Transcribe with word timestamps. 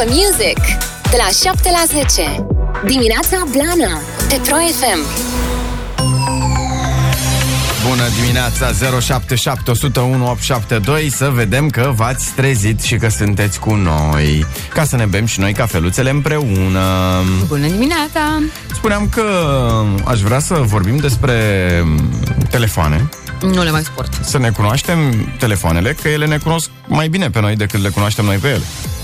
for 0.00 0.08
Music 0.08 0.58
de 1.10 1.16
la 1.16 1.50
7 1.52 1.70
la 1.70 2.00
10. 2.04 2.46
Dimineața 2.84 3.42
Blana 3.50 4.00
pe 4.28 4.40
Pro 4.48 4.56
FM. 4.56 5.28
Bună 7.88 8.02
dimineața 8.20 8.72
077 9.00 9.70
101 9.70 10.30
872 10.30 11.10
Să 11.10 11.30
vedem 11.34 11.68
că 11.68 11.92
v-ați 11.94 12.32
trezit 12.32 12.80
și 12.80 12.96
că 12.96 13.08
sunteți 13.08 13.60
cu 13.60 13.74
noi 13.74 14.46
Ca 14.72 14.84
să 14.84 14.96
ne 14.96 15.04
bem 15.04 15.26
și 15.26 15.40
noi 15.40 15.52
cafeluțele 15.52 16.10
împreună 16.10 16.80
Bună 17.46 17.66
dimineața! 17.66 18.42
Spuneam 18.74 19.08
că 19.08 19.24
aș 20.04 20.20
vrea 20.20 20.38
să 20.38 20.54
vorbim 20.54 20.96
despre 20.96 21.34
telefoane 22.50 23.08
Nu 23.42 23.62
le 23.62 23.70
mai 23.70 23.82
sport. 23.84 24.18
Să 24.24 24.38
ne 24.38 24.50
cunoaștem 24.50 24.98
telefoanele 25.38 25.92
Că 26.02 26.08
ele 26.08 26.26
ne 26.26 26.36
cunosc 26.38 26.70
mai 26.86 27.08
bine 27.08 27.30
pe 27.30 27.40
noi 27.40 27.56
decât 27.56 27.82
le 27.82 27.88
cunoaștem 27.88 28.24
noi 28.24 28.36
pe 28.36 28.48
ele 28.48 28.62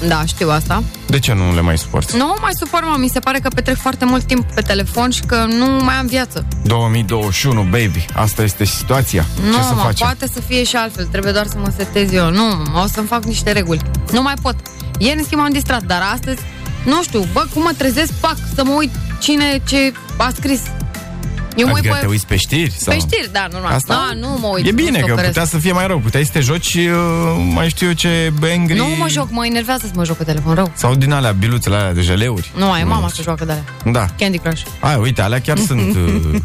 Da, 0.09 0.23
știu 0.27 0.51
asta. 0.51 0.83
De 1.07 1.19
ce 1.19 1.33
nu 1.35 1.55
le 1.55 1.61
mai 1.61 1.79
sporți? 1.79 2.17
Nu 2.17 2.37
mai 2.41 2.51
supăr, 2.59 2.81
mă, 2.83 2.97
mi 2.99 3.09
se 3.09 3.19
pare 3.21 3.39
că 3.39 3.49
petrec 3.55 3.77
foarte 3.77 4.05
mult 4.05 4.25
timp 4.25 4.53
pe 4.55 4.61
telefon 4.61 5.11
și 5.11 5.21
că 5.21 5.45
nu 5.59 5.67
mai 5.85 5.95
am 5.95 6.07
viață. 6.07 6.47
2021, 6.65 7.63
baby 7.63 8.05
Asta 8.15 8.43
este 8.43 8.65
situația 8.65 9.25
Nu, 9.51 9.53
Ce 9.57 9.63
să 9.63 9.75
mă, 9.75 9.81
facem? 9.81 10.07
poate 10.07 10.33
să 10.35 10.41
fie 10.41 10.65
și 10.65 10.77
altfel, 10.77 11.07
trebuie 11.07 11.33
doar 11.33 11.47
să 11.47 11.57
mă 11.59 11.73
setez 11.77 12.13
eu. 12.13 12.31
Nu, 12.31 12.45
mă, 12.73 12.81
o 12.85 12.87
să-mi 12.87 13.07
fac 13.07 13.25
niște 13.25 13.53
reguli. 13.53 13.81
Nu 14.13 14.23
mai 14.23 14.35
pot. 14.43 14.55
Ieri, 14.99 15.19
în 15.19 15.25
schimb, 15.25 15.41
am 15.41 15.51
distrat, 15.53 15.83
dar 15.83 16.03
astăzi, 16.13 16.41
nu 16.85 17.03
știu, 17.03 17.27
bă, 17.33 17.47
cum 17.55 17.63
mă 17.63 17.71
trezesc, 17.77 18.13
pac, 18.13 18.37
să 18.55 18.65
mă 18.65 18.73
uit 18.73 18.91
cine 19.21 19.63
ce 19.69 19.93
a 20.17 20.31
scris. 20.37 20.61
Eu 21.57 21.67
mă 21.67 21.73
uit 21.73 21.79
Adică 21.79 21.95
pe, 21.95 22.01
te 22.01 22.07
uiți 22.07 22.27
pe 22.27 22.37
știri? 22.37 22.71
Sau? 22.71 22.95
pe 22.95 22.99
știri, 23.01 23.29
da, 23.33 23.47
normal. 23.53 23.73
Asta? 23.73 23.95
Da, 23.95 24.15
nu 24.19 24.39
mă 24.41 24.47
uit. 24.47 24.67
E 24.67 24.71
nu 24.71 24.77
bine, 24.77 24.91
că 24.91 24.97
stopăresc. 25.05 25.27
putea 25.27 25.45
să 25.45 25.59
fie 25.59 25.73
mai 25.73 25.87
rău. 25.87 25.99
Puteai 25.99 26.25
să 26.25 26.31
te 26.33 26.41
joci, 26.41 26.75
uh, 26.75 26.93
mai 27.53 27.69
știu 27.69 27.87
eu 27.87 27.93
ce, 27.93 28.33
Angry... 28.57 28.77
Nu 28.77 28.87
mă 28.99 29.09
joc, 29.09 29.31
mă 29.31 29.47
enervează 29.47 29.87
să 29.87 29.93
mă 29.95 30.05
joc 30.05 30.17
pe 30.17 30.25
telefon, 30.25 30.55
rău. 30.55 30.73
Sau 30.75 30.95
din 30.95 31.13
alea, 31.13 31.31
biluțele 31.33 31.77
alea 31.77 31.93
de 31.93 32.01
jeleuri. 32.01 32.51
Nu, 32.57 32.71
ai 32.71 32.85
mama 32.85 33.09
să 33.09 33.23
joacă 33.23 33.45
de 33.45 33.51
alea. 33.53 33.65
Da. 33.93 34.07
Candy 34.19 34.39
Crush. 34.39 34.63
Ai, 34.81 34.97
uite, 34.97 35.23
alea 35.23 35.41
chiar 35.41 35.59
sunt 35.69 35.97
uh, 35.97 36.41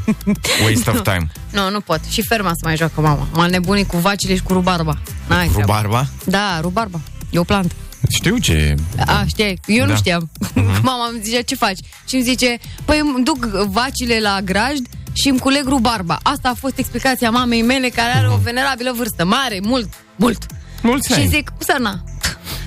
waste 0.66 0.90
of 0.90 1.02
time. 1.02 1.32
Nu, 1.52 1.70
nu 1.70 1.80
pot. 1.80 2.00
Și 2.10 2.22
ferma 2.22 2.50
să 2.50 2.60
mai 2.64 2.76
joacă 2.76 3.02
mama. 3.02 3.28
M-a 3.34 3.46
nebunit 3.46 3.88
cu 3.88 3.98
vacile 3.98 4.36
și 4.36 4.42
cu 4.42 4.54
rubarba. 4.54 4.98
N-ai 5.28 5.48
treabă. 5.48 5.60
Rubarba? 5.74 6.08
Da, 6.26 6.60
rubarba. 6.62 7.00
E 7.30 7.40
o 7.40 7.44
plantă. 7.44 7.74
Știu 8.10 8.38
ce... 8.38 8.76
A, 9.06 9.24
știai? 9.28 9.60
Eu 9.66 9.84
nu 9.86 9.90
Da. 9.92 9.96
știam. 9.96 10.30
Mama 10.90 11.10
îmi 11.12 11.22
zicea, 11.24 11.42
ce 11.42 11.56
faci? 11.56 11.78
Și 12.08 12.16
îmi 12.16 12.24
zice, 12.24 12.58
păi 12.86 13.00
îmi 13.00 13.24
duc 13.24 13.46
vacile 13.68 14.20
la 14.20 14.40
grajd 14.44 14.88
și 15.14 15.30
îmi 15.30 15.40
culeg 15.40 15.68
rubarba. 15.68 16.18
Asta 16.24 16.50
a 16.50 16.54
fost 16.54 16.78
explicația 16.78 17.30
mamei 17.30 17.62
mele, 17.62 17.90
care 17.90 18.12
are 18.12 18.28
o 18.30 18.36
venerabilă 18.38 18.92
vârstă. 18.96 19.26
Mare, 19.26 19.60
mult, 19.64 19.90
mult. 20.16 20.46
Mulți 20.82 21.14
Și 21.14 21.20
ani. 21.20 21.28
zic, 21.28 21.52
Usana. 21.60 22.04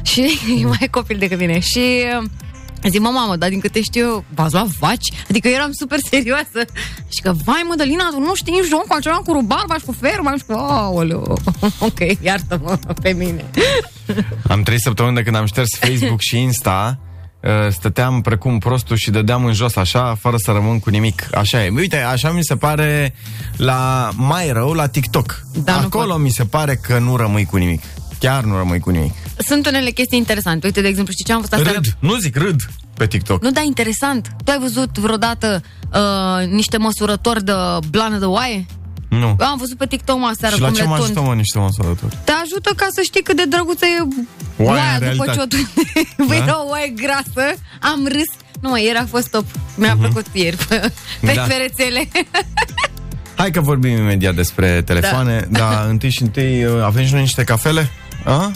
și 0.02 0.38
e 0.60 0.64
mai 0.66 0.88
copil 0.90 1.18
decât 1.18 1.38
mine. 1.38 1.58
Și 1.58 2.04
uh, 2.20 2.24
zic, 2.90 3.00
mă, 3.00 3.08
mamă, 3.08 3.36
dar 3.36 3.48
din 3.48 3.60
câte 3.60 3.80
știu 3.82 4.06
eu, 4.06 4.24
v-ați 4.34 4.52
luat 4.52 4.66
vaci? 4.66 5.12
Adică 5.30 5.48
eu 5.48 5.54
eram 5.54 5.70
super 5.72 5.98
serioasă. 6.10 6.64
Și 7.08 7.20
că, 7.22 7.32
vai, 7.44 7.64
Mădălina, 7.68 8.08
tu 8.10 8.18
nu 8.20 8.34
știi 8.34 8.60
jocul 8.68 8.96
acela 8.96 9.16
cu 9.16 9.32
rubarba 9.32 9.74
și 9.78 9.84
cu 9.84 9.92
ferma 10.00 10.36
și 10.36 10.44
cu... 10.46 10.52
Aoleu. 10.52 11.38
ok, 11.88 11.98
iartă-mă 12.22 12.78
pe 13.02 13.12
mine. 13.12 13.44
Am 14.48 14.62
trei 14.62 14.80
săptămâni 14.80 15.14
de 15.14 15.22
când 15.22 15.36
am 15.36 15.46
șters 15.46 15.68
Facebook 15.78 16.20
și 16.20 16.38
Insta, 16.38 16.98
uh, 17.00 17.12
stăteam 17.70 18.20
precum 18.20 18.58
prostul 18.58 18.96
și 18.96 19.10
dădeam 19.10 19.44
în 19.44 19.52
jos 19.52 19.76
așa, 19.76 20.16
fără 20.20 20.36
să 20.36 20.50
rămân 20.50 20.78
cu 20.80 20.90
nimic. 20.90 21.28
Așa 21.34 21.64
e. 21.64 21.72
Uite, 21.76 21.96
așa 21.96 22.30
mi 22.30 22.44
se 22.44 22.56
pare 22.56 23.14
la 23.56 24.08
mai 24.14 24.50
rău 24.52 24.72
la 24.72 24.86
TikTok. 24.86 25.42
Da, 25.64 25.72
nu 25.72 25.86
Acolo 25.86 26.12
pot. 26.12 26.22
mi 26.22 26.30
se 26.30 26.44
pare 26.44 26.74
că 26.74 26.98
nu 26.98 27.16
rămâi 27.16 27.44
cu 27.44 27.56
nimic. 27.56 27.82
Chiar 28.18 28.44
nu 28.44 28.56
rămâi 28.56 28.78
cu 28.80 28.90
nimic. 28.90 29.12
Sunt 29.38 29.66
unele 29.66 29.90
chestii 29.90 30.18
interesante. 30.18 30.66
Uite, 30.66 30.80
de 30.80 30.88
exemplu, 30.88 31.12
știi 31.12 31.24
ce 31.24 31.32
am 31.32 31.40
fost 31.40 31.52
aseară? 31.52 31.72
Râd. 31.72 31.96
Nu 31.98 32.16
zic 32.16 32.36
râd 32.36 32.60
pe 32.96 33.06
TikTok. 33.06 33.42
Nu, 33.42 33.50
da, 33.50 33.60
interesant. 33.60 34.28
Tu 34.44 34.50
ai 34.50 34.58
văzut 34.58 34.98
vreodată 34.98 35.62
uh, 35.92 36.46
niște 36.46 36.76
măsurători 36.76 37.44
de 37.44 37.52
blană 37.90 38.18
de 38.18 38.24
oaie? 38.24 38.66
Nu. 39.18 39.36
Eu 39.40 39.46
am 39.46 39.56
văzut 39.58 39.76
pe 39.78 39.86
TikTok 39.86 40.18
mă 40.18 40.26
aseară 40.34 40.54
Și 40.54 40.60
la 40.60 40.66
cum 40.66 40.76
ce 40.76 40.82
le 40.82 40.88
mă 40.88 40.94
tund. 40.96 41.04
ajută, 41.10 41.20
mă, 41.28 41.34
niște 41.34 41.58
măsurători? 41.58 42.18
Te 42.24 42.32
ajută 42.44 42.70
ca 42.76 42.86
să 42.94 43.00
știi 43.02 43.22
cât 43.22 43.36
de 43.36 43.44
drăguță 43.44 43.84
e 43.86 43.98
Oaia 44.56 44.70
oaia 44.82 44.94
în 45.10 45.16
după 45.16 45.24
ce 45.24 45.30
o 45.30 45.34
realitate. 45.34 45.56
tunde. 45.56 46.26
Păi 46.28 46.38
Da? 46.38 46.44
era 46.44 46.62
o 46.64 46.68
oaie 46.68 46.88
grasă, 47.02 47.44
am 47.80 48.00
râs. 48.12 48.30
Nu, 48.60 48.68
mă, 48.70 48.80
ieri 48.80 48.98
a 48.98 49.06
fost 49.06 49.28
top. 49.30 49.44
Mi-a 49.76 49.96
plăcut 50.00 50.26
ieri 50.32 50.56
pe, 50.56 50.74
pe 50.76 50.92
Mhm. 51.20 51.34
Da. 51.34 51.42
pe 51.42 51.54
rețele. 51.54 52.08
Hai 53.34 53.50
că 53.50 53.60
vorbim 53.60 53.96
imediat 53.96 54.34
despre 54.34 54.82
telefoane, 54.82 55.46
da. 55.50 55.58
dar 55.58 55.86
întâi 55.88 56.10
și 56.10 56.22
întâi 56.22 56.64
uh, 56.64 56.82
avem 56.84 57.04
și 57.04 57.12
noi 57.12 57.20
niște 57.20 57.44
cafele? 57.44 57.90
A? 58.24 58.50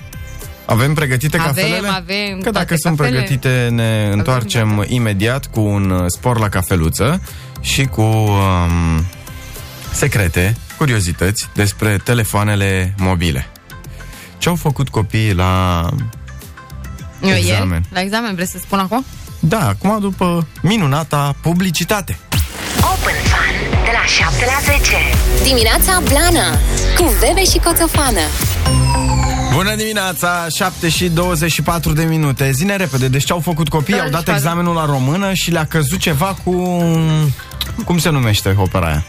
Avem 0.65 0.95
pregătite 0.95 1.37
Avem, 1.39 1.55
cafelele? 1.55 1.89
avem 1.89 2.41
Că 2.43 2.51
dacă 2.51 2.65
toate 2.67 2.75
sunt 2.77 2.97
cafele. 2.97 3.17
pregătite, 3.17 3.69
ne 3.73 4.09
întoarcem 4.13 4.75
da. 4.77 4.83
imediat 4.87 5.47
cu 5.47 5.61
un 5.61 5.91
uh, 5.91 6.05
spor 6.07 6.39
la 6.39 6.49
cafeluță 6.49 7.21
și 7.61 7.85
cu 7.85 8.03
um, 8.03 9.05
secrete, 9.99 10.57
curiozități 10.77 11.49
despre 11.55 11.97
telefoanele 12.05 12.95
mobile. 12.99 13.49
Ce 14.39 14.49
au 14.49 14.55
făcut 14.55 14.89
copiii 14.89 15.35
la... 15.35 15.83
Eu 17.23 17.35
Examen. 17.35 17.71
ieri, 17.71 17.85
la 17.93 18.01
examen, 18.01 18.35
vrei 18.35 18.47
să 18.47 18.59
spun 18.59 18.79
acum? 18.79 19.05
Da, 19.41 19.69
acum 19.69 20.01
după 20.01 20.47
minunata 20.63 21.35
publicitate. 21.41 22.19
Open 22.81 23.15
Fun 23.15 23.83
de 23.85 23.91
la 23.93 24.05
7 24.07 24.45
la 24.45 24.73
10. 24.73 24.91
Dimineața 25.43 26.03
Blana 26.09 26.51
cu 26.97 27.05
Bebe 27.21 27.45
și 27.45 27.59
Coțofană. 27.59 28.21
Bună 29.53 29.75
dimineața, 29.75 30.47
7 30.57 30.89
și 30.89 31.09
24 31.09 31.93
de 31.93 32.05
minute 32.05 32.51
Zine 32.51 32.77
repede, 32.77 33.09
deci 33.09 33.25
ce 33.25 33.33
au 33.33 33.41
făcut 33.41 33.69
copiii? 33.69 33.99
Da, 33.99 34.05
Au 34.05 34.11
dat 34.11 34.27
și 34.27 34.31
examenul 34.31 34.75
la 34.75 34.85
română 34.85 35.33
și 35.33 35.51
le-a 35.51 35.67
căzut 35.67 35.99
ceva 35.99 36.37
cu... 36.45 36.83
Cum 37.85 37.99
se 37.99 38.11
numește 38.11 38.55
opera 38.59 38.87
aia? 38.87 39.05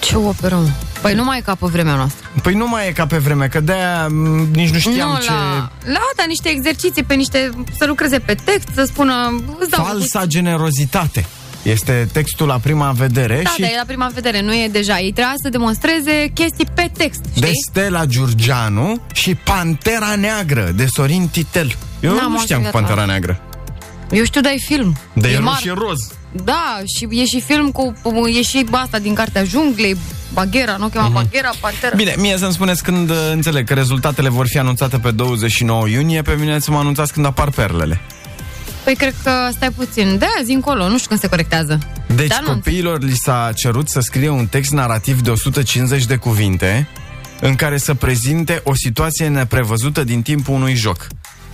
Ce 0.00 0.16
operă, 0.16 0.54
mă? 0.54 0.68
Păi 1.00 1.14
nu 1.14 1.24
mai 1.24 1.38
e 1.38 1.40
ca 1.40 1.54
pe 1.54 1.66
vremea 1.66 1.94
noastră. 1.94 2.30
Păi 2.42 2.54
nu 2.54 2.68
mai 2.68 2.88
e 2.88 2.92
ca 2.92 3.06
pe 3.06 3.18
vreme, 3.18 3.46
că 3.46 3.60
de-aia 3.60 4.06
m, 4.06 4.48
nici 4.52 4.70
nu 4.70 4.78
știam 4.78 5.10
nu, 5.10 5.18
ce... 5.18 5.30
la, 5.30 5.70
la 5.84 6.00
da, 6.16 6.24
niște 6.26 6.48
exerciții 6.48 7.02
pe 7.02 7.14
niște, 7.14 7.50
să 7.78 7.86
lucreze 7.86 8.18
pe 8.18 8.34
text, 8.44 8.68
să 8.74 8.84
spună, 8.84 9.42
îți 9.58 9.70
dau 9.70 9.84
Falsa 9.84 10.24
generozitate. 10.26 11.26
Este 11.62 12.08
textul 12.12 12.46
la 12.46 12.58
prima 12.58 12.90
vedere 12.90 13.40
Da, 13.42 13.50
și 13.50 13.60
dar 13.60 13.70
e 13.70 13.74
la 13.76 13.84
prima 13.86 14.10
vedere, 14.14 14.40
nu 14.40 14.54
e 14.54 14.68
deja. 14.72 14.98
Ei 14.98 15.12
trebuia 15.12 15.34
să 15.42 15.48
demonstreze 15.48 16.30
chestii 16.34 16.66
pe 16.74 16.90
text, 16.96 17.20
știi? 17.30 17.40
de 17.40 17.50
Stella 17.68 18.04
Giurgianu 18.04 19.00
și 19.12 19.34
Pantera 19.34 20.14
Neagră 20.14 20.70
de 20.74 20.86
Sorin 20.86 21.28
Titel. 21.28 21.76
Eu 22.00 22.14
N-am 22.14 22.32
nu 22.32 22.40
știam 22.40 22.60
cu 22.60 22.64
auzit 22.64 22.64
de 22.64 22.70
Pantera 22.70 23.00
asta. 23.00 23.12
Neagră. 23.12 23.42
Eu 24.10 24.24
știu, 24.24 24.40
dar 24.40 24.52
e 24.52 24.56
film. 24.56 24.96
De 25.12 25.28
e 25.28 25.32
e 25.32 25.38
mar- 25.38 25.42
roșie 25.42 25.72
roz. 25.72 25.98
Da, 26.44 26.80
și 26.96 27.20
e 27.20 27.24
și 27.24 27.40
film 27.40 27.70
cu... 27.70 27.92
E 28.38 28.42
și 28.42 28.66
asta 28.70 28.98
din 28.98 29.14
cartea 29.14 29.44
junglei, 29.44 29.96
Baghera, 30.32 30.76
nu 30.76 30.84
o 30.84 30.88
chema 30.88 31.08
Baghera, 31.08 31.50
Pantera. 31.60 31.88
Mhm. 31.88 31.96
Bine, 31.96 32.14
mie 32.18 32.36
să-mi 32.38 32.52
spuneți 32.52 32.82
când 32.82 33.10
uh, 33.10 33.16
înțeleg 33.32 33.66
că 33.66 33.74
rezultatele 33.74 34.28
vor 34.28 34.46
fi 34.46 34.58
anunțate 34.58 34.98
pe 34.98 35.10
29 35.10 35.88
iunie, 35.88 36.22
pe 36.22 36.36
mine 36.38 36.58
să 36.58 36.70
mă 36.70 36.78
anunțați 36.78 37.12
când 37.12 37.26
apar 37.26 37.50
perlele. 37.50 38.00
Păi 38.84 38.94
cred 38.96 39.14
că 39.22 39.30
stai 39.52 39.70
puțin. 39.70 40.18
De 40.18 40.26
azi 40.40 40.52
încolo, 40.52 40.88
nu 40.88 40.96
știu 40.96 41.08
când 41.08 41.20
se 41.20 41.28
corectează. 41.28 41.78
Deci 42.14 42.28
Dar 42.28 42.42
nu. 42.46 42.52
copiilor 42.52 43.02
li 43.02 43.14
s-a 43.14 43.52
cerut 43.56 43.88
să 43.88 44.00
scrie 44.00 44.28
un 44.28 44.46
text 44.46 44.72
narrativ 44.72 45.20
de 45.20 45.30
150 45.30 46.04
de 46.04 46.16
cuvinte 46.16 46.88
în 47.40 47.54
care 47.54 47.78
să 47.78 47.94
prezinte 47.94 48.60
o 48.64 48.74
situație 48.74 49.28
neprevăzută 49.28 50.04
din 50.04 50.22
timpul 50.22 50.54
unui 50.54 50.74
joc. 50.74 51.06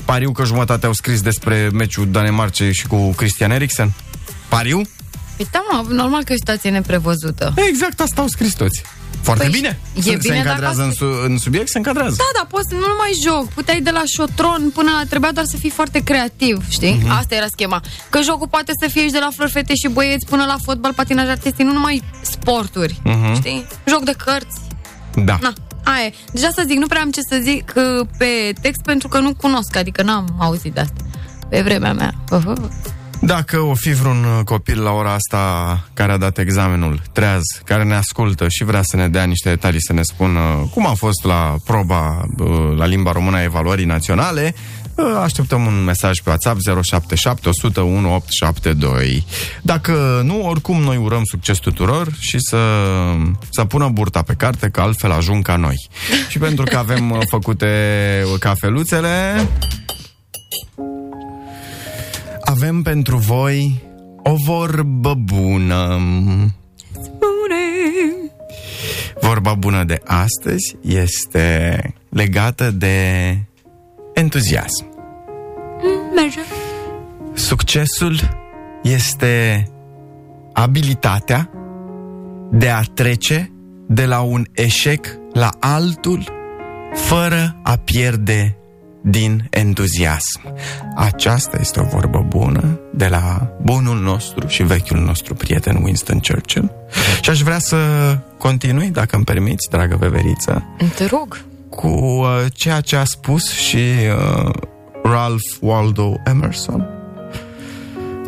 Pariu 0.04 0.32
că 0.32 0.44
jumătate 0.44 0.86
au 0.86 0.92
scris 0.92 1.20
despre 1.22 1.68
meciul 1.72 2.08
Danemarcei 2.10 2.72
și 2.74 2.86
cu 2.86 3.12
Christian 3.16 3.50
Eriksen? 3.50 3.92
Pariu? 4.48 4.80
Păi 5.36 5.46
da, 5.50 5.64
mă, 5.70 5.84
normal 5.94 6.24
că 6.24 6.32
e 6.32 6.34
o 6.34 6.38
situație 6.38 6.70
neprevăzută. 6.70 7.54
Exact 7.68 8.00
asta 8.00 8.20
au 8.20 8.26
scris 8.26 8.52
toți. 8.54 8.82
Foarte 9.20 9.42
Păi, 9.42 9.52
bine. 9.52 9.78
e 9.94 10.00
se, 10.00 10.10
se 10.10 10.16
bine 10.16 10.34
dacă 10.34 10.48
încadrează 10.48 10.82
în, 10.82 10.88
ați- 10.88 10.96
su- 10.96 11.22
în 11.26 11.38
subiect, 11.38 11.68
se 11.68 11.76
încadrează. 11.78 12.14
Da, 12.18 12.24
da, 12.40 12.46
poți 12.50 12.68
să 12.68 12.74
nu 12.74 12.80
mai 12.98 13.10
joc. 13.24 13.48
Puteai 13.48 13.80
de 13.80 13.90
la 13.90 14.02
șotron 14.16 14.70
până 14.74 14.90
la... 14.90 15.02
Trebuia 15.08 15.32
doar 15.32 15.46
să 15.46 15.56
fii 15.56 15.70
foarte 15.70 15.98
creativ, 16.02 16.64
știi? 16.68 16.98
Mhm. 17.02 17.10
Asta 17.10 17.34
era 17.34 17.46
schema. 17.50 17.82
Că 18.10 18.20
jocul 18.22 18.48
poate 18.48 18.72
să 18.80 18.88
fie 18.88 19.02
și 19.06 19.10
de 19.12 19.18
la 19.18 19.28
flori, 19.34 19.50
fete 19.50 19.74
și 19.74 19.88
băieți 19.88 20.26
până 20.26 20.44
la 20.44 20.56
fotbal, 20.64 20.92
patinaj 20.94 21.28
artistic, 21.28 21.64
nu 21.66 21.72
numai 21.72 22.02
sporturi, 22.20 23.00
știi? 23.34 23.66
Joc 23.88 24.04
de 24.04 24.14
cărți. 24.24 24.60
Da. 25.14 25.38
Na, 25.40 25.52
aia 25.94 26.06
e. 26.06 26.14
Deja 26.32 26.50
să 26.50 26.64
zic, 26.66 26.78
nu 26.78 26.86
prea 26.86 27.00
am 27.00 27.10
ce 27.10 27.20
să 27.20 27.38
zic 27.42 27.72
uh, 27.76 28.06
pe 28.18 28.52
text 28.60 28.82
pentru 28.82 29.08
că 29.08 29.18
nu 29.18 29.34
cunosc, 29.34 29.76
adică 29.76 30.02
n-am 30.02 30.36
auzit 30.38 30.72
de 30.72 30.80
asta. 30.80 31.04
Pe 31.48 31.60
vremea 31.60 31.92
mea. 31.92 32.12
Uh-huh. 32.32 32.92
Dacă 33.20 33.60
o 33.60 33.74
fi 33.74 33.92
vreun 33.92 34.24
uh, 34.24 34.44
copil 34.44 34.82
la 34.82 34.90
ora 34.90 35.12
asta 35.12 35.82
care 35.94 36.12
a 36.12 36.16
dat 36.16 36.38
examenul 36.38 37.00
treaz, 37.12 37.42
care 37.64 37.84
ne 37.84 37.94
ascultă 37.94 38.46
și 38.48 38.64
vrea 38.64 38.82
să 38.82 38.96
ne 38.96 39.08
dea 39.08 39.24
niște 39.24 39.48
detalii, 39.48 39.82
să 39.82 39.92
ne 39.92 40.02
spună 40.02 40.68
cum 40.72 40.86
a 40.86 40.94
fost 40.94 41.24
la 41.24 41.54
proba 41.64 42.26
uh, 42.38 42.76
la 42.76 42.86
limba 42.86 43.12
română 43.12 43.36
a 43.36 43.42
evaluării 43.42 43.84
naționale, 43.84 44.54
uh, 44.54 44.83
așteptăm 45.22 45.66
un 45.66 45.84
mesaj 45.84 46.20
pe 46.20 46.28
WhatsApp 46.28 46.60
077 46.82 47.48
101 47.48 48.14
872. 48.14 49.24
Dacă 49.62 50.22
nu, 50.24 50.46
oricum 50.46 50.80
noi 50.80 50.96
urăm 50.96 51.22
succes 51.24 51.58
tuturor 51.58 52.08
și 52.18 52.36
să, 52.38 52.58
să 53.50 53.64
pună 53.64 53.88
burta 53.88 54.22
pe 54.22 54.34
carte, 54.34 54.68
că 54.68 54.80
altfel 54.80 55.10
ajung 55.10 55.44
ca 55.44 55.56
noi. 55.56 55.88
Și 56.30 56.38
pentru 56.38 56.64
că 56.64 56.76
avem 56.76 57.10
uh, 57.10 57.18
făcute 57.30 57.68
cafeluțele, 58.38 59.48
avem 62.40 62.82
pentru 62.82 63.16
voi 63.16 63.82
o 64.22 64.34
vorbă 64.46 65.14
bună. 65.14 66.00
Spune. 66.92 67.64
Vorba 69.20 69.54
bună 69.54 69.84
de 69.84 70.00
astăzi 70.04 70.76
este 70.82 71.94
legată 72.08 72.70
de 72.70 73.36
entuziasm. 74.14 74.86
Merge. 76.14 76.40
Succesul 77.34 78.18
este 78.82 79.64
abilitatea 80.52 81.50
de 82.50 82.70
a 82.70 82.80
trece 82.80 83.52
de 83.86 84.04
la 84.04 84.20
un 84.20 84.46
eșec 84.52 85.06
la 85.32 85.50
altul 85.60 86.24
fără 86.94 87.56
a 87.62 87.76
pierde 87.76 88.56
din 89.02 89.46
entuziasm. 89.50 90.40
Aceasta 90.96 91.56
este 91.60 91.80
o 91.80 91.84
vorbă 91.84 92.26
bună 92.28 92.80
de 92.92 93.08
la 93.08 93.50
bunul 93.62 94.00
nostru 94.00 94.46
și 94.46 94.62
vechiul 94.62 95.00
nostru 95.00 95.34
prieten 95.34 95.76
Winston 95.82 96.18
Churchill. 96.18 96.72
Și 97.20 97.30
aș 97.30 97.40
vrea 97.40 97.58
să 97.58 97.78
continui, 98.38 98.90
dacă 98.90 99.16
îmi 99.16 99.24
permiți, 99.24 99.68
dragă 99.70 99.96
veveriță, 99.96 100.64
Te 100.94 101.06
rog. 101.06 101.44
Cu 101.74 101.86
uh, 101.86 102.44
ceea 102.52 102.80
ce 102.80 102.96
a 102.96 103.04
spus 103.04 103.52
și 103.52 103.76
uh, 103.76 104.50
Ralph 105.02 105.56
Waldo 105.60 106.14
Emerson. 106.24 106.88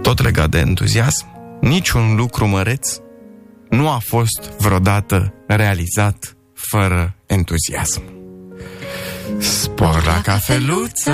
Tot 0.02 0.22
legat 0.22 0.48
de 0.48 0.58
entuziasm, 0.58 1.26
niciun 1.60 2.14
lucru 2.14 2.46
măreț 2.46 2.96
nu 3.68 3.88
a 3.88 3.98
fost 4.04 4.50
vreodată 4.58 5.34
realizat 5.46 6.36
fără 6.54 7.16
entuziasm. 7.26 8.02
Spor 9.38 10.04
la 10.04 10.20
cafeluță! 10.20 11.12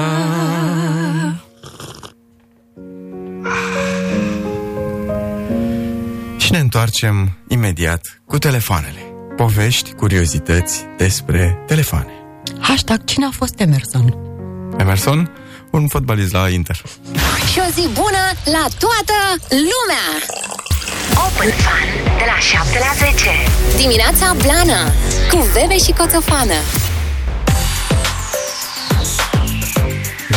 Și 6.37 6.52
ne 6.52 6.58
întoarcem 6.58 7.38
imediat 7.49 8.23
cu 8.26 8.38
telefoanele. 8.38 9.00
Povești, 9.37 9.93
curiozități 9.93 10.84
despre 10.96 11.58
telefoane. 11.67 12.21
Hashtag 12.60 13.04
cine 13.04 13.24
a 13.24 13.30
fost 13.30 13.60
Emerson? 13.60 14.14
Emerson, 14.78 15.30
un 15.70 15.88
fotbalist 15.88 16.32
la 16.32 16.48
Inter. 16.48 16.76
Și 17.52 17.58
o 17.58 17.70
zi 17.72 17.88
bună 17.92 18.24
la 18.44 18.66
toată 18.78 19.16
lumea! 19.48 20.06
Open 21.10 21.50
Fun 21.50 22.14
de 22.18 22.24
la 22.26 22.38
7 22.38 22.78
la 22.78 23.06
10. 23.06 23.28
Dimineața 23.76 24.36
Blana 24.42 24.82
cu 25.30 25.46
Bebe 25.52 25.78
și 25.78 25.92
Coțofană. 25.92 26.54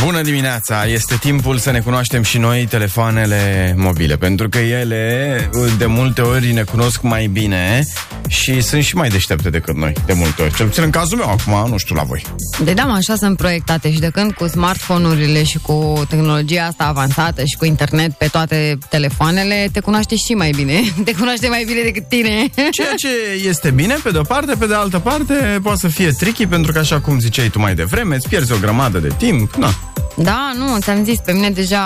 Bună 0.04 0.22
dimineața! 0.22 0.86
Este 0.86 1.16
timpul 1.20 1.58
să 1.58 1.72
ne 1.72 1.80
cunoaștem 1.80 2.24
și 2.24 2.38
noi 2.38 2.66
telefoanele 2.66 3.74
mobile, 3.78 4.16
pentru 4.16 4.50
că 4.50 4.58
ele 4.58 5.50
de 5.78 5.86
multe 5.86 6.22
ori 6.22 6.52
ne 6.52 6.64
cunosc 6.64 7.02
mai 7.02 7.28
bine 7.28 7.84
și 8.28 8.62
sunt 8.62 8.84
și 8.84 8.96
mai 8.96 9.10
deștepte 9.10 9.50
decât 9.50 9.76
noi, 9.76 9.94
de 10.06 10.14
multe 10.14 10.42
ori. 10.42 10.56
Cel 10.56 10.66
puțin 10.66 10.84
în 10.84 10.90
cazul 10.90 11.18
meu, 11.18 11.30
acum 11.30 11.70
nu 11.70 11.78
știu 11.78 11.96
la 11.96 12.04
voi. 12.04 12.26
De 12.64 12.74
da, 12.74 12.84
mă, 12.84 12.94
așa 12.94 13.16
sunt 13.16 13.38
proiectate 13.38 13.92
și 13.92 14.00
de 14.00 14.10
când 14.10 14.34
cu 14.34 14.48
smartphone-urile 14.48 15.44
și 15.44 15.58
cu 15.58 16.06
tehnologia 16.10 16.66
asta 16.66 16.84
avansată 16.84 17.42
și 17.42 17.58
cu 17.58 17.66
internet 17.66 18.12
pe 18.12 18.28
toate 18.28 18.78
telefoanele, 18.90 19.70
te 19.72 19.80
cunoaște 19.80 20.16
și 20.16 20.34
mai 20.34 20.50
bine. 20.56 20.82
Te 21.06 21.14
cunoaște 21.14 21.48
mai 21.48 21.64
bine 21.68 21.82
decât 21.84 22.10
tine. 22.10 22.50
Ceea 22.72 22.94
ce 22.96 23.08
este 23.50 23.72
bine, 23.72 23.96
pe 24.04 24.10
de-o 24.12 24.22
parte, 24.22 24.54
pe 24.60 24.66
de 24.66 24.74
altă 24.74 25.00
parte, 25.00 25.60
poate 25.64 25.80
să 25.80 25.88
fie 25.88 26.12
tricky, 26.12 26.46
pentru 26.46 26.72
că, 26.72 26.80
așa 26.80 27.00
cum 27.00 27.20
ziceai 27.20 27.50
tu 27.50 27.60
mai 27.60 27.76
devreme, 27.76 28.16
îți 28.16 28.30
pierzi 28.30 28.52
o 28.52 28.58
grămadă 28.58 29.00
de 29.00 29.12
timp. 29.18 29.54
Na. 29.54 29.74
Da, 30.16 30.52
nu, 30.58 30.80
ți-am 30.80 31.04
zis, 31.04 31.20
pe 31.26 31.32
mine 31.32 31.50
deja 31.50 31.82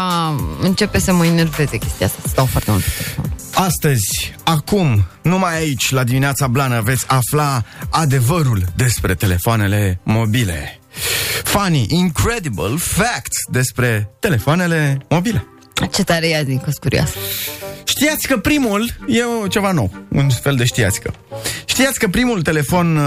începe 0.62 1.00
să 1.00 1.14
mă 1.14 1.26
enerveze 1.26 1.78
chestia 1.78 2.06
asta, 2.06 2.20
să 2.22 2.28
stau 2.28 2.46
foarte 2.46 2.72
mult 2.72 2.84
pe 2.84 2.90
telefon. 2.98 3.39
Astăzi, 3.60 4.36
acum, 4.44 5.06
numai 5.22 5.58
aici, 5.58 5.92
la 5.92 6.04
dimineața 6.04 6.48
blană, 6.48 6.82
veți 6.82 7.06
afla 7.08 7.64
adevărul 7.90 8.64
despre 8.76 9.16
telefoanele 9.16 10.00
mobile. 10.04 10.80
Funny, 11.44 11.86
incredible 11.90 12.76
facts 12.78 13.38
despre 13.52 14.10
telefoanele 14.20 14.98
mobile. 15.10 15.48
Ce 15.92 16.04
tare 16.04 16.28
e 16.30 16.38
azi, 16.38 16.58
că 16.58 16.70
curioasă. 16.82 17.14
Știați 17.84 18.28
că 18.28 18.38
primul 18.38 18.86
e 19.08 19.22
o- 19.24 19.48
ceva 19.48 19.72
nou, 19.72 19.92
un 20.12 20.30
fel 20.30 20.56
de 20.56 20.66
știați 20.66 21.02
că. 21.02 21.12
Știați 21.66 22.00
că 22.00 22.08
primul 22.08 22.42
telefon, 22.42 22.98
uh, 22.98 23.04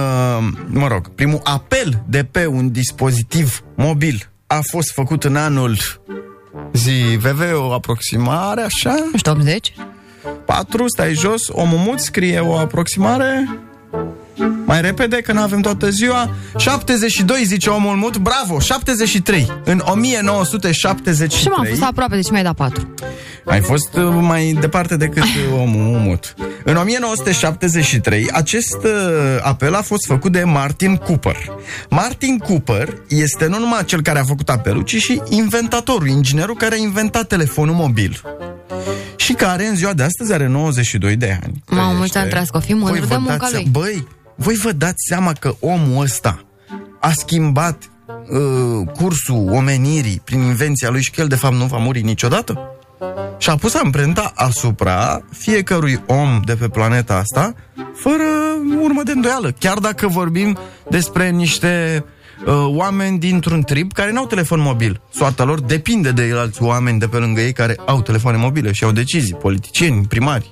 mă 0.67 0.87
rog, 0.87 1.09
primul 1.15 1.41
apel 1.45 2.03
de 2.09 2.25
pe 2.25 2.47
un 2.47 2.73
dispozitiv 2.73 3.63
mobil 3.77 4.31
a 4.47 4.59
fost 4.71 4.93
făcut 4.93 5.25
în 5.25 5.37
anul 5.37 5.77
zi 6.73 7.17
VV, 7.19 7.41
o 7.55 7.73
aproximare, 7.73 8.63
așa? 8.63 8.95
Nu 9.13 9.19
știu, 9.19 9.33
80? 9.33 9.73
4, 10.47 10.89
stai 10.89 11.15
jos, 11.15 11.51
o 11.55 11.67
mumut, 11.67 12.01
scrie 12.01 12.41
o 12.41 12.59
aproximare 12.59 13.47
mai 14.65 14.81
repede, 14.81 15.17
că 15.17 15.33
nu 15.33 15.41
avem 15.43 15.61
toată 15.61 15.91
ziua 15.91 16.31
72, 16.57 17.43
zice 17.45 17.69
omul 17.71 17.97
mut, 17.97 18.17
bravo, 18.17 18.59
73 18.59 19.53
În 19.65 19.83
1973 19.85 21.43
Și 21.43 21.49
m-am 21.49 21.67
fost 21.69 21.83
aproape, 21.83 22.15
deci 22.15 22.31
mi-ai 22.31 22.43
dat 22.43 22.55
4. 22.55 22.95
ai 23.45 23.61
fost 23.61 23.95
uh, 23.97 24.09
mai 24.21 24.57
departe 24.61 24.97
decât 24.97 25.23
uh, 25.23 25.61
omul 25.61 25.99
mut. 25.99 26.35
În 26.65 26.77
1973, 26.77 28.31
acest 28.33 28.77
uh, 28.85 28.91
apel 29.43 29.75
a 29.75 29.83
fost 29.83 30.07
făcut 30.07 30.33
de 30.33 30.43
Martin 30.45 30.97
Cooper. 30.97 31.37
Martin 31.91 32.39
Cooper 32.39 32.95
este 33.09 33.47
nu 33.47 33.59
numai 33.59 33.85
cel 33.85 34.03
care 34.03 34.19
a 34.19 34.25
făcut 34.25 34.49
apelul, 34.49 34.83
ci 34.83 34.97
și 34.97 35.21
inventatorul, 35.29 36.09
inginerul 36.09 36.57
care 36.57 36.75
a 36.75 36.79
inventat 36.79 37.27
telefonul 37.27 37.75
mobil. 37.75 38.21
Și 39.17 39.33
care 39.33 39.67
în 39.67 39.77
ziua 39.77 39.93
de 39.93 40.03
astăzi 40.03 40.33
are 40.33 40.47
92 40.47 41.17
de 41.17 41.39
ani. 41.43 41.63
Mamă, 41.67 41.83
mulți 41.83 41.97
Trăiește. 41.97 42.19
ani 42.19 42.29
trăiască, 42.29 42.57
o 42.57 42.61
fi 42.61 42.73
mândru 42.73 42.91
Voi 42.91 43.01
de 43.01 43.07
vă 43.15 43.19
munca 43.19 43.37
dați 43.37 43.53
lui. 43.53 43.63
se- 43.63 43.69
Băi, 43.71 44.09
voi 44.43 44.55
vă 44.55 44.73
dați 44.73 45.05
seama 45.09 45.33
că 45.33 45.55
omul 45.61 46.03
ăsta 46.03 46.45
a 47.01 47.11
schimbat 47.13 47.91
uh, 48.07 48.89
cursul 48.95 49.49
omenirii 49.53 50.21
prin 50.25 50.41
invenția 50.41 50.91
lui 50.91 51.03
și 51.03 51.11
că 51.11 51.21
el 51.21 51.29
de 51.29 51.35
fapt 51.35 51.55
nu 51.55 51.65
va 51.65 51.77
muri 51.77 52.03
niciodată? 52.03 52.59
Și 53.39 53.51
a 53.51 53.57
pus 53.57 53.75
amprenta 53.75 54.33
asupra 54.35 55.23
fiecărui 55.31 56.01
om 56.07 56.41
de 56.45 56.55
pe 56.55 56.69
planeta 56.69 57.15
asta 57.17 57.55
fără 57.95 58.25
urmă 58.83 59.03
de 59.03 59.13
îndoială. 59.13 59.51
Chiar 59.59 59.79
dacă 59.79 60.07
vorbim 60.07 60.59
despre 60.89 61.31
niște 61.31 62.05
uh, 62.47 62.55
oameni 62.67 63.19
dintr-un 63.19 63.63
trib 63.63 63.93
care 63.93 64.13
n-au 64.13 64.27
telefon 64.27 64.61
mobil. 64.61 65.01
Soarta 65.11 65.45
lor 65.45 65.61
depinde 65.61 66.11
de 66.11 66.33
alți 66.35 66.63
oameni 66.63 66.99
de 66.99 67.07
pe 67.07 67.17
lângă 67.17 67.41
ei 67.41 67.53
care 67.53 67.77
au 67.87 68.03
telefoane 68.03 68.37
mobile 68.37 68.73
și 68.73 68.85
au 68.85 68.93
decizii, 68.93 69.35
politicieni, 69.35 70.07
primari. 70.07 70.51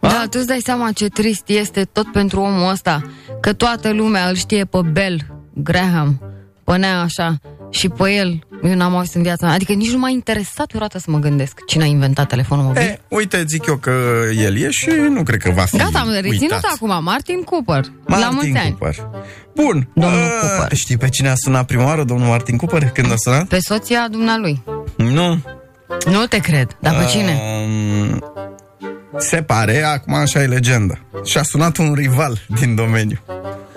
Da, 0.00 0.22
tu 0.30 0.38
îți 0.38 0.46
dai 0.46 0.60
seama 0.64 0.92
ce 0.92 1.08
trist 1.08 1.42
este 1.48 1.84
tot 1.92 2.12
pentru 2.12 2.40
omul 2.40 2.70
ăsta, 2.70 3.02
că 3.40 3.52
toată 3.52 3.92
lumea 3.92 4.28
îl 4.28 4.34
știe 4.34 4.64
pe 4.64 4.78
Bell 4.92 5.26
Graham, 5.54 6.20
pe 6.64 6.76
nea 6.76 7.00
așa, 7.00 7.36
și 7.70 7.88
pe 7.88 8.12
el, 8.12 8.38
eu 8.62 8.74
n-am 8.74 8.96
auzit 8.96 9.14
în 9.14 9.22
viața 9.22 9.46
mea. 9.46 9.54
Adică 9.54 9.72
nici 9.72 9.90
nu 9.90 9.98
m-a 9.98 10.08
interesat 10.08 10.66
vreodată 10.66 10.98
să 10.98 11.10
mă 11.10 11.18
gândesc 11.18 11.64
cine 11.66 11.82
a 11.82 11.86
inventat 11.86 12.28
telefonul 12.28 12.64
mobil. 12.64 12.82
E, 12.82 13.00
uite, 13.08 13.44
zic 13.48 13.66
eu 13.66 13.76
că 13.76 14.22
el 14.36 14.56
e 14.56 14.70
și 14.70 14.90
nu 15.08 15.22
cred 15.22 15.40
că 15.42 15.50
va 15.50 15.62
fi 15.62 15.76
Gata, 15.76 15.98
am 15.98 16.10
reținut 16.12 16.40
uitat. 16.40 16.64
acum, 16.74 17.02
Martin 17.02 17.42
Cooper, 17.42 17.84
Martin 18.06 18.26
la 18.26 18.32
mulți 18.32 18.58
ani. 18.58 18.76
Cooper. 18.78 19.08
Bun. 19.54 19.88
Domnul 19.94 20.18
uh, 20.18 20.38
Cooper. 20.40 20.76
Știi 20.76 20.96
pe 20.96 21.08
cine 21.08 21.28
a 21.28 21.34
sunat 21.34 21.66
prima 21.66 21.84
oară, 21.84 22.04
domnul 22.04 22.26
Martin 22.28 22.56
Cooper, 22.56 22.90
când 22.90 23.12
a 23.12 23.16
sunat? 23.16 23.46
Pe 23.46 23.58
soția 23.60 24.08
dumnealui. 24.10 24.62
Nu. 24.96 25.38
Nu 26.10 26.24
te 26.28 26.38
cred, 26.38 26.76
dar 26.80 26.96
pe 26.96 27.04
cine? 27.04 27.40
Um, 29.12 29.20
se 29.20 29.42
pare, 29.42 29.82
acum 29.82 30.14
așa 30.14 30.42
e 30.42 30.46
legenda. 30.46 30.98
Și 31.24 31.38
a 31.38 31.42
sunat 31.42 31.76
un 31.76 31.94
rival 31.94 32.38
din 32.60 32.74
domeniu. 32.74 33.18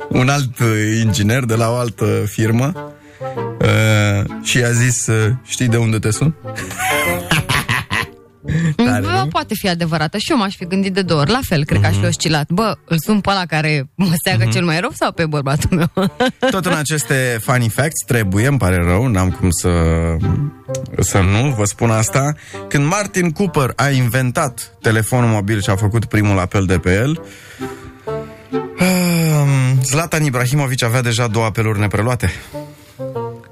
Un 0.10 0.30
alt 0.30 0.60
uh, 0.60 0.68
inginer 1.04 1.44
de 1.44 1.56
la 1.56 1.70
o 1.70 1.75
altă 1.75 2.06
firmă 2.25 2.94
uh, 3.62 4.25
și 4.44 4.58
i-a 4.58 4.72
zis, 4.72 5.08
uh, 5.08 5.32
știi 5.46 5.68
de 5.68 5.78
unde 5.78 6.00
te 6.00 6.12
sun? 6.12 6.36
tare, 8.75 9.01
Bă, 9.01 9.08
nu? 9.08 9.18
Mhm. 9.18 9.27
poate 9.30 9.53
fi 9.58 9.70
adevărată 9.70 10.18
și 10.18 10.32
eu 10.32 10.38
m-aș 10.38 10.56
fi 10.56 10.65
gândit 10.65 10.94
de 10.94 11.01
două 11.01 11.20
ori. 11.20 11.32
La 11.32 11.39
fel, 11.48 11.65
cred 11.65 11.82
că 11.82 11.88
aș 11.88 11.96
fi 11.96 12.06
oscilat. 12.06 12.50
Bă, 12.50 12.77
îl 12.86 12.98
sun 13.00 13.20
pe 13.22 13.30
ăla 13.30 13.46
care 13.46 13.89
mă 13.96 14.13
seagă 14.24 14.46
cel 14.51 14.65
mai 14.65 14.80
rău 14.80 14.89
sau 14.94 15.12
pe 15.12 15.25
bărbatul 15.25 15.77
meu? 15.77 16.08
Tot 16.51 16.65
în 16.65 16.74
aceste 16.74 17.38
funny 17.42 17.70
facts 17.70 18.03
trebuie, 18.06 18.48
îmi 18.48 18.58
pare 18.58 18.84
rău, 18.86 19.08
n-am 19.08 19.32
cum 19.32 19.50
să, 19.50 19.70
să 21.00 21.20
nu 21.20 21.53
vă 21.58 21.65
spun 21.65 21.89
asta. 21.89 22.34
Când 22.70 22.86
Martin 22.86 23.32
Cooper 23.32 23.74
a 23.75 23.89
inventat 23.89 24.77
telefonul 24.82 25.30
mobil 25.30 25.62
și 25.62 25.70
a 25.70 25.75
făcut 25.75 26.06
primul 26.06 26.39
apel 26.39 26.65
de 26.65 26.77
pe 26.80 26.94
el, 26.94 27.22
um, 28.80 29.82
Zlatan 29.84 30.24
Ibrahimovic 30.24 30.84
avea 30.84 31.01
deja 31.01 31.27
două 31.27 31.46
apeluri 31.46 31.80
nepreluate. 31.80 32.32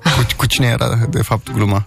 Cu, 0.03 0.25
cu 0.37 0.45
cine 0.45 0.67
era, 0.67 0.97
de 1.09 1.21
fapt, 1.21 1.51
gluma? 1.51 1.85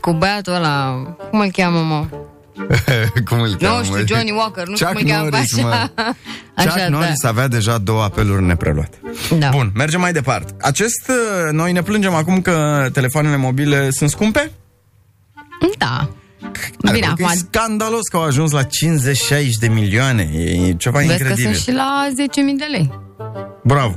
Cu 0.00 0.12
băiatul 0.12 0.54
ăla, 0.54 0.92
cum 1.30 1.40
îl 1.40 1.50
cheamă, 1.50 1.80
mă? 1.80 2.06
cum 3.28 3.40
îl 3.40 3.54
cheamă? 3.54 3.76
Nu 3.78 3.84
știu, 3.84 3.96
mă? 3.98 4.04
Johnny 4.06 4.30
Walker, 4.38 4.66
nu 4.66 4.74
știu 4.74 4.86
Chuck 4.86 4.98
cum 4.98 5.06
îl 5.08 5.14
cheamă 5.14 5.28
pe 5.28 5.36
Norris, 5.36 5.54
așa. 5.58 5.66
mă. 5.66 5.74
Așa, 6.56 6.68
Chuck 6.68 6.78
da. 6.82 6.88
Norris 6.88 7.24
avea 7.24 7.48
deja 7.48 7.78
două 7.78 8.02
apeluri 8.02 8.42
nepreluate. 8.42 8.98
Da. 9.38 9.48
Bun, 9.48 9.70
mergem 9.74 10.00
mai 10.00 10.12
departe. 10.12 10.52
Acest, 10.60 11.08
uh, 11.08 11.52
noi 11.52 11.72
ne 11.72 11.82
plângem 11.82 12.14
acum 12.14 12.40
că 12.40 12.86
telefoanele 12.92 13.36
mobile 13.36 13.90
sunt 13.90 14.10
scumpe? 14.10 14.50
Da. 15.78 16.08
Bine, 16.92 17.06
acum... 17.06 17.24
acum- 17.24 17.34
E 17.34 17.36
scandalos 17.36 18.08
că 18.10 18.16
au 18.16 18.22
ajuns 18.22 18.50
la 18.52 18.62
50-60 18.62 18.68
de 19.60 19.68
milioane. 19.68 20.22
E 20.34 20.72
ceva 20.74 20.98
Vezi 20.98 21.08
că 21.08 21.12
incredibil. 21.14 21.52
sunt 21.54 21.64
și 21.64 21.72
la 21.72 22.06
10.000 22.10 22.14
de 22.58 22.64
lei. 22.70 22.90
Bravo. 23.64 23.94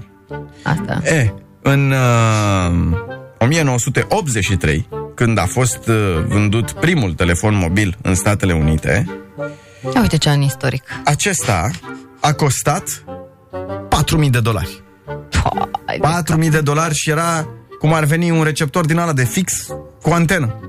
Asta. 0.63 1.01
E, 1.03 1.33
în 1.61 1.91
uh, 1.91 2.97
1983, 3.37 4.87
când 5.15 5.37
a 5.37 5.45
fost 5.45 5.87
uh, 5.87 5.95
vândut 6.27 6.71
primul 6.71 7.13
telefon 7.13 7.55
mobil 7.55 7.97
în 8.01 8.15
Statele 8.15 8.53
Unite, 8.53 9.05
Ia 9.95 10.01
uite 10.01 10.17
ce 10.17 10.29
an 10.29 10.41
istoric. 10.41 10.83
acesta 11.05 11.69
a 12.21 12.33
costat 12.33 13.03
4.000 14.23 14.29
de 14.29 14.39
dolari. 14.39 14.83
Hai, 15.85 15.99
4.000 16.43 16.49
de 16.49 16.61
dolari 16.61 16.93
și 16.93 17.09
era 17.09 17.47
cum 17.79 17.93
ar 17.93 18.03
veni 18.03 18.31
un 18.31 18.43
receptor 18.43 18.85
din 18.85 18.97
ala 18.97 19.13
de 19.13 19.23
fix 19.25 19.67
cu 20.01 20.09
antenă. 20.09 20.59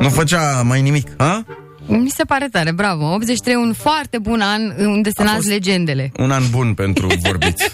Nu 0.00 0.08
făcea 0.08 0.62
mai 0.62 0.80
nimic, 0.82 1.08
ha? 1.16 1.44
Mi 1.86 2.08
se 2.10 2.24
pare 2.24 2.48
tare, 2.52 2.72
bravo. 2.72 3.04
83 3.12 3.54
un 3.54 3.72
foarte 3.72 4.18
bun 4.18 4.40
an 4.40 4.60
unde 4.86 5.10
se 5.16 5.20
A 5.22 5.24
nasc 5.24 5.36
fost- 5.36 5.48
legendele. 5.48 6.12
Un 6.16 6.30
an 6.30 6.42
bun 6.50 6.74
pentru 6.74 7.06
vorbiți. 7.22 7.64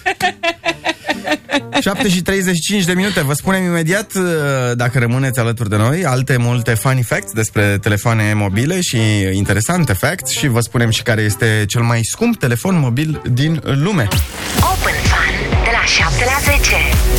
7 1.81 2.09
și 2.09 2.23
35 2.23 2.85
de 2.85 2.93
minute. 2.93 3.21
Vă 3.21 3.33
spunem 3.33 3.65
imediat, 3.65 4.15
uh, 4.15 4.23
dacă 4.75 4.99
rămâneți 4.99 5.39
alături 5.39 5.69
de 5.69 5.77
noi, 5.77 6.05
alte 6.05 6.37
multe 6.37 6.75
funny 6.75 7.03
facts 7.03 7.33
despre 7.33 7.79
telefoane 7.79 8.33
mobile 8.35 8.81
și 8.81 8.99
interesante 9.33 9.93
facts 9.93 10.31
și 10.31 10.47
vă 10.47 10.61
spunem 10.61 10.91
și 10.91 11.03
care 11.03 11.21
este 11.23 11.65
cel 11.69 11.83
mai 11.83 12.01
scump 12.03 12.39
telefon 12.39 12.79
mobil 12.79 13.23
din 13.31 13.61
lume. 13.65 14.09
Open 14.57 14.95
Fun 15.11 15.61
de 15.65 15.71
la 15.73 15.85
7 15.85 16.25
la 16.25 16.53
10. 16.53 16.71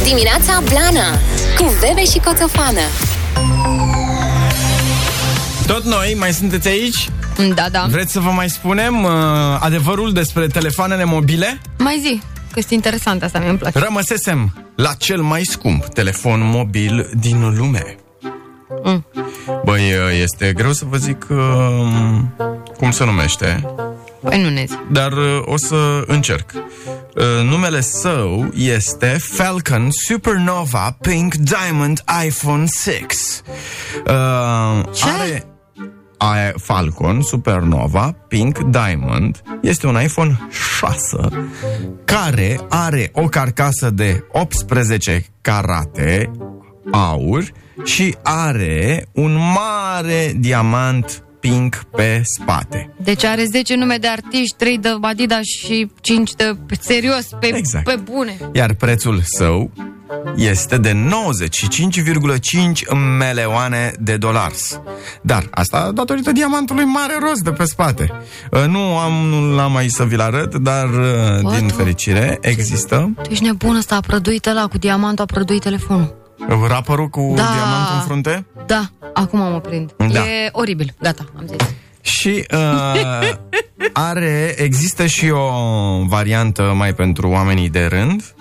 Dimineața 0.03 0.63
Blana 0.69 1.10
cu 1.58 1.74
Bebe 1.79 2.05
și 2.05 2.19
Coțofană. 2.19 2.81
Tot 5.67 5.84
noi, 5.84 6.15
mai 6.17 6.34
sunteți 6.34 6.67
aici? 6.67 7.10
Da, 7.55 7.65
da. 7.72 7.88
Vreți 7.89 8.12
să 8.12 8.19
vă 8.19 8.29
mai 8.29 8.50
spunem 8.50 9.03
uh, 9.03 9.12
adevărul 9.60 10.13
despre 10.13 10.48
telefoanele 10.48 11.03
mobile? 11.03 11.62
Mai 11.77 12.00
zi, 12.01 12.22
că 12.51 12.60
este 12.60 12.74
interesant 12.74 13.24
asta, 13.24 13.39
mi-e 13.39 13.53
place. 13.53 13.79
Rămăsesem 13.79 14.65
la 14.75 14.94
cel 14.94 15.22
mai 15.22 15.41
scump 15.44 15.86
telefon 15.88 16.39
mobil 16.44 17.10
din 17.20 17.56
lume. 17.58 17.96
Mm. 18.84 19.06
Băi, 19.65 19.82
uh, 19.82 20.20
este 20.22 20.53
greu 20.53 20.72
să 20.72 20.86
vă 20.89 20.98
zic 20.98 21.25
uh, 21.29 21.38
cum 22.77 22.91
se 22.91 23.06
numește, 23.06 23.65
Păi 24.24 24.41
nu 24.41 24.50
ne 24.50 24.65
zi. 24.68 24.74
dar 24.91 25.12
uh, 25.12 25.41
o 25.46 25.58
să 25.58 26.03
încerc. 26.08 26.51
Uh, 26.53 27.44
numele 27.50 27.82
său 27.82 28.51
este 28.56 29.18
Falcon 29.22 29.88
Supernova 29.91 30.98
Pink 31.01 31.34
Diamond 31.36 32.03
iPhone 32.25 32.65
6. 32.65 32.96
Uh, 34.08 34.94
Ce? 34.96 35.06
Are 35.10 35.46
a- 35.48 35.48
Falcon 36.57 37.21
Supernova 37.21 38.15
Pink 38.27 38.57
Diamond. 38.59 39.41
Este 39.61 39.88
un 39.88 40.01
iPhone 40.01 40.39
6 40.79 41.17
care 42.05 42.59
are 42.69 43.09
o 43.13 43.21
carcasă 43.21 43.89
de 43.89 44.23
18 44.31 45.25
carate 45.41 46.31
aur 46.91 47.43
și 47.83 48.15
are 48.23 49.07
un 49.11 49.33
mare 49.35 50.33
diamant 50.35 51.23
pink 51.39 51.75
pe 51.96 52.22
spate. 52.39 52.93
Deci 53.03 53.24
are 53.24 53.43
10 53.46 53.75
nume 53.75 53.98
de 53.98 54.08
artiști, 54.08 54.55
3 54.58 54.77
de 54.77 54.89
Adidas 55.01 55.43
și 55.43 55.91
5 56.01 56.34
de... 56.34 56.58
Serios, 56.79 57.25
pe, 57.39 57.48
Exact. 57.55 57.84
pe 57.86 57.96
bune. 58.03 58.38
Iar 58.53 58.74
prețul 58.74 59.22
său 59.24 59.72
este 60.36 60.77
de 60.77 60.91
95,5 60.91 60.98
milioane 63.19 63.91
de 64.00 64.17
dolari. 64.17 64.55
Dar 65.22 65.48
asta 65.51 65.91
datorită 65.93 66.31
diamantului 66.31 66.84
mare 66.84 67.13
roz 67.22 67.41
de 67.41 67.51
pe 67.51 67.63
spate. 67.65 68.12
Uh, 68.51 68.63
Nu 68.67 68.79
am 68.98 69.12
nu 69.27 69.55
l-am 69.55 69.72
mai 69.72 69.88
să 69.88 70.03
vi-l 70.03 70.19
arăt, 70.22 70.55
dar 70.55 70.86
uh, 70.89 71.41
Bă, 71.41 71.53
din 71.58 71.67
tu- 71.67 71.74
fericire 71.74 72.38
există 72.41 73.12
Tu 73.24 73.31
ești 73.31 73.43
nebun 73.43 73.75
ăsta, 73.75 73.96
a 73.96 74.00
prăduit 74.00 74.46
ăla 74.46 74.67
cu 74.67 74.77
diamantul, 74.77 75.24
a 75.29 75.34
prăduit 75.34 75.62
telefonul. 75.62 76.17
Rapărul 76.67 77.08
cu 77.08 77.34
Da. 77.36 77.43
diamant 77.43 77.89
în 77.93 78.00
frunte. 78.05 78.46
Da, 78.65 78.81
acum 79.13 79.39
mă 79.39 79.60
prind. 79.60 79.91
Da. 79.98 80.19
E 80.19 80.50
oribil, 80.51 80.93
gata, 81.01 81.25
am 81.38 81.46
zis. 81.48 81.58
Și 82.01 82.46
uh, 82.53 83.29
are, 83.93 84.53
există 84.58 85.05
și 85.05 85.29
o 85.29 85.50
variantă 86.05 86.74
mai 86.75 86.93
pentru 86.93 87.29
oamenii 87.29 87.69
de 87.69 87.86
rând, 87.86 88.34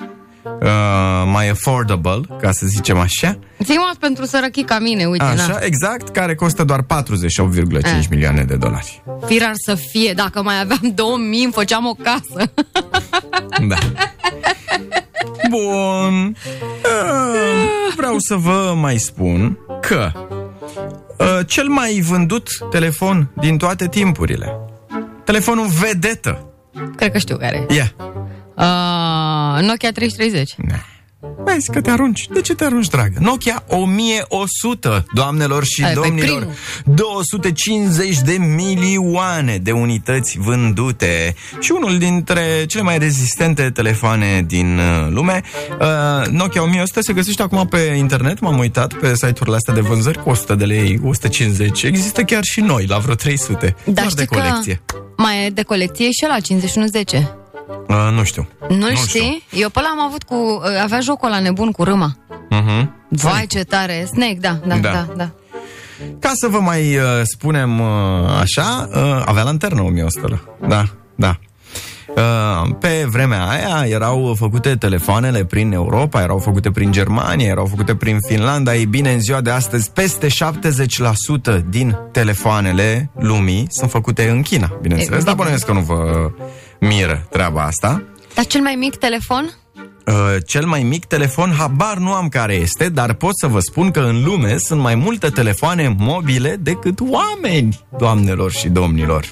uh, 0.45 1.23
mai 1.33 1.49
affordable, 1.49 2.21
ca 2.40 2.52
să 2.52 2.67
zicem 2.67 2.99
așa. 2.99 3.38
Zi-mă 3.59 3.90
pentru 4.00 4.25
sărăchii 4.25 4.64
ca 4.64 4.78
mine, 4.78 5.05
uite, 5.05 5.25
Așa, 5.25 5.47
na. 5.47 5.59
exact, 5.61 6.09
care 6.09 6.35
costă 6.35 6.64
doar 6.64 6.83
48,5 6.83 8.05
Eh. 8.05 8.07
milioane 8.11 8.43
de 8.43 8.57
dolari. 8.57 9.02
Firar 9.26 9.52
să 9.55 9.75
fie, 9.75 10.12
dacă 10.12 10.43
mai 10.43 10.61
aveam 10.61 10.93
2000, 10.95 11.45
îmi 11.45 11.52
făceam 11.52 11.87
o 11.87 11.95
casă. 12.02 12.50
Da. 13.69 13.76
Bun. 15.49 16.37
Uh, 16.85 17.93
Vreau 17.97 18.19
să 18.19 18.35
vă 18.35 18.75
mai 18.76 18.97
spun 18.97 19.59
că 19.81 20.12
uh, 21.19 21.38
cel 21.47 21.69
mai 21.69 22.00
vândut 22.09 22.49
telefon 22.71 23.31
din 23.40 23.59
toate 23.59 23.88
timpurile, 23.88 24.52
telefonul 25.25 25.67
vedetă, 25.67 26.43
Cred 26.97 27.12
că 27.12 27.19
știu 27.19 27.37
care 27.37 27.57
e. 27.69 27.75
e. 27.75 27.75
Yeah. 27.75 27.88
Uh, 28.57 29.67
Nokia 29.67 29.90
3030. 31.20 31.54
Vezi 31.54 31.70
că 31.70 31.80
te 31.80 31.90
arunci. 31.90 32.26
De 32.32 32.40
ce 32.40 32.54
te 32.54 32.64
arunci, 32.64 32.88
dragă? 32.88 33.18
Nokia 33.20 33.64
1100, 33.68 35.04
doamnelor 35.14 35.64
și 35.64 35.84
Ai, 35.84 35.92
păi 35.92 36.02
domnilor. 36.02 36.38
primul. 36.38 36.54
250 36.96 38.18
de 38.20 38.32
milioane 38.32 39.56
de 39.56 39.70
unități 39.72 40.38
vândute 40.38 41.34
și 41.60 41.72
unul 41.72 41.98
dintre 41.98 42.64
cele 42.66 42.82
mai 42.82 42.98
rezistente 42.98 43.70
telefoane 43.70 44.42
din 44.46 44.78
uh, 44.78 45.06
lume. 45.10 45.42
Uh, 45.80 46.26
Nokia 46.30 46.62
1100 46.62 47.00
se 47.00 47.12
găsește 47.12 47.42
acum 47.42 47.66
pe 47.66 47.78
internet, 47.78 48.40
m-am 48.40 48.58
uitat 48.58 48.92
pe 48.94 49.14
site-urile 49.14 49.56
astea 49.56 49.75
de 49.75 49.80
vânzări 49.80 50.22
cu 50.22 50.30
100 50.30 50.54
de 50.54 50.64
lei, 50.64 51.00
150. 51.04 51.82
Există 51.82 52.22
chiar 52.22 52.42
și 52.44 52.60
noi, 52.60 52.87
la 52.87 52.98
vreo 52.98 53.14
300. 53.14 53.76
Dar 53.84 53.94
doar 53.94 54.06
de 54.06 54.22
știi 54.22 54.26
colecție. 54.26 54.82
că 54.87 54.96
mai 55.16 55.46
e 55.46 55.50
de 55.50 55.62
colecție 55.62 56.04
și 56.10 56.25
la 56.28 56.40
5110. 56.40 57.38
Uh, 57.88 58.09
nu 58.12 58.23
știu. 58.25 58.49
Nu-l 58.68 58.95
știu. 58.95 59.21
știi? 59.21 59.42
Eu 59.50 59.68
pe 59.68 59.78
ăla 59.78 59.88
am 59.88 60.00
avut 60.00 60.23
cu... 60.23 60.35
uh, 60.35 60.83
Avea 60.83 61.00
jocul 61.00 61.28
ăla 61.28 61.40
nebun 61.40 61.71
cu 61.71 61.85
râma. 61.85 62.16
Uh-huh. 62.50 62.87
Vai, 63.09 63.47
ce 63.47 63.64
tare! 63.64 64.04
Snake, 64.12 64.37
da, 64.40 64.59
da, 64.66 64.75
Da. 64.76 64.90
da, 64.90 65.07
da. 65.16 65.30
Ca 66.21 66.30
să 66.35 66.47
vă 66.49 66.59
mai 66.59 66.97
uh, 66.97 67.02
spunem 67.23 67.80
uh, 67.80 67.87
așa, 68.40 68.88
uh, 68.95 69.23
avea 69.25 69.42
lanternă 69.42 69.83
1100 69.83 70.42
Da, 70.68 70.85
da. 71.14 71.37
Uh, 72.16 72.71
pe 72.80 73.07
vremea 73.11 73.49
aia 73.49 73.85
erau 73.88 74.35
făcute 74.38 74.76
telefoanele 74.76 75.45
prin 75.45 75.73
Europa, 75.73 76.23
erau 76.23 76.38
făcute 76.38 76.71
prin 76.71 76.92
Germania, 76.92 77.47
erau 77.47 77.66
făcute 77.66 77.95
prin 77.95 78.18
Finlanda. 78.28 78.75
Ei 78.75 78.87
bine, 78.87 79.12
în 79.12 79.21
ziua 79.21 79.40
de 79.40 79.50
astăzi, 79.50 79.90
peste 79.90 80.26
70% 80.26 81.61
din 81.68 81.97
telefoanele 82.12 83.11
lumii 83.18 83.66
sunt 83.71 83.90
făcute 83.90 84.28
în 84.28 84.42
China, 84.42 84.66
bineînțeles. 84.83 85.16
Evident. 85.18 85.25
Dar 85.25 85.35
bănuiesc 85.35 85.66
că 85.66 85.73
nu 85.73 85.80
vă 85.80 86.30
miră 86.80 87.26
treaba 87.30 87.62
asta. 87.62 88.02
Dar 88.35 88.47
cel 88.47 88.61
mai 88.61 88.75
mic 88.75 88.97
telefon? 88.97 89.50
Uh, 90.06 90.37
cel 90.47 90.66
mai 90.66 90.82
mic 90.82 91.04
telefon, 91.04 91.52
habar 91.52 91.97
nu 91.97 92.12
am 92.12 92.28
care 92.28 92.54
este, 92.54 92.88
dar 92.88 93.14
pot 93.14 93.32
să 93.38 93.47
vă 93.47 93.58
spun 93.61 93.90
că 93.90 94.00
în 94.00 94.25
lume 94.25 94.56
sunt 94.58 94.80
mai 94.80 94.94
multe 94.94 95.28
telefoane 95.28 95.94
mobile 95.99 96.56
decât 96.61 96.99
oameni, 97.00 97.80
doamnelor 97.99 98.52
și 98.52 98.68
domnilor. 98.68 99.25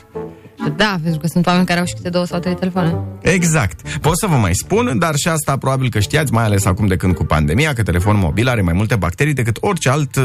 Da, 0.76 0.98
pentru 1.02 1.20
că 1.20 1.26
sunt 1.26 1.46
oameni 1.46 1.66
care 1.66 1.80
au 1.80 1.86
și 1.86 1.94
câte 1.94 2.08
două 2.08 2.25
sau 2.26 2.38
trei 2.38 2.54
telefoane. 2.54 2.96
Exact. 3.20 3.98
Pot 3.98 4.18
să 4.18 4.26
vă 4.26 4.36
mai 4.36 4.54
spun, 4.54 4.98
dar 4.98 5.14
și 5.16 5.28
asta 5.28 5.56
probabil 5.56 5.90
că 5.90 6.00
știați, 6.00 6.32
mai 6.32 6.44
ales 6.44 6.64
acum 6.64 6.86
de 6.86 6.96
când 6.96 7.14
cu 7.14 7.25
pandemia, 7.25 7.72
că 7.72 7.82
telefonul 7.82 8.20
mobil 8.20 8.48
are 8.48 8.60
mai 8.60 8.72
multe 8.72 8.96
bacterii 8.96 9.32
decât 9.32 9.56
orice 9.60 9.88
alt 9.90 10.16
uh, 10.16 10.25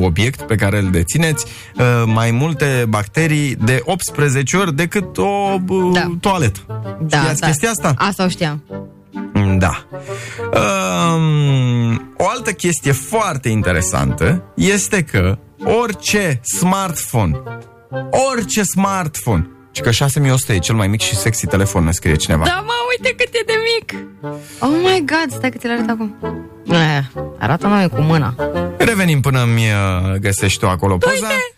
obiect 0.00 0.42
pe 0.42 0.54
care 0.54 0.78
îl 0.78 0.90
dețineți, 0.90 1.46
uh, 1.78 1.84
mai 2.06 2.30
multe 2.30 2.86
bacterii 2.88 3.54
de 3.54 3.80
18 3.84 4.56
ori 4.56 4.74
decât 4.74 5.18
o 5.18 5.58
uh, 5.68 5.92
Da. 5.92 6.10
toaletă. 6.20 6.60
Da, 7.06 7.16
Știați 7.18 7.40
da. 7.40 7.46
chestia 7.46 7.70
asta? 7.70 7.94
Asta 7.96 8.24
o 8.24 8.28
știam. 8.28 8.62
Da. 9.58 9.86
Um, 10.52 12.12
o 12.16 12.28
altă 12.28 12.50
chestie 12.52 12.92
foarte 12.92 13.48
interesantă 13.48 14.42
este 14.54 15.02
că 15.02 15.38
orice 15.82 16.40
smartphone, 16.42 17.40
orice 18.32 18.62
smartphone, 18.62 19.48
și 19.72 19.80
că 19.82 19.90
6100 19.90 20.52
e 20.52 20.58
cel 20.58 20.74
mai 20.74 20.86
mic 20.86 21.00
și 21.00 21.16
sexy 21.16 21.46
telefon, 21.46 21.84
ne 21.84 21.90
scrie 21.92 22.14
cineva. 22.16 22.44
Da, 22.44 22.62
mă, 22.66 22.72
uite 22.98 23.14
cât 23.16 23.34
e 23.34 23.42
de 23.46 23.52
mic! 23.78 24.04
Oh 24.58 24.70
my 24.82 25.04
god, 25.06 25.36
stai 25.36 25.50
că 25.50 25.58
ți-l 25.58 25.70
arăt 25.70 25.88
acum. 25.88 26.14
Eh, 26.66 27.04
arată 27.38 27.66
mai 27.66 27.88
cu 27.88 28.00
mâna. 28.00 28.34
Revenim 28.78 29.20
până 29.20 29.44
mi 29.54 29.62
uh, 29.64 30.14
găsești 30.20 30.58
tu 30.58 30.68
acolo 30.68 30.96
poza. 30.96 31.14
Uite! 31.14 31.54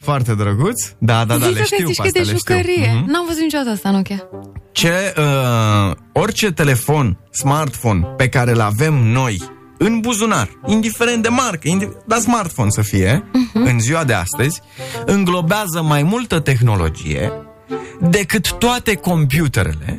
Foarte 0.00 0.34
drăguț. 0.34 0.88
Da, 0.98 1.24
da, 1.24 1.36
da, 1.36 1.46
Zici 1.46 1.54
le 1.54 1.60
că 1.60 1.64
știu 1.64 1.86
zici 1.86 1.96
pe 1.96 2.02
că 2.02 2.06
astea, 2.08 2.22
de 2.22 2.30
le 2.30 2.36
știu. 2.36 2.54
jucărie. 2.54 2.92
Mhm. 3.00 3.10
N-am 3.10 3.24
văzut 3.26 3.42
niciodată 3.42 3.70
asta, 3.70 3.90
Nokia. 3.90 4.28
Ce, 4.72 5.14
uh, 5.18 5.94
orice 6.12 6.52
telefon, 6.52 7.18
smartphone 7.30 8.06
pe 8.16 8.28
care 8.28 8.50
îl 8.50 8.60
avem 8.60 8.94
noi 8.94 9.42
în 9.78 10.00
buzunar, 10.00 10.48
indiferent 10.66 11.22
de 11.22 11.28
marcă, 11.28 11.68
indi- 11.68 12.06
dar 12.06 12.18
smartphone 12.18 12.70
să 12.70 12.82
fie, 12.82 13.24
uh-huh. 13.24 13.52
în 13.70 13.80
ziua 13.80 14.04
de 14.04 14.12
astăzi, 14.12 14.60
înglobează 15.06 15.82
mai 15.82 16.02
multă 16.02 16.40
tehnologie 16.40 17.32
decât 18.00 18.52
toate 18.52 18.94
computerele 18.94 19.98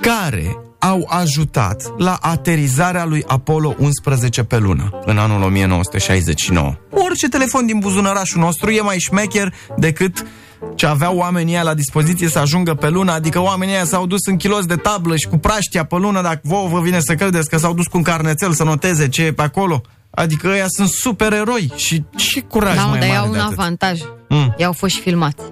care 0.00 0.56
au 0.78 1.06
ajutat 1.08 1.92
la 1.98 2.18
aterizarea 2.20 3.04
lui 3.04 3.24
Apollo 3.26 3.74
11 3.78 4.42
pe 4.44 4.58
lună 4.58 4.90
în 5.04 5.18
anul 5.18 5.42
1969. 5.42 6.74
Orice 6.90 7.28
telefon 7.28 7.66
din 7.66 7.78
buzunărașul 7.78 8.40
nostru 8.40 8.70
e 8.70 8.80
mai 8.80 8.98
șmecher 8.98 9.54
decât 9.76 10.26
ce 10.74 10.86
aveau 10.86 11.16
oamenii 11.16 11.52
ăia 11.52 11.62
la 11.62 11.74
dispoziție 11.74 12.28
să 12.28 12.38
ajungă 12.38 12.74
pe 12.74 12.88
lună, 12.88 13.12
adică 13.12 13.40
oamenii 13.40 13.74
ăia 13.74 13.84
s-au 13.84 14.06
dus 14.06 14.26
în 14.26 14.36
kilos 14.36 14.64
de 14.66 14.76
tablă 14.76 15.16
și 15.16 15.26
cu 15.28 15.36
praștia 15.38 15.84
pe 15.84 15.96
lună, 15.96 16.22
dacă 16.22 16.40
vouă 16.42 16.68
vă 16.68 16.80
vine 16.80 17.00
să 17.00 17.14
credeți 17.14 17.48
că 17.48 17.56
s-au 17.58 17.74
dus 17.74 17.86
cu 17.86 17.96
un 17.96 18.02
carnețel 18.02 18.52
să 18.52 18.64
noteze 18.64 19.08
ce 19.08 19.24
e 19.24 19.32
pe 19.32 19.42
acolo. 19.42 19.80
Adică 20.10 20.48
ăia 20.48 20.64
sunt 20.68 20.88
supereroi 20.88 21.72
și 21.76 22.04
ce 22.16 22.40
curaj 22.40 22.76
Da, 22.76 22.82
mai 22.84 22.98
dar 22.98 23.08
mare 23.08 23.20
iau 23.20 23.30
de 23.32 23.38
un 23.38 23.44
atât. 23.44 23.58
avantaj. 23.58 24.00
Mm. 24.28 24.54
Ei 24.58 24.64
au 24.64 24.72
fost 24.72 24.94
și 24.94 25.00
filmați. 25.00 25.42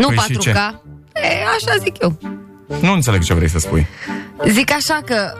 Nu 0.00 0.06
Păi 0.06 0.16
și 0.16 0.36
4K. 0.36 0.38
ce? 0.38 0.50
E, 0.50 1.26
așa 1.56 1.76
zic 1.82 2.02
eu. 2.02 2.18
Nu 2.80 2.92
înțeleg 2.92 3.22
ce 3.22 3.34
vrei 3.34 3.48
să 3.48 3.58
spui. 3.58 3.86
Zic 4.48 4.72
așa 4.72 5.00
că... 5.04 5.32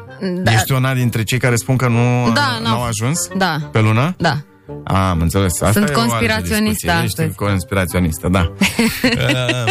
Da, 0.42 0.52
Ești 0.52 0.72
una 0.72 0.94
dintre 0.94 1.22
cei 1.22 1.38
care 1.38 1.56
spun 1.56 1.76
că 1.76 1.88
nu 1.88 2.30
Da, 2.34 2.58
n-au 2.62 2.62
n-au- 2.62 2.82
ajuns 2.84 3.28
Da. 3.36 3.56
pe 3.72 3.80
lună? 3.80 4.14
da. 4.18 4.36
A, 4.84 5.08
am 5.08 5.20
înțeles. 5.20 5.60
Asta 5.60 5.72
Sunt 5.72 5.88
e 5.88 5.92
o 5.94 5.98
altă 5.98 6.08
conspiraționistă 6.08 6.60
discuție. 6.86 7.02
Ești 7.04 7.20
astăzi. 7.20 7.36
conspiraționistă, 7.36 8.28
da. 8.28 8.40
uh, 9.04 9.70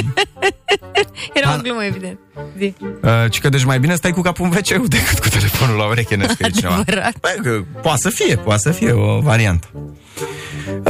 Era 1.33 1.47
Har- 1.49 1.57
o 1.57 1.61
glumă, 1.61 1.83
evident. 1.83 2.19
Zi. 2.57 2.73
uh, 3.01 3.29
ci 3.29 3.39
că 3.39 3.49
deci 3.49 3.63
mai 3.63 3.79
bine 3.79 3.95
stai 3.95 4.11
cu 4.11 4.21
capul 4.21 4.45
în 4.45 4.51
wc 4.51 4.87
decât 4.87 5.19
cu 5.19 5.29
telefonul 5.29 5.77
la 5.77 5.85
ureche, 5.87 6.15
ne 6.15 6.27
scrie 6.27 6.49
cineva. 6.49 6.75
Adevărat. 6.75 7.13
Bă, 7.19 7.35
că 7.43 7.61
poate 7.81 7.99
să 8.01 8.09
fie, 8.09 8.35
poate 8.35 8.61
să 8.61 8.71
fie 8.71 8.91
o 8.91 9.19
variantă. 9.19 9.67
Um, 9.73 10.83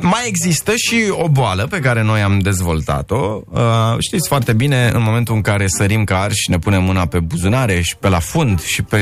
mai 0.00 0.22
există 0.26 0.72
și 0.76 1.04
o 1.10 1.28
boală 1.28 1.66
pe 1.66 1.78
care 1.78 2.02
noi 2.02 2.20
am 2.20 2.38
dezvoltat-o. 2.38 3.40
Uh, 3.50 3.60
știți 3.98 4.28
foarte 4.28 4.52
bine, 4.52 4.90
în 4.94 5.02
momentul 5.02 5.34
în 5.34 5.40
care 5.40 5.66
sărim 5.66 6.04
ca 6.04 6.20
arși 6.20 6.42
și 6.42 6.50
ne 6.50 6.58
punem 6.58 6.82
mâna 6.82 7.06
pe 7.06 7.18
buzunare 7.20 7.80
și 7.80 7.96
pe 7.96 8.08
la 8.08 8.18
fund 8.18 8.62
și 8.62 8.82
pe 8.82 8.98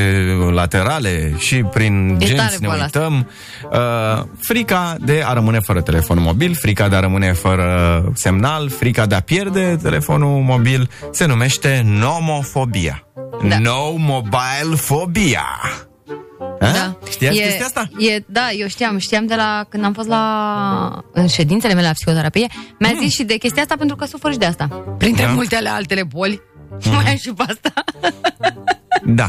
laterale 0.51 1.35
și 1.39 1.57
prin 1.57 2.09
E 2.21 2.25
tare 2.25 2.35
genți 2.35 2.61
ne 2.61 2.67
boala 2.67 2.85
asta. 2.85 2.99
uităm, 2.99 3.31
uh, 3.73 4.25
frica 4.41 4.97
de 5.01 5.23
a 5.27 5.33
rămâne 5.33 5.61
fără 5.61 5.81
telefon 5.81 6.21
mobil, 6.21 6.55
frica 6.55 6.89
de 6.89 6.97
a 6.97 7.01
rămâne 7.01 7.33
fără 7.33 8.05
semnal, 8.15 8.69
frica 8.71 9.07
de 9.07 9.15
a 9.15 9.21
pierde 9.21 9.77
telefonul 9.83 10.43
mobil, 10.43 10.91
se 11.11 11.27
numește 11.27 11.83
nomofobia. 11.85 13.01
Da. 13.49 13.59
No 13.59 13.91
mobile 13.97 14.77
phobia. 14.77 15.47
A? 16.61 16.71
Da. 16.73 16.97
Știați 17.11 17.39
e, 17.39 17.43
chestia 17.43 17.65
asta? 17.65 17.89
E, 17.99 18.23
da, 18.27 18.49
eu 18.59 18.69
știam. 18.69 18.99
Știam 18.99 19.27
de 19.27 19.35
la 19.35 19.65
când 19.69 19.85
am 19.85 19.93
fost 19.93 20.09
la 20.09 21.05
în 21.13 21.27
ședințele 21.27 21.75
mele 21.75 21.87
la 21.87 21.93
psihoterapie. 21.93 22.47
Mi-a 22.79 22.93
zis 23.01 23.13
și 23.15 23.25
de 23.25 23.35
chestia 23.37 23.63
asta 23.63 23.75
pentru 23.79 23.97
că 23.97 24.05
sufăr 24.05 24.33
și 24.33 24.39
de 24.39 24.45
asta. 24.47 24.85
Printre 24.99 25.25
Da. 25.25 25.31
multe 25.33 25.57
ale 25.57 25.69
altele 25.69 26.03
boli. 26.03 26.41
Mai 26.91 27.05
am 27.11 27.17
și 27.17 27.33
pe 27.37 27.45
asta. 27.49 27.73
Da. 29.05 29.29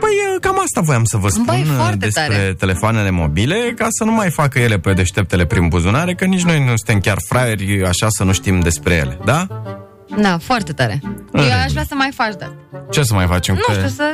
Păi 0.00 0.10
e, 0.36 0.38
cam 0.40 0.60
asta 0.60 0.80
voiam 0.80 1.04
să 1.04 1.16
vă 1.16 1.28
spun 1.28 1.44
Băi, 1.44 1.64
foarte 1.76 1.96
despre 1.96 2.26
tare. 2.28 2.54
telefoanele 2.58 3.10
mobile, 3.10 3.72
ca 3.76 3.86
să 3.90 4.04
nu 4.04 4.12
mai 4.12 4.30
facă 4.30 4.58
ele 4.58 4.78
pe 4.78 4.92
deșteptele 4.92 5.46
prin 5.46 5.68
buzunare, 5.68 6.14
că 6.14 6.24
nici 6.24 6.42
noi 6.44 6.58
nu 6.58 6.66
suntem 6.66 7.00
chiar 7.00 7.16
fraieri 7.28 7.84
așa 7.86 8.06
să 8.08 8.24
nu 8.24 8.32
știm 8.32 8.60
despre 8.60 8.94
ele, 8.94 9.18
da? 9.24 9.46
Da, 10.20 10.38
foarte 10.38 10.72
tare. 10.72 11.00
În 11.02 11.10
Eu 11.32 11.40
aș 11.40 11.48
regulă. 11.48 11.66
vrea 11.70 11.84
să 11.88 11.94
mai 11.94 12.10
faci 12.14 12.34
de 12.38 12.44
asta. 12.44 12.56
Ce 12.90 13.02
să 13.02 13.14
mai 13.14 13.26
facem? 13.26 13.54
Nu 13.54 13.74
știu, 13.74 13.88
să 13.88 14.12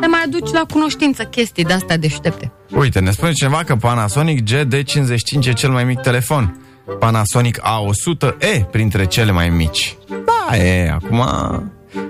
te 0.00 0.06
mai 0.06 0.20
aduci 0.24 0.50
la 0.52 0.64
cunoștință 0.72 1.24
chestii 1.24 1.64
de 1.64 1.72
astea 1.72 1.96
deștepte. 1.96 2.52
Uite, 2.70 3.00
ne 3.00 3.10
spune 3.10 3.32
cineva 3.32 3.62
că 3.64 3.76
Panasonic 3.76 4.42
GD55 4.42 5.46
e 5.46 5.52
cel 5.52 5.70
mai 5.70 5.84
mic 5.84 6.00
telefon. 6.00 6.60
Panasonic 6.98 7.58
A100e 7.58 8.70
printre 8.70 9.04
cele 9.06 9.32
mai 9.32 9.48
mici. 9.48 9.96
Da, 10.08 10.56
e, 10.56 10.90
acum 10.90 11.24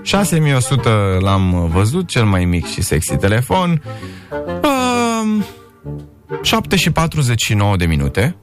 6100 0.03 1.19
l-am 1.21 1.69
văzut, 1.73 2.09
cel 2.09 2.25
mai 2.25 2.45
mic 2.45 2.67
și 2.67 2.83
sexy 2.83 3.17
telefon. 3.17 3.83
Um, 4.63 5.45
7 6.43 6.77
și 6.77 6.91
49 6.91 7.77
de 7.77 7.87
minute. 7.87 8.37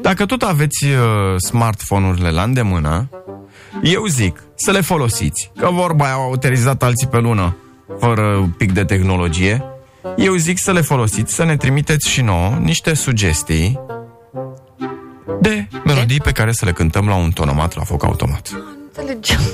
Dacă 0.00 0.26
tot 0.26 0.42
aveți 0.42 0.84
uh, 0.84 0.94
smartphone-urile 1.36 2.30
la 2.30 2.42
îndemână, 2.42 3.08
eu 3.82 4.06
zic 4.06 4.42
să 4.54 4.70
le 4.70 4.80
folosiți. 4.80 5.50
Că 5.56 5.68
vorba 5.72 6.04
aia 6.04 6.14
au 6.14 6.30
utilizat 6.30 6.82
alții 6.82 7.06
pe 7.06 7.18
lună 7.18 7.56
fără 7.98 8.50
pic 8.56 8.72
de 8.72 8.84
tehnologie. 8.84 9.64
Eu 10.16 10.34
zic 10.34 10.58
să 10.58 10.72
le 10.72 10.80
folosiți, 10.80 11.34
să 11.34 11.44
ne 11.44 11.56
trimiteți 11.56 12.08
și 12.08 12.20
nouă 12.22 12.58
niște 12.62 12.94
sugestii 12.94 13.80
de 15.40 15.68
melodii 15.84 16.20
pe 16.20 16.32
care 16.32 16.52
să 16.52 16.64
le 16.64 16.72
cântăm 16.72 17.08
la 17.08 17.14
un 17.14 17.30
tonomat 17.30 17.76
la 17.76 17.82
foc 17.82 18.04
automat. 18.04 18.50
Înțelegem. 18.86 19.40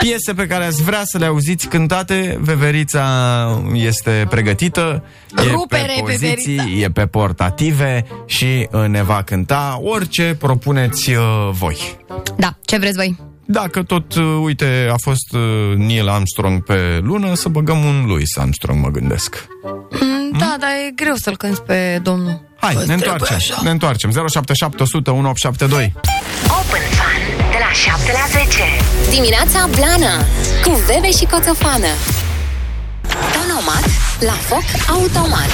Piese 0.00 0.34
pe 0.34 0.46
care 0.46 0.64
ați 0.64 0.82
vrea 0.82 1.00
să 1.04 1.18
le 1.18 1.26
auziți 1.26 1.68
cântate, 1.68 2.38
Veverița 2.40 3.62
este 3.72 4.26
pregătită, 4.30 5.04
Rupere, 5.50 5.82
e 5.82 5.94
pe 5.94 6.00
poziții, 6.00 6.56
Veverița. 6.56 6.84
e 6.84 6.90
pe 6.90 7.06
portative 7.06 8.06
și 8.26 8.68
uh, 8.72 8.86
ne 8.86 9.02
va 9.02 9.22
cânta 9.22 9.80
orice 9.82 10.36
propuneți 10.38 11.10
uh, 11.10 11.50
voi. 11.52 11.96
Da, 12.36 12.56
ce 12.64 12.78
vreți 12.78 12.96
voi? 12.96 13.29
Dacă 13.44 13.82
tot, 13.82 14.14
uh, 14.14 14.24
uite, 14.42 14.88
a 14.92 14.96
fost 15.00 15.32
uh, 15.32 15.76
Neil 15.76 16.08
Armstrong 16.08 16.64
pe 16.64 17.00
lună, 17.02 17.34
să 17.34 17.48
băgăm 17.48 17.84
un 17.84 18.04
Louis 18.06 18.36
Armstrong, 18.36 18.82
mă 18.82 18.88
gândesc. 18.88 19.46
Mm, 19.90 20.38
Da, 20.38 20.56
dar 20.60 20.70
e 20.86 20.90
greu 20.94 21.14
să-l 21.14 21.36
cânti 21.36 21.60
pe 21.60 22.00
domnul. 22.02 22.48
Hai, 22.60 22.74
ne 22.86 22.92
întoarcem, 22.92 23.38
ne 23.62 23.70
întoarcem. 23.70 24.10
077 24.10 24.82
100 24.82 25.10
1872. 25.10 25.92
Open 26.44 26.80
Fun 26.98 27.50
de 27.50 27.56
la 27.66 27.72
7 27.72 28.12
la 28.12 28.40
10. 28.40 28.46
Dimineața 29.10 29.68
Blana 29.76 30.14
cu 30.64 30.70
Bebe 30.86 31.10
și 31.10 31.24
Coțofană. 31.30 31.92
Tonomat 33.32 33.84
la 34.20 34.32
foc 34.32 34.64
automat. 34.88 35.50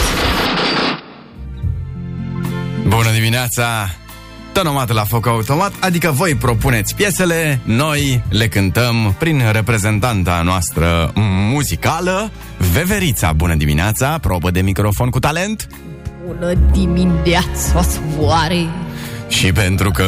Bună 2.89 3.11
dimineața! 3.13 3.89
Tonomat 4.57 4.93
la 4.93 5.05
foc 5.05 5.27
automat, 5.27 5.73
adică 5.81 6.11
voi 6.11 6.35
propuneți 6.35 6.95
piesele, 6.95 7.61
noi 7.65 8.23
le 8.29 8.49
cântăm 8.49 9.15
prin 9.19 9.43
reprezentanta 9.53 10.43
noastră 10.45 11.13
muzicală, 11.53 12.31
Veverița. 12.73 13.33
Bună 13.33 13.55
dimineața, 13.55 14.19
probă 14.19 14.51
de 14.51 14.61
microfon 14.61 15.11
cu 15.11 15.19
talent. 15.19 15.69
Bună 16.27 16.53
dimineața, 16.73 17.83
soare! 17.83 18.86
Și 19.29 19.53
pentru 19.53 19.91
că 19.91 20.05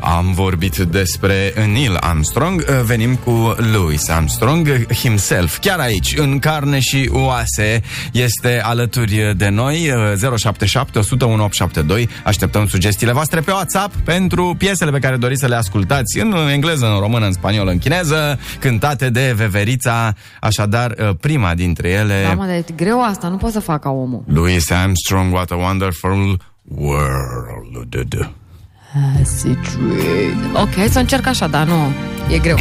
am 0.00 0.32
vorbit 0.32 0.76
despre 0.76 1.52
Neil 1.72 1.96
Armstrong, 2.00 2.64
venim 2.64 3.16
cu 3.16 3.54
Louis 3.72 4.08
Armstrong 4.08 4.86
himself. 4.92 5.58
Chiar 5.58 5.78
aici, 5.78 6.14
în 6.16 6.38
carne 6.38 6.78
și 6.78 7.10
oase, 7.12 7.82
este 8.12 8.60
alături 8.64 9.34
de 9.36 9.48
noi 9.48 9.92
077 10.36 10.98
100 10.98 11.24
1872. 11.24 12.08
Așteptăm 12.24 12.66
sugestiile 12.66 13.12
voastre 13.12 13.40
pe 13.40 13.50
WhatsApp 13.50 13.94
pentru 13.94 14.54
piesele 14.58 14.90
pe 14.90 14.98
care 14.98 15.16
doriți 15.16 15.40
să 15.40 15.46
le 15.46 15.56
ascultați 15.56 16.18
în 16.18 16.32
engleză, 16.52 16.86
în 16.86 16.98
română, 16.98 17.26
în 17.26 17.32
spaniolă, 17.32 17.70
în 17.70 17.78
chineză, 17.78 18.38
cântate 18.60 19.10
de 19.10 19.32
Veverița. 19.36 20.14
Așadar, 20.40 21.14
prima 21.20 21.54
dintre 21.54 21.88
ele... 21.88 22.22
Da, 22.26 22.34
mă, 22.34 22.44
dar 22.44 22.54
e 22.54 22.64
greu 22.76 23.02
asta, 23.02 23.28
nu 23.28 23.36
pot 23.36 23.52
să 23.52 23.60
fac 23.60 23.80
ca 23.80 23.90
omul. 23.90 24.22
Louis 24.26 24.70
Armstrong, 24.70 25.32
what 25.32 25.50
a 25.50 25.56
wonderful 25.56 26.36
world. 26.64 28.38
Acid 28.92 29.58
rain. 29.78 30.50
Ok, 30.54 30.74
hai 30.74 30.88
să 30.88 30.98
încerc 30.98 31.26
așa, 31.26 31.46
dar 31.46 31.66
nu, 31.66 31.92
e 32.34 32.38
greu. 32.38 32.56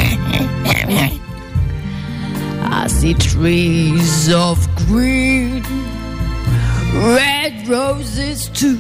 I 2.85 2.87
see 2.87 3.13
trees 3.13 4.27
of 4.49 4.67
green, 4.87 5.63
red 6.93 7.67
roses 7.67 8.47
too. 8.47 8.77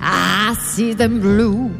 I 0.00 0.54
see 0.74 0.94
them 0.94 1.18
blue 1.20 1.70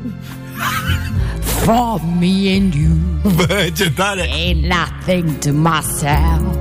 for 1.43 2.01
me 2.19 2.57
and 2.57 2.75
you. 2.75 2.97
Bă, 3.35 3.71
ce 3.77 3.91
tare! 3.91 4.29
Ain't 4.33 4.65
nothing 4.65 5.39
to 5.39 5.53
myself. 5.53 6.57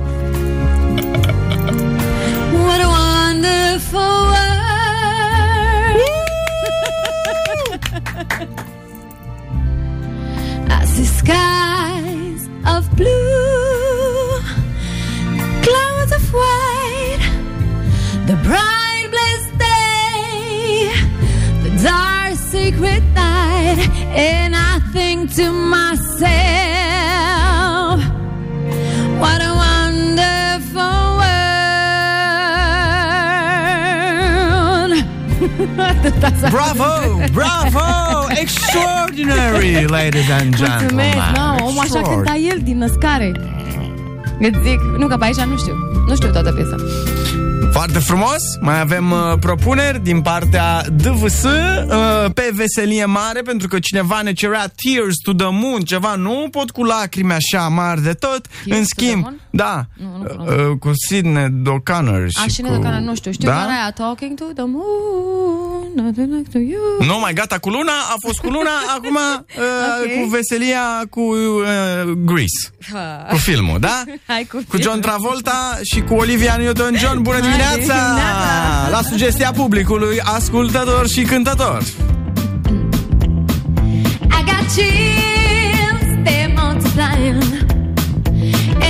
What 2.52 2.80
a 2.80 2.88
wonderful 2.88 4.00
world. 4.00 4.69
I 10.70 10.84
the 10.84 11.04
skies 11.04 12.48
of 12.64 12.88
blue, 12.96 14.40
clouds 15.66 16.12
of 16.12 16.32
white, 16.32 17.24
the 18.26 18.36
bright 18.46 19.08
blessed 19.10 19.58
day, 19.58 20.92
the 21.64 21.70
dark 21.82 22.34
secret 22.34 23.02
night, 23.14 23.88
and 24.14 24.54
I 24.54 24.78
think 24.92 25.34
to 25.36 25.50
myself, 25.50 26.30
what 29.20 29.42
a 29.42 29.52
wonderful 29.54 29.69
Bravo! 36.50 37.20
Bravo! 37.32 38.26
Extraordinary, 38.28 39.86
ladies 39.86 40.30
and 40.30 40.56
gentlemen. 40.56 40.80
Mulțumesc, 40.80 41.36
mamă, 41.36 41.56
omul 41.62 41.82
așa 41.82 42.00
cânta 42.00 42.34
el 42.34 42.58
din 42.62 42.78
născare. 42.78 43.32
Îți 44.40 44.58
zic, 44.62 44.80
nu 44.98 45.06
că 45.06 45.16
pe 45.16 45.24
aici 45.24 45.36
nu 45.36 45.56
știu. 45.56 45.74
Nu 46.06 46.14
știu 46.14 46.30
toată 46.30 46.52
piesa. 46.52 46.76
Foarte 47.72 47.98
frumos, 47.98 48.42
mai 48.60 48.80
avem 48.80 49.10
uh, 49.10 49.18
propuneri 49.40 50.02
din 50.02 50.20
partea 50.22 50.82
DVS 50.92 51.42
uh, 51.42 51.50
pe 52.34 52.50
veselie 52.54 53.04
mare, 53.04 53.40
pentru 53.40 53.68
că 53.68 53.78
cineva 53.78 54.20
ne 54.22 54.32
cerea 54.32 54.72
Tears 54.82 55.16
to 55.24 55.32
the 55.34 55.46
Moon, 55.50 55.80
ceva, 55.80 56.14
nu 56.14 56.48
pot 56.50 56.70
cu 56.70 56.84
lacrimi 56.84 57.32
așa 57.32 57.68
mari 57.68 58.02
de 58.02 58.12
tot. 58.12 58.46
Tears 58.64 58.64
În 58.64 58.70
to 58.70 58.74
the 58.74 58.84
schimb, 58.84 59.22
Moon? 59.22 59.40
da, 59.50 59.84
Nu, 59.96 60.16
nu 60.16 60.22
uh, 60.24 60.30
cunosc. 60.36 60.70
uh, 60.70 60.78
cu 60.78 60.90
Sidney 61.08 61.46
O'Connor 61.48 62.26
și 62.28 62.38
Așa 62.44 62.62
cu... 62.62 62.72
de 62.72 62.78
care 62.82 63.00
nu 63.00 63.14
știu. 63.14 63.30
Știu 63.32 63.48
da? 63.48 63.54
da? 63.54 63.60
aia 63.60 63.92
Talking 63.94 64.38
to 64.38 64.44
the 64.54 64.64
moon, 64.66 65.86
nothing 65.94 66.32
like 66.36 66.48
to 66.52 66.58
you. 66.58 67.06
Nu, 67.06 67.18
mai 67.18 67.32
gata 67.32 67.58
cu 67.58 67.68
luna, 67.68 67.92
a 68.10 68.14
fost 68.26 68.38
cu 68.38 68.46
luna, 68.48 68.70
acum 68.96 69.14
uh, 69.14 69.40
Ok. 70.04 70.22
cu 70.22 70.28
veselia 70.28 70.82
cu 71.10 71.20
uh, 71.20 72.12
Grease, 72.24 72.70
Ha. 72.92 73.26
cu 73.30 73.36
filmul, 73.36 73.78
da? 73.78 74.02
Hai 74.32 74.46
cu 74.52 74.62
Cu 74.68 74.76
John 74.80 75.00
Travolta 75.00 75.78
și 75.92 76.00
cu 76.00 76.14
Olivia 76.14 76.56
Newton-John. 76.58 77.18
Bună 77.20 77.32
Hai, 77.38 77.40
dimineața! 77.40 77.59
Dimineața! 77.60 78.88
La 78.90 79.02
sugestia 79.02 79.52
publicului, 79.52 80.20
ascultător 80.20 81.08
și 81.08 81.22
cântător. 81.22 81.82
I 84.22 84.44
got 84.44 84.66
chills, 84.74 86.08
they're 86.24 86.52
multiplying. 86.62 87.42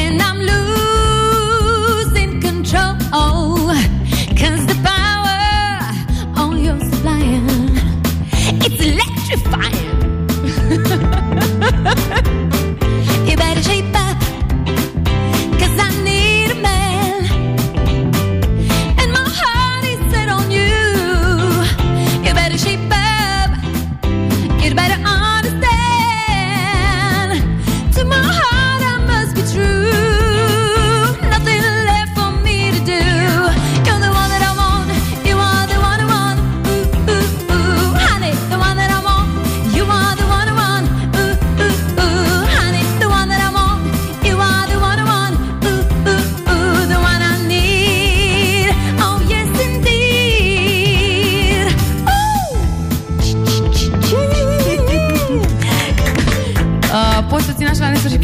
And 0.01 0.21
I'm 0.29 0.39
losing 0.51 2.33
control. 2.43 2.97
Cause 4.41 4.65
the 4.67 4.77
power 4.91 5.41
on 6.37 6.53
you're 6.65 6.85
supplying, 6.91 7.49
it's 8.65 8.81
electrifying. 8.91 9.99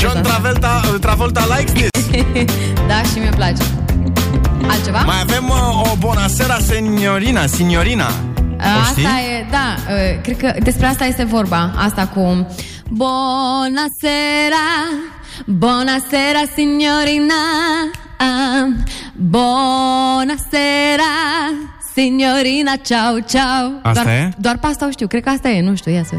John 0.06 0.22
piesa 0.22 0.36
asta. 0.36 0.50
Travolta, 0.60 0.98
Travolta 1.00 1.44
likes 1.56 1.72
this. 1.72 1.88
Da, 2.88 3.02
și 3.02 3.18
mi-e 3.18 3.30
place. 3.36 3.62
Altceva? 4.68 4.98
Mai 4.98 5.20
avem 5.20 5.48
uh, 5.48 5.92
o 5.92 5.96
bonasera 5.98 6.58
signorina, 6.58 7.46
signorina. 7.46 8.06
O 8.58 8.84
știi? 8.84 9.04
Asta 9.04 9.20
e, 9.20 9.46
da, 9.50 9.76
uh, 9.88 10.20
cred 10.22 10.36
că 10.36 10.54
despre 10.62 10.86
asta 10.86 11.04
este 11.04 11.24
vorba. 11.24 11.72
Asta 11.76 12.06
cu 12.06 12.46
Buonasera, 12.90 14.66
buonasera 15.46 16.42
signorina 16.54 17.34
ah, 18.18 18.66
Buonasera, 19.14 21.02
signorina, 21.94 22.76
ciao, 22.76 23.20
ciao 23.20 23.80
Asta 23.82 24.02
doar, 24.02 24.14
e? 24.14 24.32
Doar 24.38 24.58
pe 24.58 24.66
asta 24.66 24.86
o 24.86 24.90
știu, 24.90 25.06
cred 25.06 25.22
că 25.22 25.28
asta 25.28 25.48
e, 25.48 25.60
nu 25.60 25.74
știu, 25.74 25.92
ia 25.92 26.04
să 26.04 26.14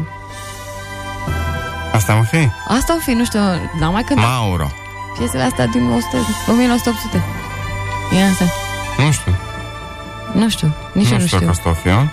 Asta 1.92 2.14
mă 2.14 2.24
fi? 2.24 2.48
Asta 2.68 2.94
o 2.94 2.98
fi, 2.98 3.10
nu 3.10 3.24
știu, 3.24 3.40
n-am 3.80 3.92
mai 3.92 4.02
cântat 4.02 4.24
Mauro. 4.24 4.70
piesele 5.18 5.42
astea 5.42 5.66
din 5.66 5.90
100, 5.90 6.06
1900 6.50 7.22
Ia 8.18 8.26
să, 8.38 8.44
Nu 9.02 9.10
știu. 9.12 9.34
nu 10.32 10.48
știu, 10.48 10.74
nici 10.92 11.06
eu 11.10 11.12
nu 11.12 11.18
nu 11.18 11.26
știu 11.26 11.36
știu 11.36 11.38
că 11.46 11.50
asta 11.50 11.68
o 11.68 11.72
fi, 11.72 11.88
eu. 11.88 12.08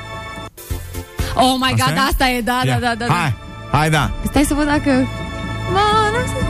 Oh 1.33 1.55
my 1.59 1.71
Asta 1.73 1.85
god, 1.85 1.95
e? 1.97 1.99
asta 2.11 2.29
e, 2.29 2.41
da, 2.41 2.59
da, 2.63 2.69
Ia. 2.71 2.79
da, 2.79 2.95
da, 2.95 3.05
da. 3.05 3.13
Hai, 3.13 3.33
hai 3.71 3.89
da. 3.89 4.11
Stai 4.29 4.43
să 4.43 4.53
văd 4.53 4.65
dacă... 4.67 5.07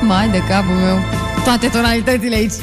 Mai 0.02 0.28
de 0.30 0.44
capul 0.44 0.74
meu. 0.74 1.00
Toate 1.44 1.68
tonalitățile 1.68 2.36
aici. 2.36 2.54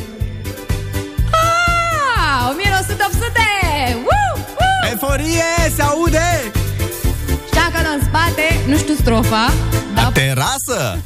Ah, 1.30 2.48
1900! 2.50 3.32
Woo! 3.94 4.32
Woo! 4.58 4.92
Eforie, 4.92 5.44
se 5.74 5.82
aude! 5.82 6.28
Șteacănă 7.46 7.88
în 7.96 8.00
spate, 8.08 8.51
nu 8.66 8.76
știu 8.76 8.94
strofa, 8.94 9.52
La 9.94 10.02
dar 10.02 10.12
terasă! 10.12 10.98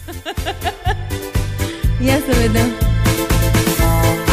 ia 2.07 2.15
să 2.27 2.37
vedem. 2.41 2.69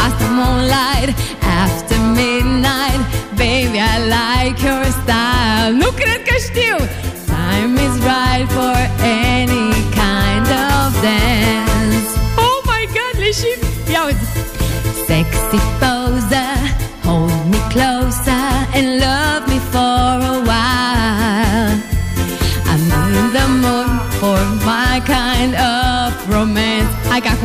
Asta 0.06 0.24
moonlight, 0.38 1.18
after 1.62 1.98
midnight 1.98 3.02
Baby, 3.36 3.78
I 3.94 3.96
like 4.16 4.58
your 4.66 4.84
style. 5.00 5.70
Nu 5.82 5.88
cred 6.00 6.20
că 6.28 6.34
știu. 6.48 6.76
Time 7.34 7.74
is 7.86 7.94
right 8.12 8.48
for 8.56 8.76
any 9.02 9.68
kind 10.00 10.46
of 10.72 10.88
dance. 11.08 12.08
Oh 12.46 12.58
my 12.70 12.82
god, 12.96 13.14
leșin 13.24 13.58
Ia 13.92 14.02
uite. 14.06 14.26
Sexy 15.06 15.60
poser 15.80 16.60
Hold 17.04 17.32
me 17.50 17.58
closer 17.72 18.23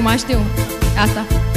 Hai 0.03 0.07
că 0.07 0.11
acum 0.11 0.17
știu 0.17 0.39
Asta 0.97 1.21
Buonasera 1.21 1.48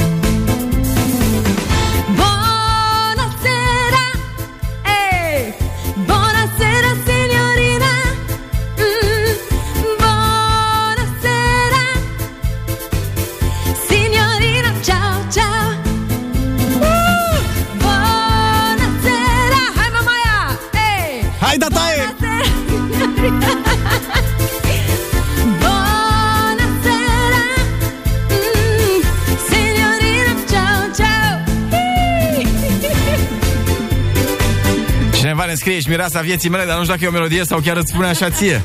ne 35.53 35.59
scrie, 35.59 35.75
ești 35.75 35.89
mireasa 35.89 36.19
vieții 36.19 36.49
mele, 36.49 36.65
dar 36.65 36.77
nu 36.77 36.81
știu 36.81 36.93
dacă 36.93 37.05
e 37.05 37.07
o 37.07 37.11
melodie 37.11 37.43
sau 37.45 37.59
chiar 37.59 37.77
îți 37.77 37.91
spune 37.91 38.07
așa 38.07 38.29
ție. 38.29 38.61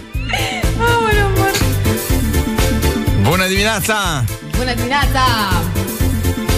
Aoleu, 0.81 1.29
mor. 1.37 1.51
Bună 3.23 3.47
dimineața! 3.49 4.25
Bună 4.57 4.75
dimineața! 4.75 5.25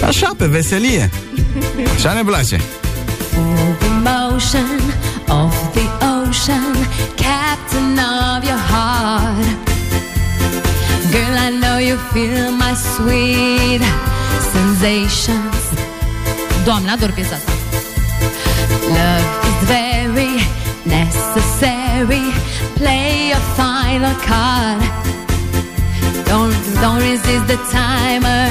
Așa, 0.07 0.31
pe 0.37 0.47
veselie. 0.47 1.11
Așa 1.95 2.13
ne 2.13 2.23
place. 2.23 2.61
The 3.79 3.91
motion 4.11 4.81
of 5.29 5.55
the 5.77 5.87
ocean, 6.17 6.75
captain 7.25 7.99
of 7.99 8.45
your 8.51 8.63
heart. 8.73 9.59
Girl, 11.11 11.37
I 11.47 11.51
know 11.63 11.79
you 11.89 11.97
feel 12.13 12.51
my 12.65 12.75
sweet 12.95 13.83
sensations. 14.53 15.57
Doamne, 16.65 16.91
ador 16.91 17.11
piesa 17.11 17.35
asta. 17.35 17.60
Love 18.99 19.27
is 19.49 19.59
very 19.69 20.35
necessary. 20.87 22.31
Play 22.77 23.29
your 23.29 23.45
final 23.57 24.15
card. 24.31 24.81
Don't 26.27 26.55
don't 26.81 27.03
resist 27.03 27.47
the 27.47 27.59
timer 27.71 28.47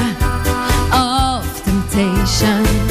of 0.92 1.44
temptation. 1.64 2.89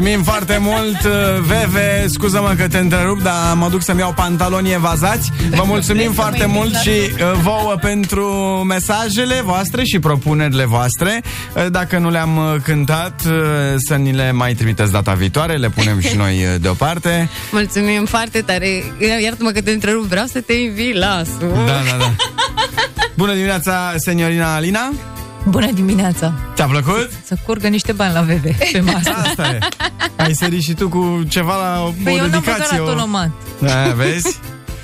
Mulțumim 0.00 0.24
foarte 0.24 0.58
mult, 0.60 1.04
uh, 1.04 1.40
Veve. 1.40 2.06
Scuză-mă 2.08 2.54
că 2.56 2.68
te 2.68 2.78
întrerup, 2.78 3.22
dar 3.22 3.54
mă 3.54 3.68
duc 3.68 3.82
să-mi 3.82 3.98
iau 3.98 4.12
pantaloni 4.12 4.72
evazați. 4.72 5.30
Vă 5.50 5.62
mulțumim 5.66 6.12
foarte 6.12 6.46
mult 6.46 6.74
și 6.74 6.88
uh, 6.88 7.32
vouă 7.42 7.76
pentru 7.80 8.24
mesajele 8.68 9.40
voastre 9.44 9.84
și 9.84 9.98
propunerile 9.98 10.64
voastre. 10.64 11.22
Uh, 11.54 11.66
dacă 11.70 11.98
nu 11.98 12.10
le-am 12.10 12.60
cântat, 12.64 13.20
să 13.76 13.94
ni 13.94 14.12
le 14.12 14.32
mai 14.32 14.54
trimiteți 14.54 14.92
data 14.92 15.12
viitoare, 15.12 15.56
le 15.56 15.68
punem 15.68 16.00
și 16.00 16.16
noi 16.16 16.46
deoparte. 16.60 17.28
Mulțumim 17.52 18.04
foarte 18.04 18.40
tare. 18.40 18.82
Iartă-mă 19.22 19.50
că 19.50 19.62
te 19.62 19.70
întrerup, 19.70 20.04
vreau 20.04 20.26
să 20.26 20.40
te 20.40 20.52
invit 20.52 20.94
la 20.94 21.22
Da, 21.40 21.56
da, 21.56 21.96
da. 21.98 22.14
Bună 23.16 23.32
dimineața, 23.32 23.94
seniorina 23.96 24.54
Alina. 24.54 24.92
Bună 25.44 25.70
dimineața! 25.72 26.32
Ți-a 26.54 26.66
plăcut? 26.66 27.10
Să 27.24 27.36
curgă 27.46 27.68
niște 27.68 27.92
bani 27.92 28.12
la 28.12 28.20
VV 28.20 28.42
pe 28.72 28.80
masă. 28.92 29.10
Asta 29.24 29.42
e. 29.48 29.58
Ai 30.16 30.34
sărit 30.34 30.62
și 30.62 30.72
tu 30.72 30.88
cu 30.88 31.22
ceva 31.28 31.56
la 31.56 31.92
păi 32.04 32.12
o 32.12 32.16
eu 32.16 32.26
dedicație. 32.26 32.76
Eu 32.76 32.94
n-am 32.94 33.32
Da, 33.58 33.92
vezi? 33.96 34.38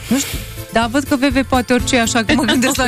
Nu 0.09 0.19
știu, 0.19 0.39
dar 0.73 0.89
văd 0.91 1.05
că 1.05 1.17
VV 1.17 1.47
poate 1.49 1.73
orice, 1.73 1.99
așa 1.99 2.23
că 2.23 2.33
mă 2.35 2.43
gândesc 2.53 2.77
la, 2.77 2.85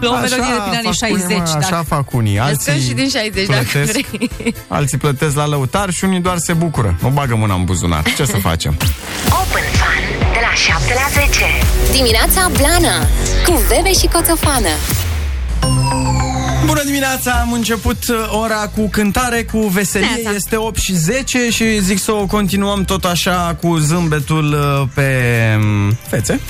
la 0.00 0.10
o 0.10 0.14
melodie 0.14 0.36
de 0.36 0.60
prin 0.68 0.78
anii 0.78 0.92
60. 0.92 1.24
Unii, 1.24 1.36
mă, 1.36 1.42
așa 1.42 1.68
dacă... 1.70 1.84
fac 1.88 2.12
unii. 2.12 2.38
Alții 2.38 2.80
și 2.80 2.92
din 2.92 3.08
60, 3.08 3.46
plătesc, 3.46 3.82
dacă 3.82 3.86
vrei. 3.90 4.54
Alții 4.68 4.98
plătesc 4.98 5.36
la 5.36 5.46
lăutar 5.46 5.90
și 5.90 6.04
unii 6.04 6.20
doar 6.20 6.36
se 6.38 6.52
bucură. 6.52 6.96
Nu 7.00 7.08
bagă 7.08 7.34
mâna 7.36 7.54
în 7.54 7.64
buzunar. 7.64 8.02
Ce 8.16 8.24
să 8.24 8.36
facem? 8.36 8.76
Open 9.26 9.62
Fun 9.80 10.02
de 10.32 10.38
la 10.40 10.54
7 10.54 10.94
la 10.94 11.20
10. 11.20 11.44
Dimineața 11.92 12.50
Blana 12.56 12.98
cu 13.46 13.60
Bebe 13.68 13.92
și 13.92 14.06
Coțofană. 14.12 14.74
Bună 16.66 16.82
dimineața, 16.84 17.30
am 17.32 17.52
început 17.52 18.08
uh, 18.08 18.16
ora 18.42 18.68
cu 18.68 18.88
cântare, 18.88 19.42
cu 19.42 19.58
veselie, 19.58 20.08
Neața. 20.22 20.36
este 20.36 20.56
8 20.56 20.76
și 20.78 20.94
10 20.94 21.50
și 21.50 21.80
zic 21.80 21.98
să 21.98 22.12
o 22.12 22.26
continuăm 22.26 22.84
tot 22.84 23.04
așa 23.04 23.56
cu 23.60 23.76
zâmbetul 23.76 24.52
uh, 24.52 24.88
pe 24.94 25.10
um, 25.56 25.96
fețe. 26.08 26.40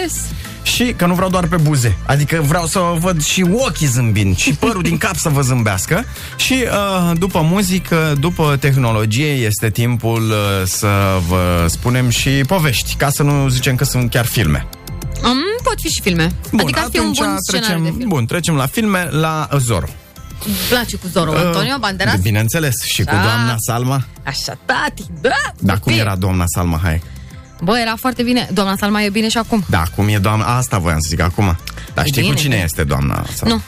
Yes! 0.00 0.14
Și 0.62 0.94
că 0.96 1.06
nu 1.06 1.14
vreau 1.14 1.30
doar 1.30 1.46
pe 1.46 1.56
buze, 1.56 1.96
adică 2.06 2.44
vreau 2.46 2.66
să 2.66 2.80
văd 2.98 3.22
și 3.22 3.44
ochii 3.52 3.86
zâmbind 3.86 4.36
și 4.36 4.54
părul 4.54 4.82
din 4.82 4.96
cap 4.98 5.16
să 5.16 5.28
vă 5.28 5.40
zâmbească. 5.40 6.04
Și 6.36 6.54
uh, 6.64 7.12
după 7.18 7.40
muzică, 7.40 8.14
după 8.20 8.56
tehnologie, 8.60 9.26
este 9.30 9.70
timpul 9.70 10.22
uh, 10.30 10.66
să 10.66 10.88
vă 11.28 11.66
spunem 11.68 12.08
și 12.08 12.30
povești, 12.30 12.94
ca 12.94 13.08
să 13.10 13.22
nu 13.22 13.48
zicem 13.48 13.74
că 13.74 13.84
sunt 13.84 14.10
chiar 14.10 14.24
filme. 14.26 14.66
Um, 15.64 15.72
pot 15.72 15.80
fi 15.80 15.88
și 15.88 16.00
filme. 16.00 16.32
Bun, 16.50 16.60
adică 16.60 16.80
ar 16.80 16.88
fi 16.90 16.98
un 16.98 17.12
bun 17.12 17.36
trecem, 17.46 17.82
de 17.82 17.92
film. 17.96 18.08
Bun, 18.08 18.26
trecem 18.26 18.54
la 18.54 18.66
filme, 18.66 19.08
la 19.10 19.48
Zorro. 19.58 19.88
Îmi 20.46 20.54
place 20.68 20.96
cu 20.96 21.06
Zorro, 21.06 21.30
uh, 21.30 21.38
Antonio 21.44 21.76
Banderas? 21.78 22.20
Bineînțeles, 22.20 22.74
și 22.82 23.04
cu 23.04 23.12
doamna 23.12 23.54
Salma. 23.56 24.06
Așa, 24.24 24.58
tati, 24.64 25.02
da! 25.20 25.52
Dar 25.58 25.78
cum 25.78 25.92
era 25.92 26.16
doamna 26.16 26.44
Salma 26.46 26.80
Hayek? 26.82 27.02
Bă, 27.62 27.78
era 27.78 27.94
foarte 27.96 28.22
bine. 28.22 28.48
Doamna 28.52 28.76
Salma 28.76 29.02
e 29.02 29.10
bine 29.10 29.28
și 29.28 29.38
acum. 29.38 29.64
Da, 29.68 29.82
cum 29.96 30.08
e 30.08 30.18
doamna... 30.18 30.56
Asta 30.56 30.78
voiam 30.78 31.00
să 31.00 31.06
zic 31.08 31.20
acum. 31.20 31.56
Dar 31.94 32.04
e 32.04 32.08
știi 32.08 32.20
bine, 32.20 32.34
cu 32.34 32.40
cine 32.40 32.52
bine. 32.52 32.64
este 32.64 32.84
doamna 32.84 33.24
Salma? 33.34 33.54
Nu. 33.54 33.62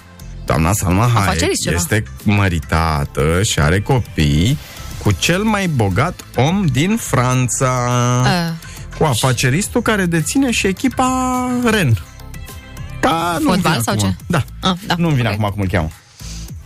Doamna 0.44 0.72
Salma 0.72 1.10
Hayek 1.14 1.50
este 1.64 2.02
măritată 2.22 3.42
și 3.42 3.60
are 3.60 3.80
copii 3.80 4.58
cu 5.02 5.12
cel 5.12 5.42
mai 5.42 5.66
bogat 5.66 6.24
om 6.34 6.64
din 6.72 6.96
Franța. 6.96 7.72
Uh 8.24 8.65
cu 8.98 9.04
afaceristul 9.04 9.82
care 9.82 10.04
deține 10.04 10.50
și 10.50 10.66
echipa 10.66 11.50
Ren. 11.64 11.98
Da, 13.00 13.36
nu 13.40 13.50
Fotbal 13.50 13.80
sau 13.80 13.94
acum. 13.94 14.08
ce? 14.08 14.14
Da. 14.26 14.44
Ah, 14.60 14.76
da. 14.86 14.94
Nu-mi 14.98 15.14
vine 15.14 15.28
okay. 15.28 15.38
acum 15.40 15.50
cum 15.50 15.62
îl 15.62 15.68
cheamă. 15.68 15.88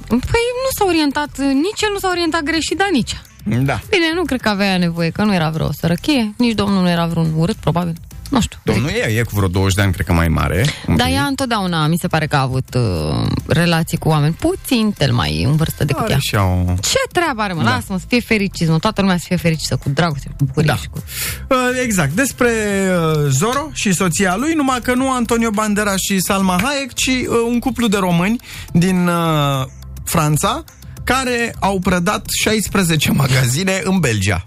Păi 0.08 0.46
nu 0.62 0.70
s-a 0.76 0.84
orientat, 0.84 1.38
nici 1.38 1.82
el 1.82 1.90
nu 1.92 1.98
s-a 1.98 2.08
orientat 2.10 2.42
greșit, 2.42 2.76
dar 2.76 2.88
nici. 2.92 3.20
Da. 3.44 3.80
Bine, 3.88 4.12
nu 4.14 4.22
cred 4.22 4.40
că 4.40 4.48
avea 4.48 4.78
nevoie, 4.78 5.10
că 5.10 5.24
nu 5.24 5.34
era 5.34 5.50
vreo 5.50 5.72
sărăchie, 5.72 6.34
nici 6.36 6.54
domnul 6.54 6.82
nu 6.82 6.88
era 6.88 7.06
vreun 7.06 7.32
urât, 7.36 7.56
probabil. 7.56 7.94
Nu 8.30 8.40
știu. 8.40 8.58
Domnul 8.62 8.88
e, 8.88 9.18
e 9.18 9.22
cu 9.22 9.30
vreo 9.34 9.48
20 9.48 9.74
de 9.74 9.82
ani, 9.82 9.92
cred 9.92 10.06
că 10.06 10.12
mai 10.12 10.28
mare. 10.28 10.64
Dar 10.96 11.08
ea 11.08 11.22
întotdeauna 11.22 11.86
mi 11.86 11.96
se 11.96 12.08
pare 12.08 12.26
că 12.26 12.36
a 12.36 12.40
avut 12.40 12.74
uh, 12.74 13.30
relații 13.46 13.98
cu 13.98 14.08
oameni 14.08 14.34
puțin 14.34 14.92
tel 14.98 15.12
mai 15.12 15.42
în 15.42 15.56
vârstă 15.56 15.84
decât 15.84 16.02
are 16.02 16.12
ea. 16.12 16.18
Și 16.20 16.36
au... 16.36 16.76
Ce 16.80 16.98
treabă 17.12 17.42
are, 17.42 17.52
mă? 17.52 17.62
Da. 17.62 17.70
Lasă-mă 17.70 17.98
să 17.98 18.04
fie 18.08 18.20
fericit, 18.20 18.68
mă. 18.68 18.78
Toată 18.78 19.00
lumea 19.00 19.16
să 19.16 19.24
fie 19.26 19.36
fericită, 19.36 19.76
cu 19.76 19.88
dragoste, 19.88 20.28
cu 20.38 20.44
bucurie 20.44 20.68
da. 20.68 20.76
și 20.76 20.88
cu... 20.88 21.02
Uh, 21.48 21.56
exact. 21.82 22.12
Despre 22.12 22.48
uh, 22.48 23.28
Zoro 23.28 23.68
și 23.72 23.92
soția 23.92 24.36
lui, 24.36 24.52
numai 24.52 24.80
că 24.82 24.94
nu 24.94 25.12
Antonio 25.12 25.50
Bandera 25.50 25.96
și 25.96 26.20
Salma 26.20 26.60
Hayek, 26.62 26.92
ci 26.92 27.06
uh, 27.06 27.26
un 27.46 27.58
cuplu 27.58 27.86
de 27.86 27.96
români 27.96 28.36
din 28.72 29.06
uh, 29.06 29.66
Franța, 30.04 30.64
care 31.04 31.54
au 31.58 31.78
prădat 31.78 32.26
16 32.42 33.12
magazine 33.12 33.80
în 33.84 33.98
Belgia. 33.98 34.44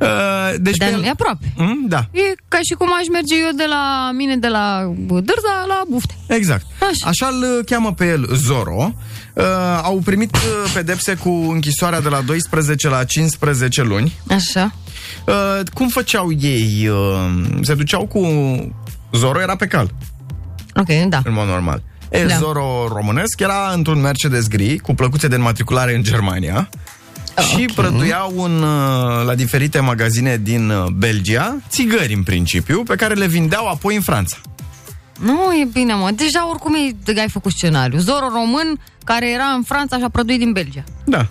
Uh, 0.00 0.54
deci 0.58 0.76
Dar 0.76 0.88
pe... 0.88 1.06
e 1.06 1.10
aproape. 1.10 1.52
Mm, 1.56 1.86
da. 1.88 2.08
E 2.12 2.20
ca 2.48 2.58
și 2.62 2.74
cum 2.78 2.88
aș 3.00 3.06
merge 3.12 3.34
eu 3.38 3.50
de 3.56 3.64
la 3.68 4.10
mine, 4.14 4.36
de 4.36 4.48
la 4.48 4.92
Dârza 5.08 5.64
la 5.68 5.82
Bufte. 5.88 6.14
Exact. 6.26 6.66
Așa. 6.80 7.08
Așa 7.08 7.26
îl 7.26 7.64
cheamă 7.64 7.92
pe 7.92 8.06
el 8.06 8.28
Zoro. 8.32 8.94
Uh, 9.34 9.44
au 9.82 10.00
primit 10.04 10.34
uh, 10.34 10.70
pedepse 10.74 11.14
cu 11.14 11.28
închisoarea 11.28 12.00
de 12.00 12.08
la 12.08 12.20
12 12.20 12.88
la 12.88 13.04
15 13.04 13.82
luni. 13.82 14.12
Așa. 14.30 14.74
Uh, 15.26 15.60
cum 15.74 15.88
făceau 15.88 16.32
ei? 16.40 16.88
Uh, 16.88 17.30
se 17.62 17.74
duceau 17.74 18.06
cu... 18.06 18.20
Zoro 19.12 19.40
era 19.40 19.56
pe 19.56 19.66
cal. 19.66 19.90
Ok, 20.74 21.08
da. 21.08 21.20
În 21.24 21.32
mod 21.32 21.46
normal. 21.46 21.82
E, 22.10 22.24
da. 22.24 22.36
Zoro 22.36 22.88
românesc 22.94 23.40
era 23.40 23.70
într-un 23.74 24.00
Mercedes 24.00 24.48
gri 24.48 24.78
cu 24.78 24.94
plăcuțe 24.94 25.28
de 25.28 25.34
înmatriculare 25.34 25.94
în 25.94 26.02
Germania 26.02 26.68
și 27.42 27.54
okay. 27.54 27.72
prăduiau 27.74 28.32
un, 28.36 28.62
uh, 28.62 29.24
la 29.26 29.34
diferite 29.34 29.80
magazine 29.80 30.40
din 30.42 30.70
uh, 30.70 30.86
Belgia 30.86 31.56
țigări 31.68 32.14
în 32.14 32.22
principiu, 32.22 32.82
pe 32.82 32.94
care 32.94 33.14
le 33.14 33.26
vindeau 33.26 33.66
apoi 33.66 33.94
în 33.94 34.02
Franța. 34.02 34.36
Nu 35.20 35.52
e 35.60 35.68
bine, 35.72 35.94
mă. 35.94 36.10
Deja 36.14 36.48
oricum 36.48 36.74
e, 36.74 37.20
ai 37.20 37.28
făcut 37.28 37.52
scenariu. 37.52 37.98
Zoro 37.98 38.28
român 38.32 38.80
care 39.04 39.30
era 39.30 39.44
în 39.44 39.62
Franța 39.62 39.96
și 39.96 40.02
a 40.04 40.08
produit 40.08 40.38
din 40.38 40.52
Belgia. 40.52 40.84
Da. 41.04 41.26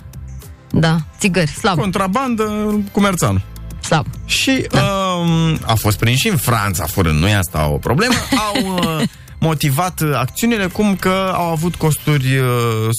Da, 0.71 0.97
țigări, 1.19 1.49
slab. 1.49 1.77
Contrabandă, 1.79 2.75
comerțan. 2.91 3.41
Slab. 3.81 4.05
Și 4.25 4.65
da. 4.69 4.81
um, 4.81 5.59
a 5.65 5.73
fost 5.73 5.97
prins 5.97 6.19
și 6.19 6.27
în 6.27 6.37
Franța 6.37 6.85
furând, 6.85 7.19
nu 7.19 7.27
e 7.27 7.35
asta 7.35 7.67
o 7.67 7.77
problemă. 7.77 8.13
Au 8.47 8.75
uh, 8.75 9.01
motivat 9.45 10.01
uh, 10.01 10.13
acțiunile 10.13 10.67
cum 10.67 10.95
că 10.95 11.31
au 11.34 11.51
avut 11.51 11.75
costuri 11.75 12.38
uh, 12.38 12.47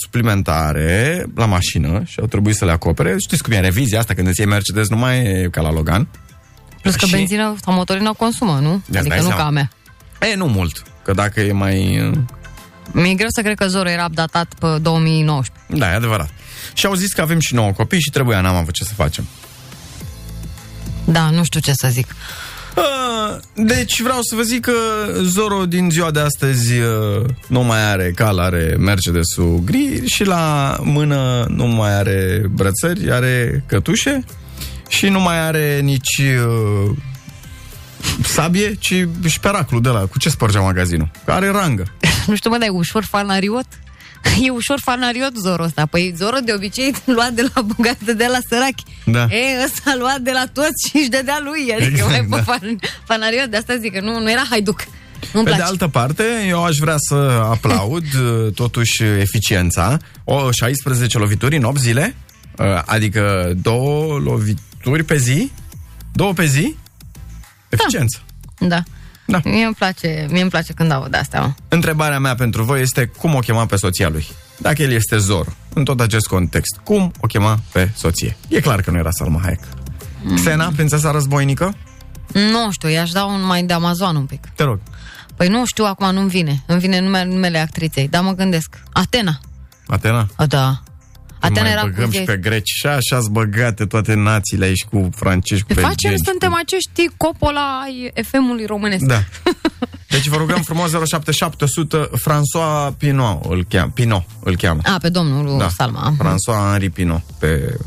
suplimentare 0.02 1.24
la 1.35 1.46
mașină 1.46 2.02
și 2.04 2.20
au 2.20 2.26
trebuit 2.26 2.56
să 2.56 2.64
le 2.64 2.70
acopere. 2.70 3.16
Știți 3.18 3.42
cum 3.42 3.52
e 3.52 3.61
revizia 3.61 3.98
asta 3.98 4.14
când 4.14 4.28
îți 4.28 4.40
iei 4.40 4.48
Mercedes, 4.48 4.88
nu 4.88 4.96
mai 4.96 5.24
e 5.24 5.48
ca 5.50 5.61
la 5.61 5.72
Logan. 5.72 6.09
Plus 6.82 6.94
că 6.94 7.06
și... 7.06 7.12
benzina 7.12 7.54
sau 7.64 7.74
motorina 7.74 8.12
consumă, 8.12 8.59
nu? 8.62 8.82
De 8.87 8.98
adică 8.98 9.14
nu 9.14 9.20
seama. 9.20 9.37
ca 9.37 9.46
a 9.46 9.50
mea. 9.50 9.70
E, 10.20 10.35
nu 10.35 10.46
mult. 10.46 10.82
Că 11.02 11.12
dacă 11.12 11.40
e 11.40 11.52
mai... 11.52 12.00
Uh, 12.09 12.18
Mi-e 12.92 13.14
greu 13.14 13.28
să 13.30 13.42
cred 13.42 13.56
că 13.56 13.66
Zoro 13.66 13.88
era 13.88 14.04
updatat 14.04 14.54
pe 14.61 14.78
2019. 14.80 15.78
Da, 15.78 15.92
e 15.92 15.94
adevărat. 15.94 16.30
Și 16.74 16.87
au 16.87 16.94
zis 16.94 17.12
că 17.12 17.20
avem 17.20 17.38
și 17.38 17.54
nouă 17.54 17.72
copii 17.72 18.00
și 18.00 18.11
trebuia, 18.11 18.40
n-am 18.40 18.54
avut 18.54 18.74
ce 18.74 18.85
să 18.85 18.94
facem. 18.94 19.26
Da, 21.04 21.30
nu 21.30 21.44
știu 21.44 21.61
ce 21.61 21.72
să 21.72 21.88
zic. 21.88 22.06
Ah, 22.76 23.36
deci 23.54 24.00
vreau 24.00 24.18
să 24.22 24.34
vă 24.34 24.42
zic 24.42 24.60
că 24.60 24.72
Zoro 25.22 25.66
din 25.66 25.90
ziua 25.90 26.10
de 26.10 26.20
astăzi 26.20 26.72
uh, 26.78 27.24
nu 27.48 27.62
mai 27.62 27.90
are 27.90 28.12
cal, 28.14 28.38
are 28.38 28.76
Mercedes-ul 28.78 29.60
gri 29.64 30.06
și 30.06 30.24
la 30.24 30.76
mână 30.82 31.46
nu 31.48 31.66
mai 31.66 31.94
are 31.94 32.42
brățări, 32.50 33.12
are 33.12 33.64
cătușe 33.66 34.24
și 34.88 35.08
nu 35.08 35.20
mai 35.20 35.38
are 35.38 35.80
nici 35.80 36.18
uh, 36.18 36.96
sabie, 38.22 38.74
ci 38.74 39.08
șperaclu 39.26 39.80
de 39.80 39.88
la. 39.88 39.98
Cu 40.00 40.18
ce 40.18 40.28
spărgea 40.28 40.60
magazinul? 40.60 41.10
Are 41.26 41.48
rangă. 41.50 41.84
nu 42.26 42.34
știu, 42.34 42.50
mă, 42.50 42.58
dar 42.58 42.68
e 42.68 42.70
ușor 42.70 43.04
fanariot? 43.04 43.66
E 44.46 44.50
ușor 44.50 44.80
fanariot 44.80 45.36
Zoro 45.36 45.62
ăsta. 45.62 45.86
Păi 45.86 46.12
Zoro 46.16 46.36
de 46.44 46.52
obicei 46.52 46.94
lua 47.04 47.28
de 47.32 47.50
la 47.54 47.60
bogată, 47.62 48.12
de 48.12 48.26
la 48.30 48.38
sărachi. 48.48 48.82
Da. 49.04 49.22
E, 49.22 49.64
ăsta 49.64 49.94
lua 49.98 50.14
de 50.20 50.30
la 50.30 50.44
toți 50.52 50.88
și 50.88 50.96
își 50.96 51.08
dădea 51.08 51.40
lui. 51.44 51.72
Adică 51.72 52.06
exact, 52.06 52.28
mai 52.28 52.44
da. 52.46 52.88
fanariot, 53.04 53.46
de 53.46 53.56
asta 53.56 53.76
zic 53.76 53.92
că 53.92 54.00
nu, 54.00 54.20
nu 54.20 54.30
era 54.30 54.46
haiduc. 54.50 54.84
nu 55.32 55.42
Pe 55.42 55.48
place. 55.48 55.56
de 55.56 55.62
altă 55.62 55.88
parte, 55.88 56.24
eu 56.48 56.64
aș 56.64 56.76
vrea 56.76 56.96
să 56.98 57.14
aplaud 57.50 58.04
totuși 58.62 59.02
eficiența. 59.02 59.96
O 60.24 60.50
16 60.50 61.18
lovituri 61.18 61.56
în 61.56 61.64
8 61.64 61.78
zile, 61.78 62.14
adică 62.84 63.52
două 63.62 64.18
lovituri 64.18 65.04
pe 65.06 65.16
zi, 65.16 65.50
două 66.12 66.32
pe 66.32 66.44
zi, 66.44 66.76
eficiență. 67.68 68.18
Da. 68.58 68.66
da. 68.66 68.82
Da. 69.26 69.40
Mie 69.44 69.64
îmi 69.64 69.74
place, 69.74 70.26
mie 70.30 70.40
îmi 70.40 70.50
place 70.50 70.72
când 70.72 70.90
aud 70.90 71.14
asta. 71.14 71.40
Mă. 71.40 71.52
Întrebarea 71.68 72.18
mea 72.18 72.34
pentru 72.34 72.62
voi 72.62 72.80
este 72.80 73.06
cum 73.06 73.34
o 73.34 73.38
chema 73.38 73.66
pe 73.66 73.76
soția 73.76 74.08
lui? 74.08 74.26
Dacă 74.58 74.82
el 74.82 74.92
este 74.92 75.18
Zor, 75.18 75.46
în 75.74 75.84
tot 75.84 76.00
acest 76.00 76.26
context, 76.26 76.80
cum 76.84 77.12
o 77.20 77.26
chema 77.26 77.58
pe 77.72 77.90
soție? 77.96 78.36
E 78.48 78.60
clar 78.60 78.80
că 78.80 78.90
nu 78.90 78.98
era 78.98 79.10
Salma 79.10 79.40
Hayek. 79.42 79.60
Mm. 80.22 80.36
Xena, 80.36 80.72
prințesa 80.74 81.10
războinică? 81.10 81.74
Nu 82.32 82.70
știu, 82.70 82.88
i-aș 82.88 83.10
da 83.10 83.24
un 83.24 83.44
mai 83.44 83.62
de 83.62 83.72
Amazon 83.72 84.16
un 84.16 84.26
pic. 84.26 84.46
Te 84.54 84.62
rog. 84.62 84.80
Păi 85.36 85.48
nu 85.48 85.66
știu, 85.66 85.84
acum 85.84 86.12
nu-mi 86.12 86.28
vine. 86.28 86.62
Îmi 86.66 86.80
vine 86.80 87.00
numele, 87.00 87.24
numele 87.24 87.58
actriței, 87.58 88.08
dar 88.08 88.22
mă 88.22 88.32
gândesc. 88.32 88.82
Atena. 88.92 89.40
Atena? 89.86 90.28
A, 90.36 90.46
da. 90.46 90.82
Aten 91.40 91.62
mai 91.62 91.70
era 91.70 91.81
cu 91.81 91.87
băgăm 91.87 92.11
și 92.11 92.16
gay. 92.16 92.25
pe 92.25 92.37
greci 92.37 92.68
și 92.68 92.87
așa 92.87 93.16
ați 93.16 93.31
băgate 93.31 93.87
toate 93.87 94.14
națiile 94.14 94.64
aici 94.64 94.85
cu 94.85 95.09
francezi, 95.14 95.61
cu 95.61 95.66
Pe 95.66 95.75
facem, 95.75 95.96
belgeni, 96.03 96.25
suntem 96.25 96.51
cu... 96.51 96.59
acești 96.62 97.14
Coppola 97.16 97.81
ai 97.85 98.12
FM-ului 98.22 98.66
românesc. 98.66 99.05
Da. 99.05 99.22
Deci 100.09 100.27
vă 100.27 100.37
rugăm 100.37 100.62
frumos 100.62 100.90
07700 100.90 102.11
François 102.20 102.96
Pinot 102.99 103.44
îl 103.44 103.64
cheamă. 103.68 103.90
Pinot 103.94 104.25
îl 104.40 104.57
cheamă. 104.57 104.81
A, 104.85 104.99
pe 105.01 105.09
domnul 105.09 105.59
Da. 105.59 105.68
Salma. 105.68 106.14
François 106.20 106.70
Henri 106.70 106.90
Pinot 106.90 107.22
pe 107.38 107.79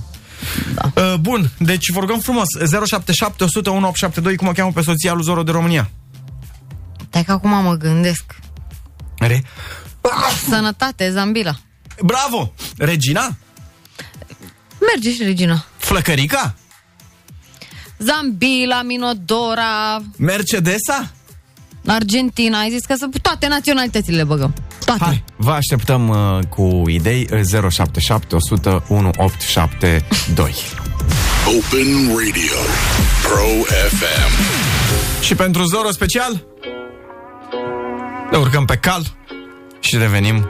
Da. 0.74 0.92
Uh, 1.02 1.14
bun, 1.20 1.50
deci 1.60 1.92
vă 1.92 2.00
rugăm 2.00 2.20
frumos 2.20 2.48
077 2.86 3.44
100 3.44 3.70
1872 3.70 4.36
cum 4.36 4.48
o 4.48 4.52
cheamă 4.52 4.72
pe 4.72 4.82
soția 4.82 5.14
lui 5.14 5.24
Zoro 5.24 5.44
de 5.44 5.52
România. 5.52 5.90
Stai 7.08 7.24
că 7.24 7.32
acum 7.32 7.50
mă 7.64 7.74
gândesc. 7.76 8.36
Re... 9.18 9.44
Sănătate, 10.50 11.12
Zambila. 11.12 11.56
Bravo! 12.04 12.54
Regina? 12.78 13.36
Merge 14.94 15.12
și 15.12 15.24
Regina. 15.24 15.66
Flăcărica? 15.78 16.56
Zambila, 17.98 18.82
Minodora, 18.82 20.02
Mercedesa? 20.18 21.12
Argentina. 21.86 22.60
Ai 22.60 22.70
zis 22.70 22.86
că 22.86 22.94
sunt 22.98 23.20
toate 23.22 23.48
naționalitățile 23.48 24.18
le 24.18 24.24
băgăm. 24.24 24.54
Toate. 24.86 25.04
Hai, 25.04 25.24
vă 25.36 25.52
așteptăm 25.52 26.08
uh, 26.08 26.40
cu 26.50 26.84
idei 26.88 27.28
uh, 27.32 27.70
077 27.70 28.36
100 28.36 28.84
1872. 28.90 30.56
Open 31.46 32.08
Radio. 32.08 32.60
Pro 33.24 33.46
FM. 33.90 34.32
Și 35.24 35.36
pentru 35.36 35.64
Zoro 35.64 35.92
special 35.92 36.46
ne 38.32 38.38
urcăm 38.38 38.66
pe 38.66 38.76
cal 38.76 39.16
și 39.80 39.98
revenim 39.98 40.50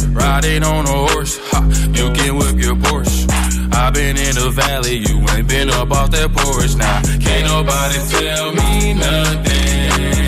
Riding 0.13 0.63
on 0.63 0.85
a 0.85 1.07
horse, 1.07 1.39
ha, 1.51 1.61
you 1.93 2.11
can 2.11 2.35
whip 2.35 2.57
your 2.57 2.75
Porsche. 2.75 3.27
I've 3.73 3.93
been 3.93 4.17
in 4.17 4.35
the 4.35 4.49
valley, 4.51 4.97
you 4.97 5.19
ain't 5.29 5.47
been 5.47 5.69
up 5.69 5.91
off 5.91 6.11
that 6.11 6.31
porch 6.33 6.75
now. 6.75 7.01
Can't 7.19 7.47
nobody 7.47 7.99
tell 8.09 8.51
me 8.51 8.93
nothing. 8.93 10.21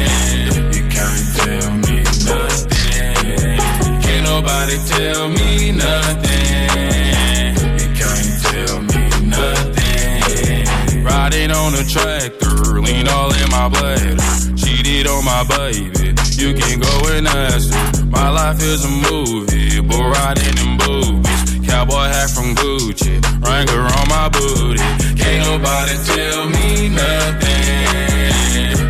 You 0.73 0.83
can't 0.89 1.35
tell 1.35 1.71
me 1.85 2.03
nothing. 2.31 3.59
Can't 4.01 4.23
nobody 4.23 4.77
tell 4.87 5.27
me 5.29 5.71
nothing. 5.71 7.55
You 7.81 7.89
can't 7.99 8.41
tell 8.47 8.81
me 8.81 9.03
nothing. 9.27 11.03
Riding 11.03 11.51
on 11.51 11.75
a 11.75 11.83
tractor, 11.83 12.81
lean 12.81 13.07
all 13.09 13.33
in 13.33 13.49
my 13.51 13.67
bladder. 13.69 14.52
Cheated 14.83 15.07
on 15.07 15.23
my 15.23 15.43
baby, 15.47 16.13
you 16.35 16.53
can 16.53 16.79
go 16.79 17.07
and 17.07 17.25
ask 17.25 17.73
her. 17.73 18.05
My 18.07 18.29
life 18.29 18.61
is 18.61 18.83
a 18.83 18.89
movie, 18.89 19.79
but 19.79 19.97
riding 19.97 20.57
in 20.57 20.77
boobies. 20.77 21.65
Cowboy 21.65 22.07
hat 22.11 22.29
from 22.29 22.53
Gucci, 22.53 23.21
Wrangler 23.45 23.79
on 23.79 24.07
my 24.09 24.27
booty. 24.27 24.83
Can't 25.15 25.47
nobody 25.47 25.95
tell 26.03 26.49
me 26.49 26.89
nothing. 26.89 28.27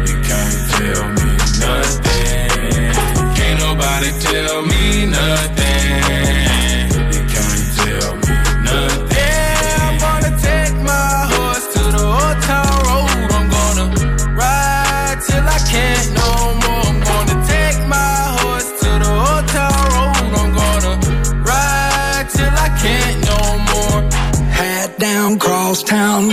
You 0.10 0.18
can't 0.26 0.58
tell 0.74 1.06
me 1.14 1.30
nothing. 1.62 2.94
Can't 3.38 3.60
nobody 3.60 4.12
tell 4.20 4.62
me 4.66 5.06
nothing. 5.06 5.83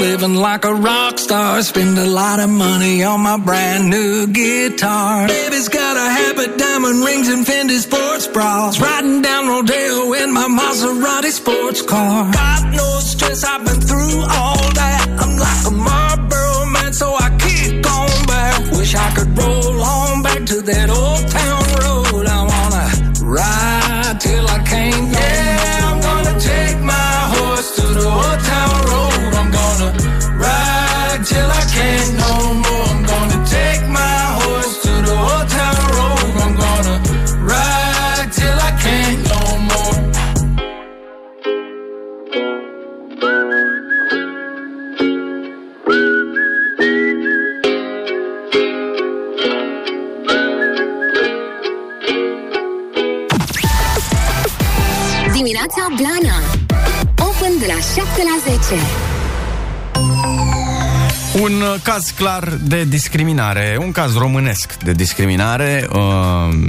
Living 0.01 0.35
like 0.35 0.65
a 0.65 0.75
rock 0.75 1.19
star. 1.19 1.63
Spend 1.63 1.97
a 1.99 2.07
lot 2.07 2.41
of 2.41 2.51
money 2.51 3.05
on 3.05 3.21
my 3.21 3.37
brand 3.37 3.91
new 3.91 4.27
guitar. 4.27 5.29
Baby's 5.29 5.69
got 5.69 5.97
a 5.97 6.09
habit, 6.19 6.59
diamond 6.59 7.05
rings, 7.05 7.29
and 7.29 7.47
Fendi 7.47 7.79
sports 7.79 8.27
bras. 8.27 8.81
Riding 8.81 9.21
down 9.23 9.47
Rodeo 9.47 10.13
in 10.15 10.33
my 10.33 10.49
Maserati 10.59 11.31
sports 11.31 11.83
car. 11.83 12.33
Got 12.33 12.75
no 12.75 12.89
stress, 13.01 13.45
I've 13.45 13.65
been 13.65 13.81
through 13.81 14.21
all 14.39 14.65
that. 14.81 15.07
I'm 15.21 15.35
like 15.47 15.63
a 15.71 15.75
Marlboro 15.87 16.67
man, 16.75 16.93
so 16.93 17.15
I 17.15 17.29
kick 17.39 17.87
on 17.87 18.27
back. 18.27 18.73
Wish 18.73 18.95
I 18.95 19.09
could 19.15 19.37
roll 19.39 19.83
on 19.83 20.23
back 20.23 20.47
to 20.47 20.63
that 20.63 20.89
old 20.89 21.29
town 21.31 21.60
caz 62.01 62.11
clar 62.11 62.49
de 62.63 62.85
discriminare, 62.85 63.77
un 63.81 63.93
caz 63.93 64.17
românesc 64.17 64.77
de 64.85 64.93
discriminare, 64.93 65.89
uh, 65.93 66.01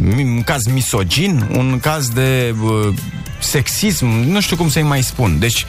mi- 0.02 0.24
un 0.24 0.44
caz 0.44 0.66
misogin, 0.66 1.48
un 1.52 1.80
caz 1.82 2.10
de 2.10 2.56
uh, 2.64 2.94
sexism, 3.40 4.06
nu 4.06 4.42
știu 4.42 4.56
cum 4.56 4.70
să-i 4.70 4.82
mai 4.84 5.02
spun. 5.02 5.40
Deci, 5.40 5.66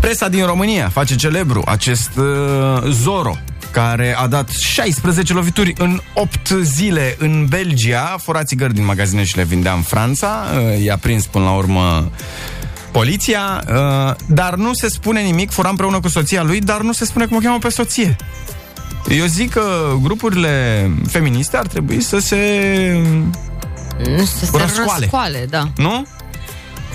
presa 0.00 0.28
din 0.28 0.44
România 0.44 0.88
face 0.88 1.14
celebru 1.16 1.62
acest 1.66 2.10
uh, 2.16 2.90
Zoro, 2.90 3.36
care 3.70 4.16
a 4.16 4.26
dat 4.26 4.48
16 4.48 5.32
lovituri 5.32 5.72
în 5.78 6.00
8 6.14 6.48
zile 6.62 7.16
în 7.18 7.46
Belgia, 7.48 8.16
fura 8.22 8.44
țigări 8.44 8.74
din 8.74 8.84
magazine 8.84 9.24
și 9.24 9.36
le 9.36 9.44
vindea 9.44 9.72
în 9.72 9.82
Franța, 9.82 10.44
uh, 10.54 10.84
i-a 10.84 10.96
prins 10.96 11.26
până 11.26 11.44
la 11.44 11.52
urmă 11.52 12.10
poliția, 12.90 13.64
uh, 13.68 14.14
dar 14.26 14.54
nu 14.54 14.72
se 14.72 14.88
spune 14.88 15.20
nimic, 15.20 15.50
fura 15.50 15.68
împreună 15.68 16.00
cu 16.00 16.08
soția 16.08 16.42
lui, 16.42 16.60
dar 16.60 16.80
nu 16.80 16.92
se 16.92 17.04
spune 17.04 17.26
cum 17.26 17.36
o 17.36 17.40
cheamă 17.40 17.58
pe 17.58 17.68
soție. 17.68 18.16
Eu 19.08 19.26
zic 19.26 19.50
că 19.50 19.94
grupurile 20.02 20.90
feministe 21.08 21.56
ar 21.56 21.66
trebui 21.66 22.00
să 22.00 22.18
se... 22.18 22.36
Nu 24.16 24.24
să 24.24 24.44
se 24.44 24.50
Răscoale. 24.58 24.92
răscoale, 24.98 25.46
da. 25.50 25.68
Nu? 25.76 26.06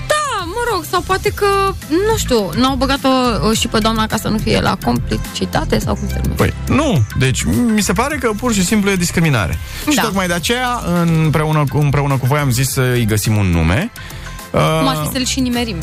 Da, 0.07 0.43
mă 0.45 0.61
rog, 0.73 0.83
sau 0.91 1.01
poate 1.01 1.29
că, 1.29 1.45
nu 1.89 2.17
știu, 2.17 2.49
n-au 2.55 2.75
băgat-o 2.75 3.09
uh, 3.49 3.57
și 3.57 3.67
pe 3.67 3.79
doamna 3.79 4.07
ca 4.07 4.17
să 4.17 4.27
nu 4.27 4.37
fie 4.37 4.59
la 4.59 4.77
complicitate 4.83 5.79
sau 5.79 5.95
cum 5.95 6.07
se 6.07 6.19
numește. 6.23 6.43
Păi, 6.43 6.53
nu. 6.75 7.05
Deci, 7.17 7.43
mi 7.73 7.81
se 7.81 7.93
pare 7.93 8.17
că 8.17 8.31
pur 8.37 8.53
și 8.53 8.65
simplu 8.65 8.89
e 8.89 8.95
discriminare. 8.95 9.57
Și 9.89 9.95
Da. 9.95 10.01
tocmai 10.01 10.27
de 10.27 10.33
aceea, 10.33 10.81
împreună, 11.05 11.63
cu- 11.69 11.77
împreună 11.77 12.17
cu 12.17 12.25
voi, 12.25 12.39
am 12.39 12.51
zis 12.51 12.69
să-i 12.69 13.05
găsim 13.05 13.35
un 13.37 13.45
nume. 13.47 13.91
Cum 14.55 14.87
ar 14.87 14.95
Uh, 14.95 15.01
fi 15.07 15.13
să-l 15.13 15.25
și 15.25 15.39
nimerim? 15.39 15.75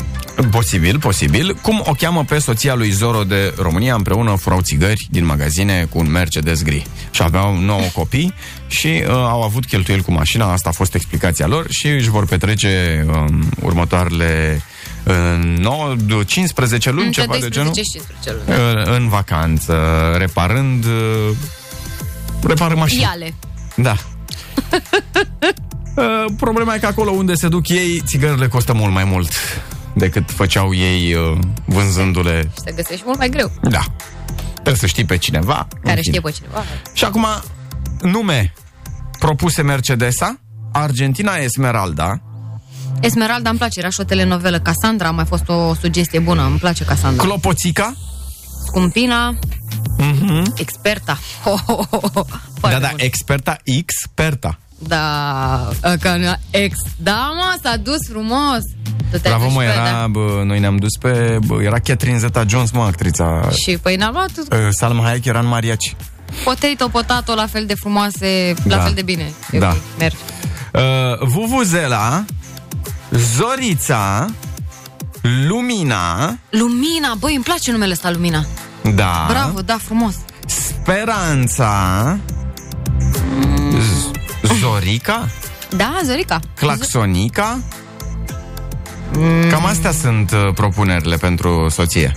Posibil, 0.51 0.99
posibil. 0.99 1.57
Cum 1.61 1.81
o 1.85 1.91
cheamă 1.91 2.23
pe 2.23 2.39
soția 2.39 2.73
lui 2.73 2.89
Zoro 2.89 3.23
de 3.23 3.53
România 3.57 3.95
împreună 3.95 4.35
furau 4.35 4.61
țigări 4.61 5.07
din 5.09 5.25
magazine 5.25 5.87
cu 5.89 5.97
un 5.99 6.11
Mercedes 6.11 6.61
gri. 6.63 6.85
Și 7.11 7.21
aveau 7.23 7.57
9 7.57 7.81
copii 7.93 8.33
și 8.67 8.87
uh, 8.87 9.09
au 9.09 9.43
avut 9.43 9.65
cheltuieli 9.65 10.03
cu 10.03 10.11
mașina, 10.11 10.51
asta 10.51 10.69
a 10.69 10.71
fost 10.71 10.95
explicația 10.95 11.47
lor 11.47 11.65
și 11.69 11.87
își 11.87 12.09
vor 12.09 12.25
petrece 12.25 13.05
um, 13.09 13.49
următoarele 13.61 14.61
uh, 15.03 15.57
9, 15.57 15.95
15 16.25 16.89
luni, 16.91 17.05
Între 17.05 17.21
ceva 17.21 17.33
de 17.33 17.47
12 17.47 17.59
genul, 17.59 17.73
și 17.73 17.81
15 17.81 18.31
luni. 18.45 18.89
uh, 18.89 18.97
în 18.99 19.09
vacanță, 19.09 19.75
reparând 20.17 20.85
uh, 20.85 21.35
reparând 22.47 22.79
mașini. 22.79 23.01
Iale. 23.01 23.33
Da. 23.75 23.95
Uh, 25.95 26.25
Problema 26.37 26.73
e 26.75 26.79
că 26.79 26.85
acolo 26.85 27.11
unde 27.11 27.33
se 27.35 27.47
duc 27.47 27.69
ei, 27.69 28.01
țigările 28.05 28.47
costă 28.47 28.73
mult 28.73 28.93
mai 28.93 29.03
mult 29.03 29.31
decât 29.95 30.31
făceau 30.31 30.73
ei 30.75 31.13
uh, 31.13 31.37
vânzându-le. 31.65 32.41
Și 32.53 32.59
să 32.65 32.71
găsești 32.75 33.03
mult 33.05 33.17
mai 33.17 33.29
greu. 33.29 33.51
Da. 33.61 33.81
Trebuie 34.53 34.75
să 34.75 34.85
știi 34.85 35.05
pe 35.05 35.17
cineva. 35.17 35.67
în 35.73 35.79
Care 35.83 35.99
fine. 36.01 36.17
știe 36.17 36.19
pe 36.19 36.31
cineva. 36.31 36.63
Și 36.93 37.03
acum, 37.05 37.25
nume 38.01 38.53
propuse 39.19 39.61
Mercedesa, 39.61 40.39
Argentina 40.71 41.35
Esmeralda, 41.35 42.21
Esmeralda 42.99 43.49
îmi 43.49 43.57
place, 43.57 43.79
era 43.79 43.89
și 43.89 43.99
o 43.99 44.03
telenovelă. 44.03 44.59
Cassandra 44.59 45.07
a 45.07 45.11
mai 45.11 45.25
fost 45.25 45.49
o 45.49 45.73
sugestie 45.73 46.19
bună, 46.19 46.45
îmi 46.45 46.57
place 46.57 46.83
Cassandra. 46.85 47.23
Clopoțica, 47.23 47.95
Scumpina, 48.65 49.35
experta. 50.55 51.17
Ho, 51.43 51.55
ho, 51.67 51.83
ho, 51.89 51.97
ho. 52.13 52.23
Mhm. 52.25 52.27
da, 52.29 52.39
Foarte 52.59 52.79
da, 52.79 52.87
bun. 52.89 52.97
experta, 52.99 53.57
experta. 53.63 54.59
Da, 54.87 55.69
ca 56.01 56.15
nu- 56.15 56.33
ex. 56.49 56.77
Da, 56.97 57.31
mă, 57.35 57.57
s-a 57.63 57.77
dus 57.77 58.07
frumos. 58.09 58.59
Tu 59.11 59.19
te-ai 59.19 59.33
Bravo, 59.33 59.43
dus 59.43 59.53
mă, 59.53 59.59
pe- 59.59 59.65
era, 59.65 59.83
da. 59.99 60.07
bă, 60.07 60.41
noi 60.45 60.59
ne-am 60.59 60.75
dus 60.77 60.97
pe, 60.99 61.37
bă, 61.45 61.61
era 61.61 61.79
Catherine 61.79 62.17
Zeta-Jones, 62.17 62.71
mă, 62.71 62.83
actrița. 62.83 63.49
Și 63.65 63.77
păi 63.77 63.95
n-a 63.95 64.09
luat 64.11 64.29
Uh, 64.37 64.57
Salma 64.69 65.03
Hayek 65.03 65.25
era 65.25 65.39
în 65.39 65.47
mariaci. 65.47 65.95
potato, 66.43 66.87
potato 66.87 67.33
la 67.33 67.47
fel 67.47 67.65
de 67.65 67.73
frumoase, 67.75 68.53
la 68.63 68.75
Da. 68.75 68.81
fel 68.83 68.93
de 68.93 69.01
bine. 69.01 69.31
E 69.51 69.59
Da. 69.59 69.69
ok, 69.69 69.75
Merge. 69.97 70.17
Uh, 70.73 71.27
Vuvuzela, 71.27 72.25
Zorița, 73.11 74.27
Lumina, 75.47 76.37
Lumina, 76.49 77.13
băi, 77.19 77.35
îmi 77.35 77.43
place 77.43 77.71
numele 77.71 77.91
ăsta, 77.91 78.11
Lumina. 78.11 78.45
da, 78.95 79.25
Bravo, 79.29 79.61
da, 79.61 79.77
frumos. 79.81 80.13
Speranța, 80.47 82.17
Z- 82.17 82.42
Zorica, 84.59 85.27
Da, 85.69 85.99
Zorica. 86.03 86.39
Claxonica. 86.55 87.59
Cam 89.49 89.65
astea 89.65 89.91
sunt 89.91 90.31
uh, 90.31 90.53
propunerile 90.53 91.15
pentru 91.15 91.67
soție. 91.69 92.11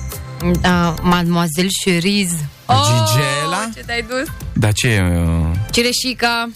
Da, 0.61 0.95
Mademoiselle 1.03 1.69
Cherise. 1.85 2.49
Gigela? 2.69 3.69
ce 3.75 3.81
te-ai 3.87 4.05
dus? 4.09 4.33
Dar 4.53 4.73
ce 4.73 4.89
e? 4.89 5.01
uh, 5.03 5.47
Cireșica, 5.71 6.49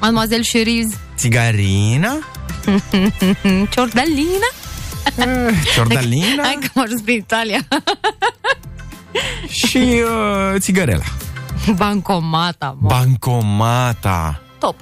Mademoiselle 0.00 0.42
Cherise, 0.42 0.96
Țigarina? 1.16 2.18
Ciordalina. 3.72 4.48
Ciordalina? 5.74 6.42
Hai 6.42 6.58
că 6.60 6.68
am 6.74 6.82
ajuns 6.82 7.00
prin 7.00 7.16
Italia. 7.16 7.58
și 9.48 9.76
uh, 10.04 10.60
țigărela. 10.60 11.04
Bancomata, 11.76 12.76
mă. 12.80 12.88
Bancomata. 12.88 14.40
Top. 14.58 14.74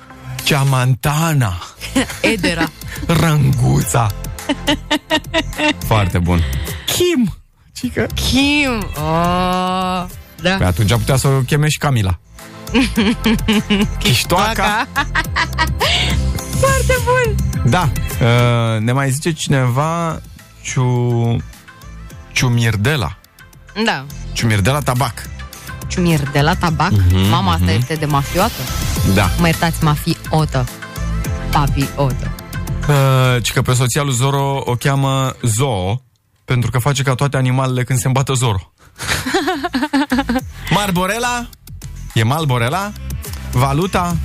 Ceamantana. 0.44 1.58
Edera. 2.32 2.70
Ranguța. 3.06 4.10
Foarte 5.88 6.18
bun. 6.18 6.40
Kim. 6.86 7.34
Cică. 7.72 8.06
Kim. 8.14 8.86
Oh, 8.96 10.04
da. 10.42 10.54
Pe 10.58 10.64
atunci 10.64 10.92
putea 10.92 11.16
să 11.16 11.28
o 11.28 11.40
cheme 11.40 11.68
și 11.68 11.78
Camila. 11.78 12.18
Chiștoaca. 13.98 14.88
Foarte 16.60 16.94
bun. 17.04 17.34
Da. 17.70 17.88
Uh, 18.20 18.80
ne 18.80 18.92
mai 18.92 19.10
zice 19.10 19.32
cineva 19.32 20.20
Ciu... 20.62 21.36
Ciumirdela. 22.32 23.18
Da. 23.84 24.04
Ciumirdela 24.32 24.80
tabac. 24.80 25.22
Ciumir 25.86 26.20
de 26.32 26.40
la 26.40 26.54
tabac. 26.54 26.90
Mhm, 26.90 27.28
Mama 27.28 27.52
asta 27.52 27.70
este 27.70 27.94
de 27.94 28.06
mafiotă. 28.06 28.62
Da. 29.14 29.30
Mă 29.38 29.46
iertați, 29.46 29.84
mafiotă. 29.84 30.64
Papiotă. 31.50 32.30
Uh, 32.88 33.42
ci 33.42 33.52
că 33.52 33.62
pe 33.62 33.72
soția 33.72 34.02
lui 34.02 34.14
Zoro 34.14 34.62
o 34.64 34.74
cheamă 34.74 35.34
Zoo 35.42 36.02
pentru 36.44 36.70
că 36.70 36.78
face 36.78 37.02
ca 37.02 37.14
toate 37.14 37.36
animalele 37.36 37.84
când 37.84 37.98
se 37.98 38.06
îmbată 38.06 38.32
Zoro. 38.32 38.72
Marborela 40.76 41.48
e 42.14 42.22
Malborela, 42.22 42.92
Valuta 43.52 44.16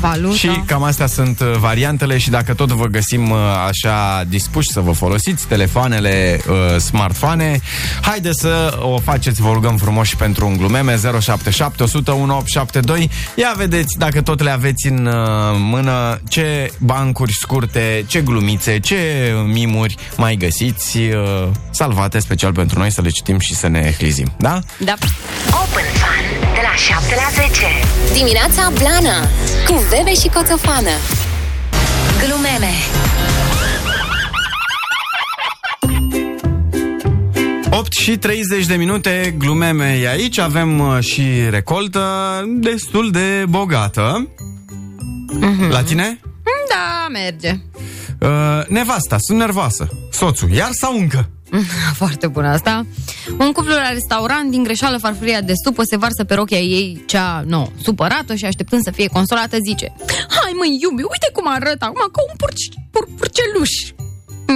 Valuta. 0.00 0.34
și 0.34 0.62
cam 0.66 0.82
astea 0.82 1.06
sunt 1.06 1.40
uh, 1.40 1.52
variantele 1.58 2.18
și 2.18 2.30
dacă 2.30 2.54
tot 2.54 2.68
vă 2.68 2.86
găsim 2.86 3.30
uh, 3.30 3.38
așa 3.68 4.24
dispuși 4.28 4.70
să 4.70 4.80
vă 4.80 4.92
folosiți 4.92 5.46
telefoanele 5.46 6.40
uh, 6.48 6.76
smartphone, 6.76 7.60
haide 8.00 8.30
să 8.32 8.78
o 8.80 8.98
faceți, 8.98 9.42
vă 9.42 9.52
rugăm 9.52 9.76
frumos 9.76 10.08
și 10.08 10.16
pentru 10.16 10.46
un 10.46 10.56
glumeme 10.56 10.96
077 11.20 11.82
100 11.82 12.10
1872. 12.10 13.10
Ia 13.34 13.54
vedeți 13.56 13.98
dacă 13.98 14.22
tot 14.22 14.42
le 14.42 14.50
aveți 14.50 14.86
în 14.86 15.06
uh, 15.06 15.14
mână 15.58 16.20
ce 16.28 16.72
bancuri 16.78 17.32
scurte, 17.32 18.04
ce 18.06 18.20
glumițe, 18.20 18.78
ce 18.78 18.96
mimuri 19.46 19.96
mai 20.16 20.36
găsiți 20.36 20.98
uh, 20.98 21.48
salvate 21.70 22.18
special 22.18 22.52
pentru 22.52 22.78
noi 22.78 22.92
să 22.92 23.00
le 23.00 23.08
citim 23.08 23.38
și 23.38 23.54
să 23.54 23.68
ne 23.68 23.94
hlizim. 23.98 24.32
Da? 24.36 24.58
Da. 24.78 24.94
Open 25.46 25.80
Fun 25.80 25.88
de 25.88 25.99
la 26.70 26.76
7 26.76 27.14
la 27.14 27.42
10. 27.42 27.66
Dimineața 28.12 28.72
Blana 28.78 29.28
cu 29.66 29.84
Bebe 29.90 30.14
și 30.14 30.28
Coțofană. 30.28 30.90
Glumeme. 32.24 32.72
8 37.70 37.92
și 37.92 38.16
30 38.16 38.66
de 38.66 38.74
minute, 38.74 39.34
glumeme 39.38 39.98
e 40.02 40.08
aici, 40.08 40.38
avem 40.38 40.78
uh, 40.78 40.98
și 41.00 41.22
recoltă 41.50 42.04
destul 42.46 43.10
de 43.10 43.44
bogată. 43.48 44.28
La 45.70 45.82
tine? 45.82 46.20
Da, 46.68 47.06
merge. 47.12 47.60
Uh, 48.20 48.66
nevasta, 48.68 49.16
sunt 49.18 49.38
nervoasă. 49.38 49.88
Soțul, 50.10 50.50
iar 50.50 50.68
sau 50.70 50.98
încă? 50.98 51.28
Foarte 52.00 52.26
bună 52.26 52.48
asta. 52.48 52.86
Un 53.38 53.52
cuplu 53.52 53.72
la 53.72 53.90
restaurant, 53.92 54.50
din 54.50 54.62
greșeală 54.62 54.98
farfuria 54.98 55.40
de 55.40 55.52
supă 55.64 55.82
se 55.82 55.96
varsă 55.96 56.24
pe 56.24 56.34
rochia 56.34 56.58
ei 56.58 57.02
cea 57.06 57.42
nouă. 57.46 57.68
Supărată 57.82 58.34
și 58.34 58.44
așteptând 58.44 58.82
să 58.82 58.90
fie 58.90 59.06
consolată, 59.06 59.56
zice 59.64 59.92
Hai 60.28 60.52
măi, 60.56 60.78
iubi, 60.82 61.02
uite 61.02 61.28
cum 61.32 61.44
arăt 61.48 61.82
acum 61.82 62.08
ca 62.12 62.22
un 62.28 62.36
purci, 62.36 62.68
pur, 62.90 63.08
purceluș. 63.16 63.70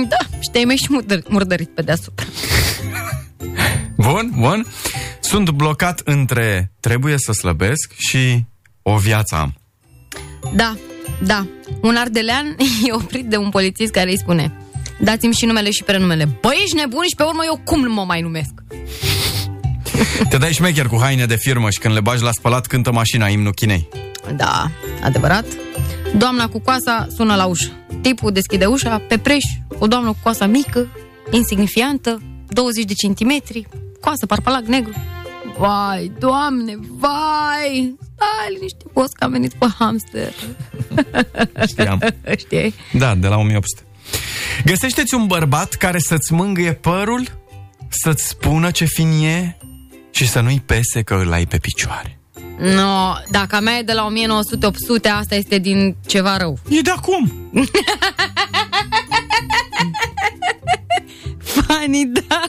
Da, 0.08 0.38
și 0.40 0.50
te-ai 0.52 0.64
mai 0.64 0.76
și 0.76 0.86
murdărit, 0.88 1.30
murdărit 1.30 1.68
pe 1.68 1.82
deasupra. 1.82 2.26
Bun, 3.96 4.32
bun. 4.38 4.66
Sunt 5.20 5.50
blocat 5.50 6.00
între 6.04 6.72
trebuie 6.80 7.14
să 7.18 7.32
slăbesc 7.32 7.92
și 7.96 8.44
o 8.82 8.96
viață 8.96 9.34
am. 9.34 9.54
Da, 10.54 10.76
da. 11.22 11.46
Un 11.82 11.96
ardelean 11.96 12.56
e 12.86 12.92
oprit 12.92 13.26
de 13.26 13.36
un 13.36 13.50
polițist 13.50 13.92
care 13.92 14.10
îi 14.10 14.18
spune 14.18 14.52
Dați-mi 14.98 15.34
și 15.34 15.44
numele 15.44 15.70
și 15.70 15.82
prenumele. 15.82 16.24
Băi, 16.40 16.60
ești 16.62 16.76
nebun 16.76 17.04
și 17.08 17.14
pe 17.16 17.22
urmă 17.22 17.42
eu 17.44 17.60
cum 17.64 17.80
nu 17.80 17.92
mă 17.92 18.04
mai 18.04 18.20
numesc? 18.20 18.52
Te 20.28 20.36
dai 20.36 20.52
șmecher 20.52 20.86
cu 20.86 20.98
haine 21.00 21.26
de 21.26 21.36
firmă 21.36 21.70
și 21.70 21.78
când 21.78 21.94
le 21.94 22.00
bagi 22.00 22.22
la 22.22 22.30
spălat 22.32 22.66
cântă 22.66 22.92
mașina 22.92 23.28
imnul 23.28 23.52
Chinei. 23.52 23.88
Da, 24.36 24.70
adevărat. 25.02 25.44
Doamna 26.16 26.48
cu 26.48 26.58
coasa 26.58 27.06
sună 27.16 27.34
la 27.34 27.44
ușă. 27.44 27.70
Tipul 28.00 28.32
deschide 28.32 28.64
ușa, 28.64 28.98
pe 29.08 29.18
preș, 29.18 29.44
o 29.78 29.86
doamnă 29.86 30.08
cu 30.08 30.16
coasa 30.22 30.46
mică, 30.46 30.88
insignifiantă, 31.30 32.22
20 32.48 32.84
de 32.84 32.92
centimetri, 32.94 33.66
coasă, 34.00 34.26
parpalac 34.26 34.64
negru. 34.64 34.92
Vai, 35.58 36.12
doamne, 36.18 36.78
vai! 36.98 37.96
Stai 38.14 38.54
liniștit, 38.54 38.86
boss, 38.92 39.12
că 39.12 39.24
am 39.24 39.30
venit 39.30 39.52
pe 39.52 39.66
hamster. 39.78 40.32
Știam. 41.66 42.00
Știi? 42.44 42.74
Da, 42.92 43.14
de 43.14 43.26
la 43.26 43.36
1800. 43.36 43.82
Găsește-ți 44.64 45.14
un 45.14 45.26
bărbat 45.26 45.74
care 45.74 45.98
să-ți 45.98 46.32
mângâie 46.32 46.72
părul, 46.72 47.38
să-ți 47.88 48.28
spună 48.28 48.70
ce 48.70 48.84
fin 48.84 49.10
e 49.24 49.56
și 50.10 50.28
să 50.28 50.40
nu-i 50.40 50.62
pese 50.66 51.02
că 51.02 51.14
îl 51.14 51.32
ai 51.32 51.46
pe 51.46 51.58
picioare. 51.58 52.18
No, 52.58 53.14
dacă 53.30 53.56
a 53.56 53.60
mea 53.60 53.78
e 53.78 53.82
de 53.82 53.92
la 53.92 54.04
1900, 54.04 55.08
asta 55.08 55.34
este 55.34 55.58
din 55.58 55.96
ceva 56.06 56.36
rău. 56.36 56.58
E 56.68 56.80
de 56.80 56.90
acum! 56.90 57.32
Funny, 61.38 62.06
da. 62.06 62.42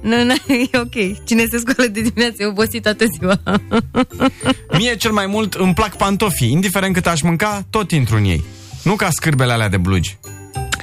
Nu, 0.00 0.24
nu, 0.24 0.34
e 0.54 0.68
ok. 0.72 1.24
Cine 1.24 1.46
se 1.50 1.58
scoală 1.58 1.90
de 1.90 2.00
dimineață 2.00 2.36
e 2.38 2.46
obosit 2.46 2.82
toată 2.82 3.04
ziua. 3.18 3.40
Mie 4.78 4.96
cel 4.96 5.12
mai 5.12 5.26
mult 5.26 5.54
îmi 5.54 5.74
plac 5.74 5.96
pantofii, 5.96 6.50
indiferent 6.50 6.94
cât 6.94 7.06
aș 7.06 7.20
mânca, 7.20 7.66
tot 7.70 7.90
intru 7.90 8.16
în 8.16 8.24
ei. 8.24 8.44
Nu 8.82 8.96
ca 8.96 9.08
scârbele 9.10 9.52
alea 9.52 9.68
de 9.68 9.76
blugi. 9.76 10.18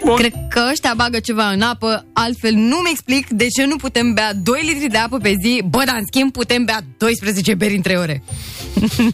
Bun. 0.08 0.16
Cred 0.16 0.34
că 0.49 0.68
ăștia 0.72 0.93
bagă 0.95 1.20
ceva 1.20 1.49
în 1.49 1.62
apă, 1.62 2.05
altfel 2.14 2.53
nu-mi 2.53 2.89
explic 2.91 3.30
de 3.30 3.47
ce 3.47 3.66
nu 3.66 3.76
putem 3.76 4.14
bea 4.14 4.34
2 4.34 4.62
litri 4.64 4.89
de 4.89 4.97
apă 4.97 5.18
pe 5.18 5.34
zi, 5.43 5.62
bă, 5.70 5.84
dar 5.86 5.95
în 5.95 6.05
schimb 6.05 6.32
putem 6.32 6.64
bea 6.66 6.80
12 6.97 7.53
beri 7.53 7.76
în 7.76 7.82
3 7.82 7.95
ore. 7.95 8.24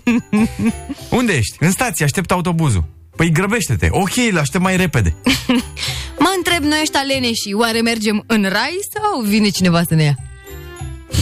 Unde 1.19 1.33
ești? 1.33 1.57
În 1.59 1.71
stație, 1.71 2.05
aștept 2.05 2.31
autobuzul. 2.31 2.83
Păi 3.15 3.31
grăbește-te, 3.31 3.87
ok, 3.91 4.17
îl 4.31 4.37
aștept 4.37 4.63
mai 4.63 4.77
repede. 4.77 5.15
Mă 6.23 6.33
întreb, 6.37 6.63
noi 6.63 6.79
ăștia 6.81 7.01
leneși, 7.01 7.53
oare 7.53 7.81
mergem 7.81 8.23
în 8.27 8.41
rai 8.41 8.77
sau 8.93 9.21
vine 9.21 9.49
cineva 9.49 9.81
să 9.87 9.95
ne 9.95 10.03
ia? 10.03 10.17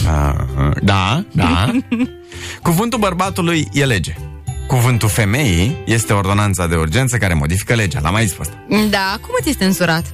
Ah, 0.06 0.34
da, 0.82 1.24
da. 1.32 1.72
Cuvântul 2.62 2.98
bărbatului 2.98 3.68
e 3.72 3.84
lege. 3.84 4.14
Cuvântul 4.72 5.08
femeii 5.08 5.76
este 5.84 6.12
ordonanța 6.12 6.66
de 6.66 6.76
urgență 6.76 7.16
care 7.16 7.34
modifică 7.34 7.74
legea. 7.74 8.00
L-am 8.00 8.12
mai 8.12 8.26
zis 8.26 8.32
pe 8.32 8.40
asta. 8.40 8.54
Da, 8.90 9.18
cum 9.20 9.34
ți 9.42 9.48
este 9.48 9.64
însurat? 9.64 10.04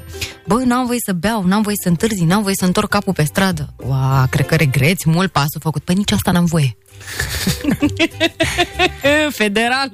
Bă, 0.46 0.62
n-am 0.64 0.86
voie 0.86 0.98
să 1.04 1.12
beau, 1.12 1.42
n-am 1.44 1.62
voie 1.62 1.74
să 1.82 1.88
întârzi, 1.88 2.24
n-am 2.24 2.42
voie 2.42 2.54
să 2.58 2.64
întorc 2.64 2.88
capul 2.88 3.12
pe 3.12 3.22
stradă. 3.22 3.74
Ua, 3.76 4.26
cred 4.30 4.46
că 4.46 4.54
regreți 4.54 5.08
mult 5.08 5.32
pasul 5.32 5.60
făcut. 5.60 5.82
Păi 5.82 5.94
nici 5.94 6.12
asta 6.12 6.30
n-am 6.30 6.44
voie. 6.44 6.76
Federal. 9.40 9.92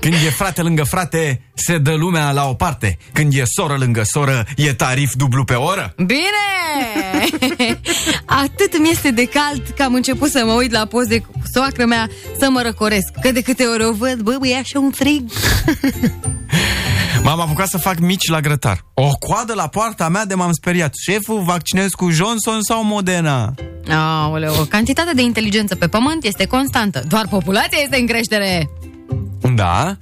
Când 0.00 0.14
e 0.14 0.30
frate 0.30 0.62
lângă 0.62 0.82
frate, 0.82 1.40
se 1.54 1.78
dă 1.78 1.94
lumea 1.94 2.30
la 2.30 2.48
o 2.48 2.54
parte. 2.54 2.98
Când 3.12 3.34
e 3.34 3.42
soră 3.44 3.76
lângă 3.78 4.02
soră, 4.04 4.46
e 4.56 4.72
tarif 4.72 5.14
dublu 5.14 5.44
pe 5.44 5.54
oră. 5.54 5.94
Bine! 5.96 6.20
Atât 8.24 8.78
mi 8.78 8.90
este 8.90 9.10
de 9.10 9.24
cald 9.24 9.62
că 9.76 9.82
am 9.82 9.94
început 9.94 10.30
să 10.30 10.42
mă 10.44 10.52
uit 10.52 10.72
la 10.72 10.84
poze 10.84 11.18
cu 11.18 11.32
soacră 11.52 11.84
mea 11.84 12.08
să 12.38 12.50
mă 12.50 12.62
răcoresc. 12.62 13.12
Că 13.20 13.32
de 13.32 13.40
câte 13.40 13.64
ori 13.64 13.84
o 13.84 13.92
văd, 13.92 14.20
bă, 14.20 14.36
bă, 14.38 14.46
e 14.46 14.56
așa 14.56 14.78
un 14.78 14.90
frig. 14.90 15.30
M-am 17.24 17.40
apucat 17.40 17.68
să 17.68 17.78
fac 17.78 17.98
mici 17.98 18.28
la 18.28 18.40
grătar. 18.40 18.84
O 18.94 19.08
coadă 19.18 19.54
la 19.54 19.66
poarta 19.66 20.08
mea 20.08 20.24
de 20.24 20.34
m-am 20.34 20.52
speriat. 20.52 20.92
Șeful, 21.06 21.42
vaccinez 21.42 21.90
cu 21.90 22.10
Johnson 22.10 22.62
sau 22.62 22.84
Modena? 22.84 23.54
Aoleu, 23.90 24.52
cantitatea 24.68 25.14
de 25.14 25.22
inteligență 25.22 25.74
pe 25.74 25.88
pământ 25.88 26.24
este 26.38 26.46
constantă. 26.56 27.02
Doar 27.08 27.26
populația 27.30 27.78
este 27.82 27.96
în 27.96 28.06
creștere. 28.06 28.70
Da. 29.54 29.96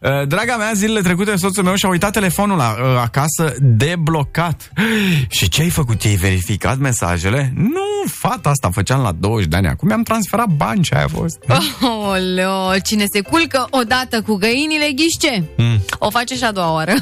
Uh, 0.00 0.26
Draga 0.26 0.56
mea, 0.56 0.70
zilele 0.74 1.00
trecute 1.00 1.36
soțul 1.36 1.62
meu 1.62 1.74
și-a 1.74 1.88
uitat 1.88 2.12
telefonul 2.12 2.56
la, 2.56 2.70
uh, 2.70 2.98
acasă 3.00 3.54
deblocat. 3.60 4.72
Și 5.36 5.48
ce 5.48 5.62
ai 5.62 5.68
făcut? 5.68 6.04
Ai 6.04 6.14
verificat 6.14 6.78
mesajele? 6.78 7.52
Nu, 7.56 8.02
fata 8.06 8.48
asta 8.48 8.70
făceam 8.72 9.00
la 9.00 9.12
20 9.12 9.48
de 9.48 9.56
ani. 9.56 9.66
Acum 9.66 9.88
mi-am 9.88 10.02
transferat 10.02 10.46
bani 10.46 10.82
ce 10.82 10.94
aia 10.94 11.04
a 11.04 11.08
fost. 11.08 11.38
Aoleu, 11.82 12.78
cine 12.84 13.04
se 13.12 13.20
culcă 13.20 13.66
odată 13.70 14.22
cu 14.22 14.34
găinile, 14.34 14.90
ghișce? 14.94 15.44
Mm. 15.56 15.84
O 15.98 16.10
face 16.10 16.34
și 16.36 16.44
a 16.44 16.52
doua 16.52 16.72
oară. 16.72 16.94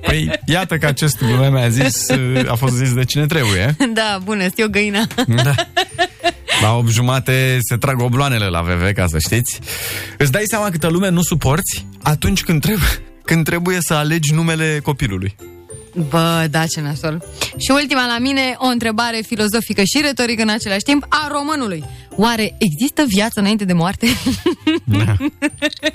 Păi, 0.00 0.30
iată 0.46 0.76
că 0.76 0.86
acest 0.86 1.18
glume 1.18 1.50
mi-a 1.50 1.68
zis, 1.68 2.08
uh, 2.08 2.48
a 2.52 2.54
fost 2.54 2.74
zis 2.74 2.94
de 2.94 3.04
cine 3.04 3.26
trebuie. 3.26 3.76
da, 3.92 4.18
bună, 4.24 4.48
știu 4.48 4.68
găina. 4.68 5.06
Da. 5.26 5.54
La 6.62 6.76
8 6.76 6.88
jumate 6.88 7.58
se 7.60 7.76
trag 7.76 8.00
obloanele 8.00 8.46
la 8.46 8.60
VV, 8.62 8.92
ca 8.92 9.06
să 9.06 9.18
știți. 9.18 9.58
Îți 10.18 10.32
dai 10.32 10.42
seama 10.46 10.70
câtă 10.70 10.88
lume 10.88 11.08
nu 11.08 11.22
suporți 11.22 11.86
atunci 12.02 12.42
când 12.42 12.60
trebuie, 12.60 12.88
când 13.28 13.44
trebuie 13.44 13.78
să 13.80 13.94
alegi 13.94 14.32
numele 14.34 14.80
copilului. 14.82 15.36
Bă, 16.08 16.46
da, 16.50 16.66
ce 16.66 16.80
nasol. 16.80 17.24
Și 17.48 17.70
ultima 17.70 18.06
la 18.06 18.18
mine, 18.18 18.54
o 18.58 18.66
întrebare 18.66 19.20
filozofică 19.26 19.82
și 19.84 20.00
retorică 20.02 20.42
în 20.42 20.48
același 20.48 20.82
timp 20.82 21.06
a 21.08 21.28
românului. 21.32 21.84
Oare 22.16 22.56
există 22.58 23.04
viață 23.06 23.40
înainte 23.40 23.64
de 23.64 23.72
moarte? 23.72 24.06
Da. 24.84 25.16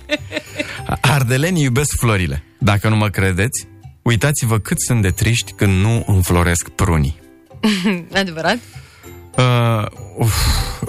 Ardelenii 1.16 1.64
iubesc 1.64 1.96
florile. 1.98 2.44
Dacă 2.58 2.90
nu 2.90 2.96
mă 2.96 3.10
credeți, 3.10 3.68
uitați-vă 4.02 4.60
cât 4.60 4.82
sunt 4.82 5.02
de 5.02 5.10
triști 5.10 5.52
când 5.52 5.82
nu 5.82 6.04
înfloresc 6.08 6.70
prunii. 6.70 7.20
Adevărat? 8.14 8.58
Uh, 9.38 9.86
uf, 10.18 10.36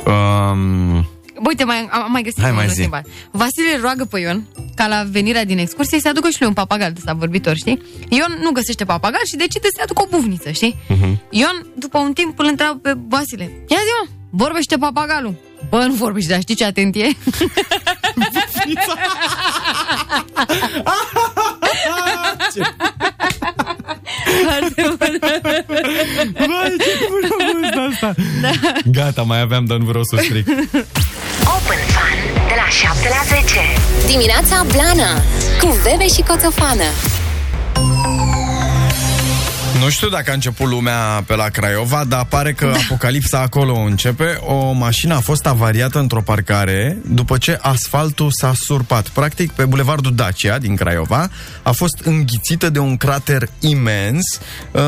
um, 0.07 1.09
Uite, 1.47 1.65
mai, 1.65 1.89
am 1.91 2.11
mai 2.13 2.23
găsit 2.23 2.41
Hai, 2.41 2.51
un 2.51 2.57
mai 2.57 2.65
zi. 2.65 2.71
întrebare. 2.71 3.07
Vasile 3.31 3.75
îl 3.75 3.81
roagă 3.81 4.05
pe 4.05 4.19
Ion 4.21 4.47
ca 4.75 4.87
la 4.87 5.03
venirea 5.11 5.45
din 5.45 5.59
excursie 5.59 6.01
să 6.01 6.09
aducă 6.09 6.29
și 6.29 6.37
lui 6.39 6.49
un 6.49 6.55
papagal 6.55 6.89
de 6.93 6.97
ăsta 6.99 7.13
vorbitor, 7.13 7.57
știi? 7.57 7.83
Ion 8.09 8.39
nu 8.43 8.51
găsește 8.51 8.85
papagal 8.85 9.21
și 9.25 9.37
decide 9.37 9.69
să-i 9.75 9.83
aducă 9.83 10.03
o 10.03 10.07
buvniță, 10.11 10.51
știi? 10.51 10.77
Mhm. 10.89 11.21
Ion, 11.31 11.67
după 11.79 11.99
un 11.99 12.13
timp, 12.13 12.39
îl 12.39 12.47
întreabă 12.47 12.79
pe 12.79 12.95
Vasile. 13.09 13.43
Ia 13.45 13.77
zi, 13.79 13.91
mă, 14.03 14.09
vorbește 14.31 14.77
papagalul. 14.77 15.35
Bă, 15.69 15.85
nu 15.85 15.93
vorbește, 15.93 16.31
dar 16.33 16.41
știi 16.41 16.55
ce 16.55 16.65
atent 16.65 16.95
e? 16.95 17.07
Vai, 26.35 26.77
ce 26.79 26.93
bună 27.09 27.29
a 27.31 27.69
fost 27.71 27.93
asta! 27.93 28.15
Da. 28.41 28.51
Gata, 29.15 29.23
mai 29.23 29.41
aveam, 29.41 29.65
dar 29.65 29.79
nu 29.79 29.85
vreau 29.85 30.05
să 30.05 30.17
o 30.19 30.23
stric. 30.23 30.47
Open 31.57 31.83
Fun 31.95 32.19
de 32.49 32.55
la 32.57 32.69
7 32.69 33.09
la 33.09 33.37
10. 33.43 33.59
Dimineața 34.07 34.65
Blana 34.73 35.23
cu 35.61 35.77
Bebe 35.83 36.09
și 36.09 36.23
Coțofană. 36.23 36.89
Nu 39.81 39.89
știu 39.91 40.09
dacă 40.09 40.31
a 40.31 40.35
început 40.35 40.69
lumea 40.69 41.25
pe 41.27 41.35
la 41.35 41.49
Craiova, 41.49 42.05
dar 42.05 42.25
pare 42.25 42.53
că 42.53 42.67
da. 42.67 42.79
apocalipsa 42.79 43.41
acolo 43.41 43.75
începe. 43.75 44.39
O 44.41 44.73
mașină 44.73 45.15
a 45.15 45.21
fost 45.21 45.47
avariată 45.47 45.99
într-o 45.99 46.21
parcare 46.21 46.99
după 47.07 47.39
ce 47.39 47.59
asfaltul 47.61 48.31
s-a 48.31 48.53
surpat. 48.55 49.09
Practic, 49.09 49.53
pe 49.53 49.65
bulevardul 49.65 50.15
Dacia 50.15 50.59
din 50.59 50.77
Craiova 50.77 51.31
a 51.63 51.71
fost 51.71 52.01
înghițită 52.05 52.71
de 52.71 52.79
un 52.79 52.97
crater 52.97 53.49
imens 53.61 54.41
uh, 54.73 54.81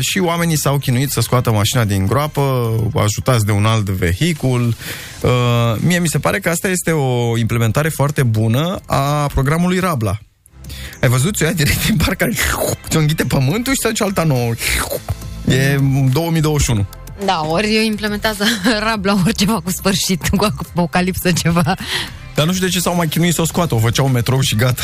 și 0.00 0.18
oamenii 0.18 0.58
s-au 0.58 0.78
chinuit 0.78 1.10
să 1.10 1.20
scoată 1.20 1.50
mașina 1.50 1.84
din 1.84 2.06
groapă, 2.06 2.74
ajutați 2.94 3.44
de 3.44 3.52
un 3.52 3.64
alt 3.64 3.88
vehicul. 3.88 4.74
Uh, 5.20 5.30
mie 5.76 5.98
mi 5.98 6.08
se 6.08 6.18
pare 6.18 6.38
că 6.38 6.48
asta 6.48 6.68
este 6.68 6.90
o 6.90 7.38
implementare 7.38 7.88
foarte 7.88 8.22
bună 8.22 8.80
a 8.86 9.26
programului 9.26 9.78
Rabla. 9.78 10.18
Ai 11.02 11.08
văzut? 11.08 11.36
Ți-o 11.36 11.46
ia 11.46 11.52
direct 11.52 11.86
din 11.86 11.96
parcare, 11.96 12.32
ți-o 12.88 12.98
înghite 13.00 13.24
pământul 13.24 13.72
și 13.72 13.78
să 13.82 13.88
duce 13.88 14.02
alta 14.02 14.24
nouă. 14.24 14.52
E 15.48 15.78
2021. 16.12 16.86
Da, 17.24 17.44
ori 17.48 17.74
eu 17.76 17.82
implementează 17.82 18.44
rabla, 18.86 19.12
ori 19.24 19.34
ceva 19.34 19.60
cu 19.64 19.70
sfârșit, 19.70 20.28
cu 20.36 20.44
apocalipsă 20.44 21.32
ceva. 21.32 21.74
Dar 22.34 22.46
nu 22.46 22.52
știu 22.52 22.66
de 22.66 22.72
ce 22.72 22.80
s-au 22.80 22.94
mai 22.94 23.08
chinuit 23.08 23.34
să 23.34 23.40
o 23.40 23.44
scoată. 23.44 23.74
O 23.74 23.78
făceau 23.78 24.06
în 24.06 24.12
metrou 24.12 24.40
și 24.40 24.54
gata. 24.56 24.82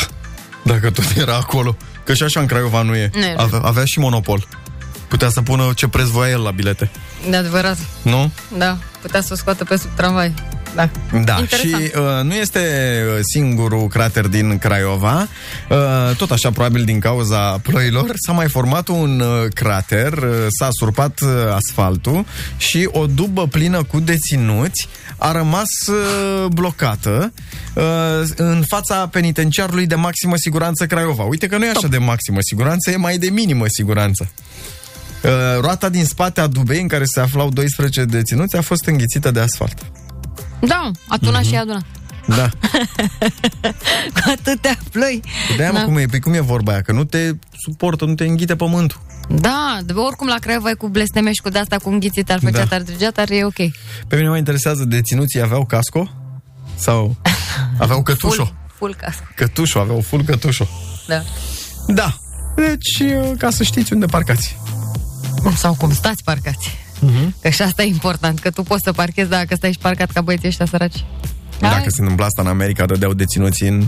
Dacă 0.64 0.90
tot 0.90 1.04
era 1.16 1.34
acolo. 1.36 1.76
Că 2.04 2.14
și 2.14 2.22
așa 2.22 2.40
în 2.40 2.46
Craiova 2.46 2.82
nu 2.82 2.94
e. 2.94 3.10
Nu 3.14 3.20
e. 3.20 3.34
Avea, 3.36 3.58
avea 3.62 3.82
și 3.84 3.98
monopol. 3.98 4.46
Putea 5.08 5.28
să 5.28 5.42
pună 5.42 5.72
ce 5.76 5.88
preț 5.88 6.06
voia 6.06 6.30
el 6.30 6.42
la 6.42 6.50
bilete. 6.50 6.90
De 7.30 7.36
adevărat, 7.36 7.76
Nu? 8.02 8.30
da, 8.58 8.78
putea 9.00 9.20
să 9.20 9.28
o 9.32 9.36
scoată 9.36 9.64
pe 9.64 9.76
sub 9.76 9.90
tramvai. 9.96 10.34
Da, 10.76 10.90
Da, 11.24 11.36
și 11.36 11.40
Interesant. 11.40 11.94
uh, 11.94 12.24
nu 12.24 12.34
este 12.34 12.58
uh, 12.58 13.18
singurul 13.32 13.86
crater 13.88 14.26
din 14.26 14.58
Craiova. 14.58 15.28
Uh, 15.70 16.16
tot 16.16 16.30
așa, 16.30 16.50
probabil 16.50 16.84
din 16.84 17.00
cauza 17.00 17.58
ploilor, 17.62 18.12
s-a 18.26 18.32
mai 18.32 18.48
format 18.48 18.88
un 18.88 19.20
uh, 19.20 19.48
crater, 19.54 20.12
uh, 20.12 20.46
s-a 20.58 20.68
surpat 20.70 21.20
uh, 21.20 21.28
asfaltul 21.54 22.24
și 22.56 22.88
o 22.92 23.06
dubă 23.06 23.46
plină 23.46 23.82
cu 23.82 24.00
deținuți 24.00 24.88
a 25.16 25.32
rămas 25.32 25.68
uh, 25.88 26.46
blocată 26.52 27.32
uh, 27.74 27.82
în 28.36 28.64
fața 28.68 29.06
penitenciarului 29.08 29.86
de 29.86 29.94
maximă 29.94 30.36
siguranță 30.36 30.86
Craiova. 30.86 31.22
Uite 31.22 31.46
că 31.46 31.56
nu 31.58 31.64
e 31.64 31.70
așa 31.76 31.88
de 31.88 31.98
maximă 31.98 32.38
siguranță, 32.40 32.90
e 32.90 32.96
mai 32.96 33.18
de 33.18 33.30
minimă 33.30 33.64
siguranță. 33.68 34.28
Uh, 35.22 35.30
roata 35.60 35.88
din 35.88 36.04
spate 36.04 36.40
a 36.40 36.46
dubei 36.46 36.80
în 36.80 36.88
care 36.88 37.04
se 37.04 37.20
aflau 37.20 37.50
12 37.50 38.04
deținuți 38.04 38.56
a 38.56 38.60
fost 38.60 38.86
înghițită 38.86 39.30
de 39.30 39.40
asfalt. 39.40 39.86
Da, 40.60 40.90
atuna 41.08 41.40
și 41.40 41.54
aduna. 41.56 41.82
Da. 42.26 42.48
Cu 44.14 44.20
atâtea 44.30 44.76
ploi. 44.92 45.22
De-aia, 45.56 45.72
mă, 45.72 45.78
Da. 45.78 45.84
cum 45.84 45.96
e, 45.96 46.06
pe 46.06 46.18
cum 46.18 46.32
e 46.32 46.40
vorba 46.40 46.72
aia, 46.72 46.82
că 46.82 46.92
nu 46.92 47.04
te 47.04 47.30
suportă, 47.64 48.04
nu 48.04 48.14
te 48.14 48.24
înghite 48.24 48.56
pământul. 48.56 49.00
Da, 49.28 49.78
de 49.84 49.92
oricum 49.92 50.26
la 50.26 50.34
Craiova 50.38 50.70
e 50.70 50.74
cu 50.74 50.88
blesteme 50.88 51.28
și 51.32 51.40
cu 51.42 51.48
de-asta 51.48 51.76
cu 51.76 51.88
înghițit, 51.88 52.30
ar 52.30 52.38
făcea, 52.42 52.64
Da. 52.64 52.76
ar 52.76 52.82
trăgea, 52.82 53.10
dar 53.10 53.30
e 53.30 53.44
ok. 53.44 53.54
Pe 54.08 54.16
mine 54.16 54.28
mă 54.28 54.36
interesează, 54.36 54.84
deținuții 54.84 55.40
aveau 55.40 55.64
casco? 55.64 56.10
Sau 56.74 57.16
aveau 57.78 58.02
cătușo? 58.02 58.44
Full, 58.44 58.54
full 58.76 58.94
casco, 58.94 59.24
Cătușo, 59.34 59.80
aveau 59.80 60.00
full 60.00 60.22
cătușo. 60.22 60.68
da. 61.06 61.22
Da. 61.86 62.14
Deci, 62.56 63.10
uh, 63.12 63.30
ca 63.38 63.50
să 63.50 63.62
știți 63.62 63.92
unde 63.92 64.06
parcați. 64.06 64.56
Sau 65.56 65.74
cum 65.74 65.92
stați 65.92 66.22
parcați. 66.24 66.76
Mhm. 67.00 67.34
Că 67.42 67.48
și 67.48 67.62
asta 67.62 67.82
e 67.82 67.86
important, 67.86 68.38
că 68.38 68.50
tu 68.50 68.62
poți 68.62 68.82
să 68.84 68.92
parchezi 68.92 69.28
dacă 69.28 69.54
stai 69.54 69.72
și 69.72 69.78
parcat 69.78 70.10
ca 70.10 70.20
băieții 70.20 70.48
ăștia 70.48 70.66
săraci. 70.66 71.04
Dacă 71.60 71.84
se 71.86 72.00
întâmpla 72.00 72.24
asta 72.24 72.42
în 72.42 72.48
America, 72.48 72.86
dădeau 72.86 73.12
deținuții 73.12 73.68
în 73.68 73.80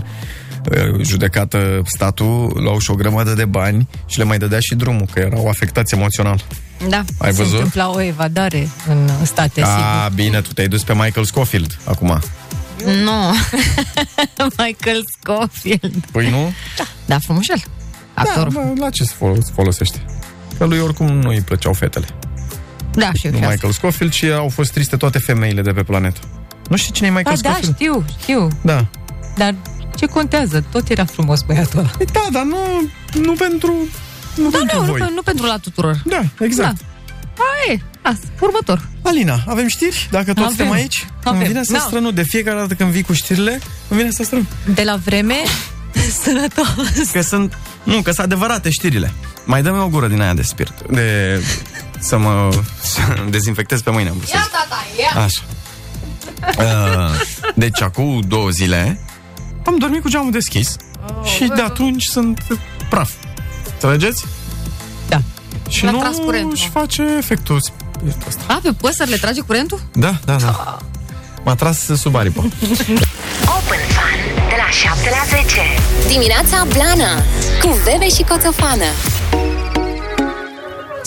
uh, 0.71 1.05
judecată 1.05 1.81
statul, 1.85 2.51
luau 2.63 2.79
și 2.79 2.91
o 2.91 2.95
grămadă 2.95 3.33
de 3.33 3.45
bani 3.45 3.87
și 4.05 4.17
le 4.17 4.23
mai 4.23 4.37
dădea 4.37 4.59
și 4.59 4.75
drumul, 4.75 5.07
că 5.13 5.19
erau 5.19 5.47
afectați 5.47 5.93
emoțional. 5.93 6.43
Da. 6.89 7.03
Ai 7.17 7.31
Se 7.33 7.41
văzut? 7.41 7.53
întâmpla 7.53 7.89
o 7.93 8.01
evadare 8.01 8.69
în 8.87 9.09
state, 9.25 9.53
sigur. 9.61 9.69
A, 10.05 10.07
bine, 10.15 10.41
tu 10.41 10.53
te-ai 10.53 10.67
dus 10.67 10.83
pe 10.83 10.93
Michael 10.93 11.25
Scofield 11.25 11.77
acum. 11.83 12.19
Nu. 13.03 13.33
Michael 14.65 15.03
Scofield. 15.19 16.05
Păi 16.11 16.29
nu? 16.29 16.53
Da, 17.05 17.19
frumușel. 17.19 17.57
Da, 18.15 18.21
Actorul. 18.21 18.51
bă, 18.53 18.81
la 18.81 18.89
ce 18.89 19.03
se 19.03 19.13
fol- 19.17 19.43
folosește? 19.53 20.05
Că 20.57 20.65
lui 20.65 20.79
oricum 20.79 21.07
nu 21.19 21.29
îi 21.29 21.41
plăceau 21.41 21.73
fetele. 21.73 22.05
Da, 22.93 23.13
și 23.13 23.25
eu 23.25 23.31
Nu 23.31 23.37
și 23.37 23.43
asta. 23.43 23.53
Michael 23.53 23.73
Scofield, 23.73 24.11
ci 24.13 24.23
au 24.23 24.49
fost 24.49 24.71
triste 24.71 24.97
toate 24.97 25.19
femeile 25.19 25.61
de 25.61 25.71
pe 25.71 25.83
planetă. 25.83 26.19
Nu 26.69 26.75
știi 26.75 26.91
cine 26.93 27.07
e 27.07 27.11
Michael 27.11 27.37
Da, 27.41 27.49
da, 27.49 27.55
Scofield? 27.55 27.75
știu, 27.75 28.05
știu. 28.21 28.47
Da. 28.61 28.85
Dar 29.37 29.55
ce 29.95 30.05
contează? 30.05 30.63
Tot 30.71 30.89
era 30.89 31.05
frumos 31.05 31.41
băiatul 31.41 31.79
ăla. 31.79 31.87
Păi 31.97 32.05
Da, 32.11 32.21
dar 32.31 32.43
nu, 32.43 32.57
nu 33.21 33.33
pentru, 33.33 33.73
nu 34.35 34.49
Da, 34.49 34.57
pentru 34.57 34.77
nu, 34.79 34.85
nu, 34.85 34.91
voi. 34.91 34.99
pe- 34.99 35.11
nu 35.15 35.21
pentru 35.21 35.45
la 35.45 35.57
tuturor. 35.57 36.01
Da, 36.05 36.21
exact. 36.39 36.77
Da. 36.77 37.43
Aia 37.43 37.73
e. 37.73 37.79
Las, 38.03 38.17
următor. 38.39 38.87
Alina, 39.01 39.43
avem 39.47 39.67
știri? 39.67 40.07
Dacă 40.11 40.33
tot 40.33 40.37
Avem. 40.43 40.47
suntem 40.55 40.71
aici? 40.71 41.07
Avem. 41.23 41.39
Îmi 41.39 41.47
vine 41.47 41.63
să 41.63 41.71
Da. 41.73 41.79
strănu 41.79 42.11
de 42.11 42.23
fiecare 42.23 42.57
dată 42.59 42.73
când 42.73 42.89
vii 42.91 43.03
cu 43.03 43.13
știrile, 43.13 43.59
îmi 43.87 43.99
vine 43.99 44.11
să 44.11 44.23
strănu. 44.23 44.45
De 44.73 44.83
la 44.83 44.95
vreme, 44.95 45.35
sănătos. 46.23 47.09
Că 47.13 47.21
sunt... 47.21 47.57
Nu, 47.83 47.93
că 48.01 48.11
sunt 48.11 48.25
adevărate 48.25 48.69
știrile. 48.69 49.11
Mai 49.45 49.61
dă-mi 49.61 49.77
o 49.79 49.87
gură 49.87 50.07
din 50.07 50.21
aia 50.21 50.33
de 50.33 50.41
spirit. 50.41 50.73
De... 50.91 51.39
Să 51.99 52.17
mă 52.17 52.49
să 52.81 52.99
dezinfectez 53.29 53.81
pe 53.81 53.89
mâine, 53.91 54.09
am 54.09 54.15
vrut 54.15 54.27
să 54.29 54.37
zic. 54.41 54.51
tata, 54.51 54.85
ia! 54.99 55.23
Așa. 55.23 55.41
Uh, 56.57 56.65
deci, 57.55 57.81
acum 57.81 58.23
două 58.27 58.49
zile 58.49 58.99
am 59.65 59.77
dormit 59.77 60.01
cu 60.01 60.09
geamul 60.09 60.31
deschis 60.31 60.75
și 61.23 61.51
de 61.55 61.61
atunci 61.61 62.03
sunt 62.03 62.45
praf. 62.89 63.11
Înțelegeți? 63.73 64.25
Da. 65.07 65.21
Și 65.69 65.83
L-a 65.83 65.91
nu 65.91 65.97
tras 65.99 66.15
curentul. 66.15 66.51
își 66.53 66.69
face 66.69 67.05
efectul 67.17 67.61
spiritul 67.61 68.23
ăsta. 68.27 68.41
A, 68.47 68.59
pe 68.63 68.71
păsări 68.71 69.09
le 69.09 69.15
trage 69.15 69.41
curentul? 69.41 69.81
Da, 69.93 70.13
da, 70.25 70.35
da. 70.35 70.77
M-a 71.43 71.55
tras 71.55 71.77
sub 71.95 72.15
aripă. 72.15 72.39
Open 73.57 73.79
Fun 73.95 74.19
de 74.49 74.55
la 74.57 74.69
7 74.71 75.09
la 75.09 75.37
10. 75.37 75.59
Dimineața 76.07 76.65
Blana 76.73 77.13
cu 77.61 77.77
Bebe 77.83 78.09
și 78.09 78.23
Coțofană. 78.29 78.85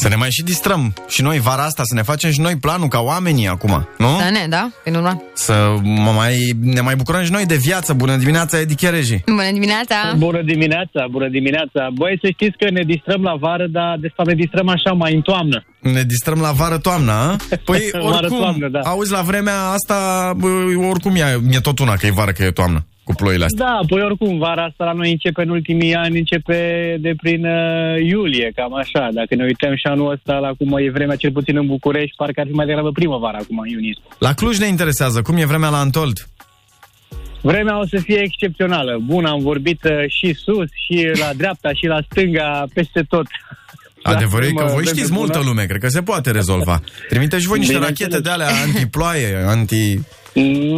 Să 0.02 0.08
ne 0.08 0.16
mai 0.16 0.30
și 0.30 0.42
distrăm 0.42 0.94
și 1.08 1.22
noi 1.22 1.38
vara 1.38 1.62
asta, 1.62 1.82
să 1.84 1.94
ne 1.94 2.02
facem 2.02 2.30
și 2.30 2.40
noi 2.40 2.56
planul 2.56 2.88
ca 2.88 3.00
oamenii 3.00 3.48
acum, 3.48 3.88
nu? 3.98 4.16
Da, 4.18 4.30
ne, 4.30 4.46
da? 4.48 4.70
Pe 4.84 4.90
normal. 4.90 5.22
Să 5.32 5.74
mă 5.82 6.10
mai, 6.10 6.34
ne 6.60 6.80
mai 6.80 6.96
bucurăm 6.96 7.24
și 7.24 7.30
noi 7.30 7.46
de 7.46 7.56
viață. 7.56 7.92
Bună 7.92 8.16
dimineața, 8.16 8.58
Edi 8.60 8.74
Chereji. 8.74 9.22
Bună 9.26 9.50
dimineața! 9.52 9.96
Bună 10.16 10.42
dimineața, 10.42 11.06
bună 11.10 11.28
dimineața. 11.28 11.88
Băi, 11.94 12.18
să 12.22 12.28
știți 12.32 12.56
că 12.58 12.70
ne 12.70 12.82
distrăm 12.82 13.22
la 13.22 13.34
vară, 13.34 13.66
dar 13.70 13.96
de 14.00 14.12
fapt 14.14 14.28
ne 14.28 14.34
distrăm 14.34 14.68
așa 14.68 14.92
mai 14.92 15.14
în 15.14 15.20
toamnă. 15.20 15.64
Ne 15.80 16.02
distrăm 16.02 16.40
la 16.40 16.50
vară-toamnă, 16.50 17.12
a? 17.12 17.36
Păi, 17.64 17.80
oricum, 17.92 18.10
Vară-toamnă, 18.10 18.68
da. 18.68 18.78
auzi, 18.78 19.12
la 19.12 19.20
vremea 19.20 19.58
asta, 19.76 19.96
bă, 20.36 20.48
oricum 20.90 21.14
e, 21.14 21.40
e 21.50 21.60
tot 21.60 21.78
una, 21.78 21.94
că 21.94 22.06
e 22.06 22.10
vară, 22.10 22.30
că 22.32 22.42
e 22.42 22.50
toamnă, 22.50 22.86
cu 23.04 23.12
ploile 23.14 23.44
astea. 23.44 23.64
Da, 23.66 23.78
păi 23.88 24.02
oricum, 24.02 24.38
vara 24.38 24.64
asta 24.64 24.84
la 24.84 24.92
noi 24.92 25.10
începe 25.10 25.42
în 25.42 25.48
ultimii 25.48 25.94
ani, 25.94 26.18
începe 26.18 26.58
de 27.00 27.12
prin 27.22 27.44
uh, 27.44 27.96
iulie, 28.12 28.52
cam 28.54 28.74
așa. 28.74 29.08
Dacă 29.12 29.34
ne 29.34 29.44
uităm 29.44 29.74
și 29.76 29.86
anul 29.86 30.10
ăsta 30.12 30.34
la 30.38 30.50
cum 30.58 30.76
e 30.78 30.90
vremea, 30.90 31.16
cel 31.16 31.32
puțin 31.32 31.56
în 31.56 31.66
București, 31.66 32.16
parcă 32.16 32.40
ar 32.40 32.46
fi 32.46 32.52
mai 32.52 32.66
degrabă 32.66 32.90
primăvara 32.90 33.38
acum, 33.40 33.58
în 33.58 33.68
iunie. 33.68 33.94
La 34.18 34.32
Cluj 34.32 34.58
ne 34.58 34.66
interesează, 34.66 35.22
cum 35.22 35.36
e 35.36 35.44
vremea 35.44 35.68
la 35.68 35.78
Antold? 35.78 36.26
Vremea 37.40 37.78
o 37.78 37.86
să 37.86 37.98
fie 38.02 38.20
excepțională. 38.22 38.98
Bun, 39.04 39.24
am 39.24 39.40
vorbit 39.40 39.80
uh, 39.84 39.90
și 40.08 40.34
sus, 40.34 40.68
și 40.86 41.10
la 41.18 41.30
dreapta, 41.36 41.70
și 41.72 41.86
la 41.86 41.98
stânga, 42.10 42.64
peste 42.74 43.02
tot. 43.08 43.26
Adevărul 44.02 44.46
e 44.46 44.50
că 44.50 44.62
mă, 44.62 44.70
voi 44.70 44.82
vreme 44.82 44.96
știți 44.98 45.12
multă 45.12 45.38
bună. 45.38 45.48
lume, 45.48 45.64
cred 45.64 45.80
că 45.80 45.88
se 45.88 46.02
poate 46.02 46.30
rezolva. 46.30 46.80
Trimite 47.08 47.38
și 47.38 47.46
voi 47.46 47.58
niște 47.58 47.72
Bineînțeles. 47.74 48.10
rachete 48.10 48.28
de 48.28 48.30
alea 48.30 48.48
anti-ploaie, 48.66 49.44
anti... 49.46 49.98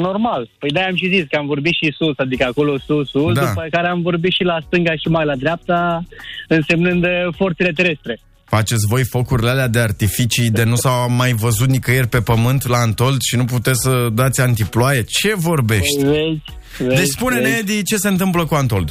Normal. 0.07 0.51
Păi 0.59 0.71
de-aia 0.71 0.89
am 0.89 0.97
și 0.97 1.09
zis 1.15 1.25
că 1.31 1.37
am 1.37 1.47
vorbit 1.47 1.73
și 1.73 1.95
sus, 1.99 2.15
adică 2.17 2.45
acolo 2.45 2.79
sus, 2.79 3.09
sus, 3.11 3.33
Da. 3.33 3.41
da. 3.41 3.47
după 3.49 3.67
care 3.71 3.89
am 3.89 4.01
vorbit 4.03 4.33
și 4.33 4.43
la 4.43 4.59
stânga 4.67 4.93
și 4.93 5.09
mai 5.09 5.25
la 5.25 5.37
dreapta, 5.37 6.03
însemnând 6.49 7.05
uh, 7.05 7.11
forțele 7.37 7.71
terestre. 7.71 8.21
Faceți 8.45 8.87
voi 8.89 9.05
focurile 9.05 9.51
alea 9.51 9.69
de 9.69 9.79
artificii 9.79 10.51
de 10.51 10.65
nu 10.65 10.75
s-au 10.77 11.11
mai 11.11 11.33
văzut 11.33 11.69
nicăieri 11.69 12.09
pe 12.09 12.21
pământ 12.21 12.67
la 12.69 12.77
Antold 12.79 13.21
și 13.21 13.37
nu 13.37 13.45
puteți 13.45 13.81
să 13.83 14.09
dați 14.13 14.41
antiploaie? 14.41 15.03
Ce 15.03 15.35
vorbești? 15.37 16.03
Păi 16.03 16.11
vezi, 16.11 16.43
vezi, 16.89 17.01
Deci 17.01 17.09
spune-ne, 17.09 17.49
vezi. 17.49 17.59
Edi, 17.59 17.83
ce 17.83 17.97
se 17.97 18.09
întâmplă 18.09 18.45
cu 18.45 18.55
Antold? 18.55 18.91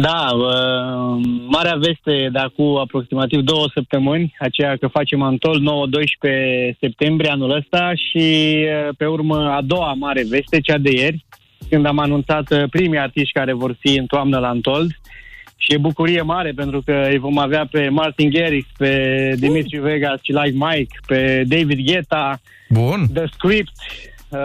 Da, 0.00 0.28
uh, 0.32 1.20
marea 1.46 1.74
veste 1.74 2.28
de 2.32 2.38
acum 2.38 2.76
aproximativ 2.76 3.40
două 3.40 3.66
săptămâni, 3.74 4.34
aceea 4.38 4.76
că 4.76 4.86
facem 4.86 5.22
Antol 5.22 5.60
9-12 6.74 6.76
septembrie 6.80 7.30
anul 7.30 7.50
ăsta 7.50 7.92
și 7.94 8.56
uh, 8.56 8.94
pe 8.96 9.06
urmă 9.06 9.36
a 9.36 9.60
doua 9.60 9.92
mare 9.92 10.24
veste, 10.28 10.60
cea 10.60 10.78
de 10.78 10.90
ieri, 10.90 11.24
când 11.68 11.86
am 11.86 11.98
anunțat 11.98 12.50
uh, 12.50 12.62
primii 12.70 12.98
artiști 12.98 13.32
care 13.32 13.52
vor 13.52 13.76
fi 13.78 13.98
în 13.98 14.06
toamnă 14.06 14.38
la 14.38 14.48
Antold. 14.48 14.90
Și 15.56 15.72
e 15.72 15.78
bucurie 15.78 16.22
mare 16.22 16.52
pentru 16.56 16.82
că 16.84 17.06
îi 17.10 17.18
vom 17.18 17.38
avea 17.38 17.66
pe 17.70 17.88
Martin 17.88 18.30
Garrix, 18.30 18.68
pe 18.76 19.34
Dimitri 19.38 19.78
Vegas 19.78 20.20
și 20.22 20.32
Like 20.32 20.56
Mike, 20.66 20.96
pe 21.06 21.44
David 21.46 21.86
Guetta, 21.86 22.40
Bun. 22.72 23.06
The 23.14 23.24
Script, 23.32 23.72
uh, 24.30 24.38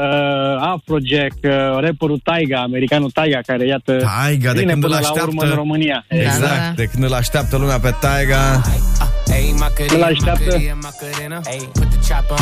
Afrojack, 0.59 1.37
uh, 1.43 1.51
rapperul 1.79 2.19
Taiga, 2.23 2.61
americanul 2.61 3.11
Taiga, 3.11 3.39
care 3.45 3.65
iată 3.67 3.91
Taiga, 3.97 4.51
de 4.53 4.59
vine 4.59 4.71
când 4.71 4.83
îl 4.83 4.89
până 4.89 4.99
la 5.01 5.07
așteaptă. 5.07 5.23
urmă 5.27 5.41
în 5.43 5.55
România. 5.55 6.05
Exact, 6.07 6.39
Da, 6.39 6.47
da. 6.47 6.71
de 6.75 6.83
când 6.85 7.03
îl 7.03 7.13
așteaptă 7.13 7.57
lumea 7.57 7.79
pe 7.79 7.93
Taiga. 7.99 8.61
Îl 9.95 10.03
așteaptă, 10.03 10.57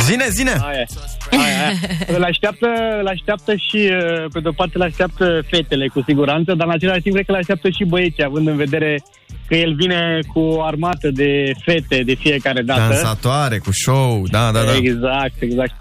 Zine, 0.02 0.24
zine! 0.28 0.50
aia, 0.50 0.84
aia, 1.30 1.42
aia. 1.42 2.16
îl 2.16 2.22
așteaptă, 2.22 2.66
îl 3.00 3.06
așteaptă 3.06 3.52
și, 3.54 3.76
uh, 3.76 4.24
pe 4.32 4.40
de-o 4.40 4.52
parte, 4.52 4.72
îl 4.74 4.82
așteaptă 4.82 5.40
fetele, 5.50 5.86
cu 5.88 6.02
siguranță, 6.06 6.54
dar 6.54 6.66
în 6.66 6.72
același 6.72 7.00
timp 7.00 7.14
cred 7.14 7.26
că 7.26 7.32
îl 7.32 7.38
așteaptă 7.38 7.68
și 7.68 7.84
băieții, 7.84 8.24
având 8.24 8.46
în 8.46 8.56
vedere 8.56 9.02
că 9.48 9.54
el 9.54 9.74
vine 9.74 10.18
cu 10.32 10.40
o 10.40 10.62
armată 10.62 11.10
de 11.10 11.52
fete 11.64 12.02
de 12.04 12.14
fiecare 12.14 12.62
dată. 12.62 12.80
Dansatoare, 12.80 13.58
cu 13.58 13.70
show, 13.72 14.22
da, 14.30 14.50
da, 14.52 14.60
da. 14.62 14.74
Exact, 14.76 15.34
exact. 15.40 15.74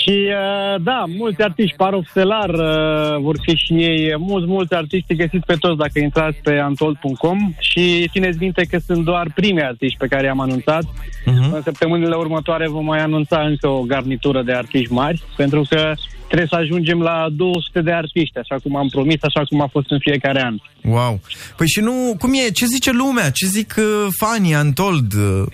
Și 0.00 0.18
uh, 0.28 0.82
da, 0.82 1.04
mulți 1.18 1.42
artiști, 1.42 1.76
Parof 1.76 2.06
Stelar 2.08 2.50
uh, 2.50 3.20
vor 3.20 3.36
fi 3.42 3.54
și 3.56 3.72
ei, 3.72 4.16
mulți, 4.18 4.46
mulți 4.48 4.74
artiști 4.74 5.14
găsiți 5.14 5.46
pe 5.46 5.54
toți 5.54 5.78
dacă 5.78 5.98
intrați 5.98 6.38
pe 6.42 6.58
antol.com 6.58 7.54
și 7.58 8.08
țineți 8.12 8.38
minte 8.38 8.62
că 8.70 8.78
sunt 8.86 9.04
doar 9.04 9.26
primii 9.34 9.62
artiști 9.62 9.98
pe 9.98 10.06
care 10.06 10.26
i-am 10.26 10.40
anunțat. 10.40 10.84
Mhm. 11.24 11.54
În 11.54 11.62
săptămânile 11.62 12.16
următoare 12.16 12.68
vom 12.68 12.84
mai 12.84 13.00
anunța 13.00 13.40
încă 13.40 13.68
o 13.68 13.80
garnitură 13.82 14.42
de 14.42 14.52
artiști 14.52 14.92
mari, 14.92 15.22
pentru 15.36 15.66
că 15.68 15.92
trebuie 16.26 16.46
să 16.50 16.56
ajungem 16.56 17.00
la 17.00 17.26
200 17.32 17.80
de 17.80 17.92
artiști, 17.92 18.38
așa 18.38 18.56
cum 18.62 18.76
am 18.76 18.88
promis, 18.88 19.22
așa 19.22 19.44
cum 19.48 19.60
a 19.60 19.66
fost 19.66 19.90
în 19.90 19.98
fiecare 19.98 20.42
an. 20.42 20.56
Wow. 20.82 21.20
Păi 21.56 21.68
și 21.68 21.80
nu, 21.80 22.16
cum 22.18 22.32
e, 22.34 22.50
ce 22.50 22.66
zice 22.66 22.90
lumea? 22.90 23.30
Ce 23.30 23.46
zic 23.46 23.74
uh, 23.78 24.06
fanii 24.18 24.54
Antold? 24.54 25.12
Uh, 25.12 25.44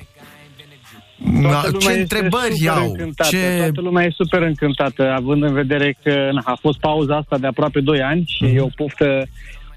Toată 1.42 1.68
lumea 1.72 1.78
ce 1.78 1.88
este 1.88 2.00
întrebări 2.00 2.52
super 2.54 2.76
au? 2.76 2.88
Încântată. 2.90 3.30
Ce... 3.30 3.56
Toată 3.58 3.80
lumea 3.80 4.04
e 4.04 4.10
super 4.10 4.42
încântată, 4.42 5.12
având 5.16 5.42
în 5.42 5.52
vedere 5.52 5.96
că 6.02 6.28
na, 6.32 6.40
a 6.44 6.56
fost 6.60 6.78
pauza 6.80 7.16
asta 7.16 7.38
de 7.38 7.46
aproape 7.46 7.80
2 7.80 8.00
ani 8.02 8.24
și 8.26 8.44
Mhm. 8.44 8.56
e 8.56 8.60
o 8.60 8.68
poftă 8.76 9.22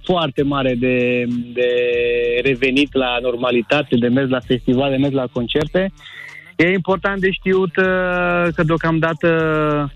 foarte 0.03 0.43
mare 0.43 0.75
de, 0.79 1.25
de 1.53 1.69
revenit 2.43 2.93
la 2.93 3.17
normalitate, 3.21 3.95
de 3.95 4.07
mers 4.07 4.29
la 4.29 4.39
festival, 4.39 4.89
de 4.89 4.95
mers 4.97 5.13
la 5.13 5.25
concerte. 5.31 5.91
E 6.55 6.71
important 6.71 7.19
de 7.21 7.31
știut 7.31 7.75
uh, 7.77 8.47
că 8.55 8.63
deocamdată 8.65 9.29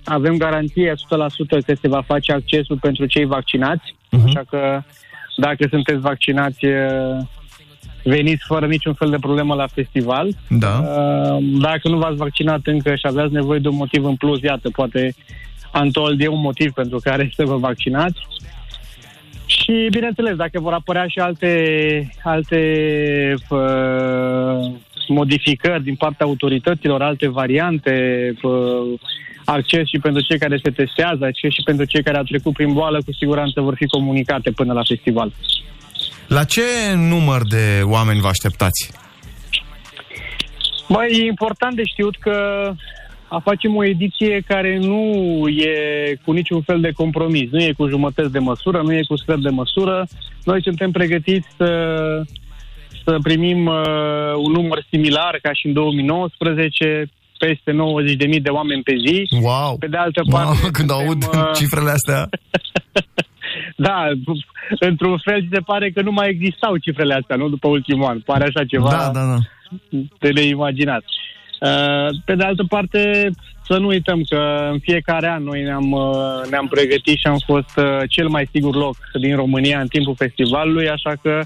avem 0.03 0.37
garanție 0.37 0.89
100% 0.91 1.61
că 1.65 1.73
se 1.81 1.87
va 1.87 2.01
face 2.01 2.31
accesul 2.31 2.77
pentru 2.81 3.05
cei 3.05 3.25
vaccinați, 3.25 3.95
Mhm. 4.11 4.25
așa 4.25 4.43
că 4.49 4.81
dacă 5.37 5.67
sunteți 5.69 5.99
vaccinați, 5.99 6.65
uh, 6.65 7.17
veniți 8.05 8.43
fără 8.45 8.65
niciun 8.65 8.93
fel 8.93 9.09
de 9.09 9.17
problemă 9.19 9.53
la 9.53 9.67
festival. 9.67 10.29
Da. 10.49 10.79
Uh, 10.79 11.43
Dacă 11.61 11.89
nu 11.89 11.97
v-ați 11.97 12.15
vaccinat 12.15 12.59
încă 12.63 12.95
și 12.95 13.07
aveați 13.07 13.33
nevoie 13.33 13.59
de 13.59 13.67
un 13.67 13.75
motiv 13.75 14.05
în 14.05 14.15
plus, 14.15 14.41
iată, 14.41 14.69
poate 14.69 15.15
Antold 15.71 16.21
e 16.21 16.27
un 16.27 16.41
motiv 16.41 16.71
pentru 16.71 16.99
care 17.03 17.29
să 17.35 17.45
vă 17.45 17.57
vaccinați. 17.57 18.19
Și, 19.45 19.87
bineînțeles, 19.91 20.35
dacă 20.35 20.59
vor 20.59 20.73
apărea 20.73 21.07
și 21.07 21.19
alte, 21.19 21.53
alte 22.23 22.59
uh, 23.49 24.71
modificări 25.07 25.83
din 25.83 25.95
partea 25.95 26.25
autorităților, 26.25 27.01
alte 27.01 27.27
variante, 27.27 28.33
uh, 28.41 28.99
acces 29.45 29.87
și 29.87 29.99
pentru 29.99 30.21
cei 30.21 30.37
care 30.37 30.59
se 30.63 30.69
testează, 30.69 31.25
acces 31.25 31.51
și 31.53 31.61
pentru 31.65 31.85
cei 31.85 32.03
care 32.03 32.17
au 32.17 32.23
trecut 32.23 32.53
prin 32.53 32.73
boală, 32.73 33.01
cu 33.05 33.13
siguranță 33.13 33.61
vor 33.61 33.75
fi 33.75 33.85
comunicate 33.87 34.51
până 34.51 34.73
la 34.73 34.83
festival. 34.83 35.31
La 36.27 36.43
ce 36.43 36.61
număr 36.95 37.41
de 37.47 37.81
oameni 37.83 38.19
vă 38.19 38.27
așteptați? 38.27 38.91
Mai 40.87 41.07
e 41.11 41.25
important 41.25 41.75
de 41.75 41.83
știut 41.83 42.15
că 42.19 42.71
a 43.27 43.39
facem 43.39 43.75
o 43.75 43.85
ediție 43.85 44.43
care 44.47 44.77
nu 44.77 45.03
e 45.47 45.75
cu 46.25 46.31
niciun 46.31 46.61
fel 46.61 46.81
de 46.81 46.91
compromis, 46.91 47.49
nu 47.51 47.61
e 47.61 47.73
cu 47.77 47.87
jumătăți 47.87 48.31
de 48.31 48.39
măsură, 48.39 48.81
nu 48.81 48.93
e 48.93 49.01
cu 49.07 49.17
sfert 49.17 49.41
de 49.41 49.49
măsură. 49.49 50.07
Noi 50.43 50.63
suntem 50.63 50.91
pregătiți 50.91 51.47
să, 51.57 51.69
să 53.03 53.17
primim 53.23 53.65
uh, 53.65 54.33
un 54.35 54.51
număr 54.51 54.85
similar 54.89 55.39
ca 55.41 55.53
și 55.53 55.67
în 55.67 55.73
2019, 55.73 57.05
peste 57.37 57.71
90.000 58.35 58.41
de 58.41 58.49
oameni 58.49 58.83
pe 58.83 58.93
zi. 59.07 59.27
Wow! 59.41 59.77
Pe 59.77 59.87
de 59.87 59.97
altă 59.97 60.21
parte, 60.31 60.47
Mamă, 60.47 60.69
când 60.71 60.89
suntem, 60.89 61.07
aud 61.07 61.23
uh, 61.23 61.51
cifrele 61.55 61.89
astea. 61.89 62.29
Da, 63.75 64.07
într-un 64.79 65.17
fel 65.23 65.41
ți 65.41 65.47
se 65.51 65.59
pare 65.59 65.89
că 65.89 66.01
nu 66.01 66.11
mai 66.11 66.29
existau 66.29 66.77
cifrele 66.77 67.13
astea, 67.13 67.35
nu? 67.35 67.49
După 67.49 67.67
ultimul 67.67 68.05
an. 68.05 68.19
Pare 68.19 68.43
așa 68.43 68.65
ceva 68.65 68.89
Da, 68.89 69.09
da, 69.13 69.25
da. 69.25 69.37
de 70.19 70.29
neimaginat. 70.31 71.03
Uh, 71.61 72.07
Pe 72.25 72.35
de 72.35 72.43
altă 72.43 72.63
parte, 72.63 73.29
să 73.67 73.77
nu 73.77 73.87
uităm 73.87 74.21
că 74.29 74.69
în 74.71 74.79
fiecare 74.79 75.27
an 75.27 75.43
noi 75.43 75.61
ne-am, 75.63 75.91
uh, 75.91 76.49
ne-am 76.49 76.67
pregătit 76.67 77.17
și 77.17 77.27
am 77.27 77.37
fost 77.45 77.77
uh, 77.77 77.99
cel 78.09 78.27
mai 78.27 78.49
sigur 78.51 78.75
loc 78.75 78.95
din 79.19 79.35
România 79.35 79.79
în 79.79 79.87
timpul 79.87 80.15
festivalului, 80.17 80.89
așa 80.89 81.13
că 81.21 81.41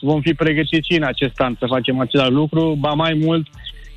vom 0.00 0.20
fi 0.20 0.34
pregătiți 0.34 0.88
și 0.90 0.96
în 0.96 1.02
acest 1.02 1.40
an 1.40 1.54
să 1.58 1.66
facem 1.66 1.98
același 2.00 2.30
lucru. 2.30 2.76
Ba 2.78 2.92
mai 2.92 3.14
mult, 3.24 3.46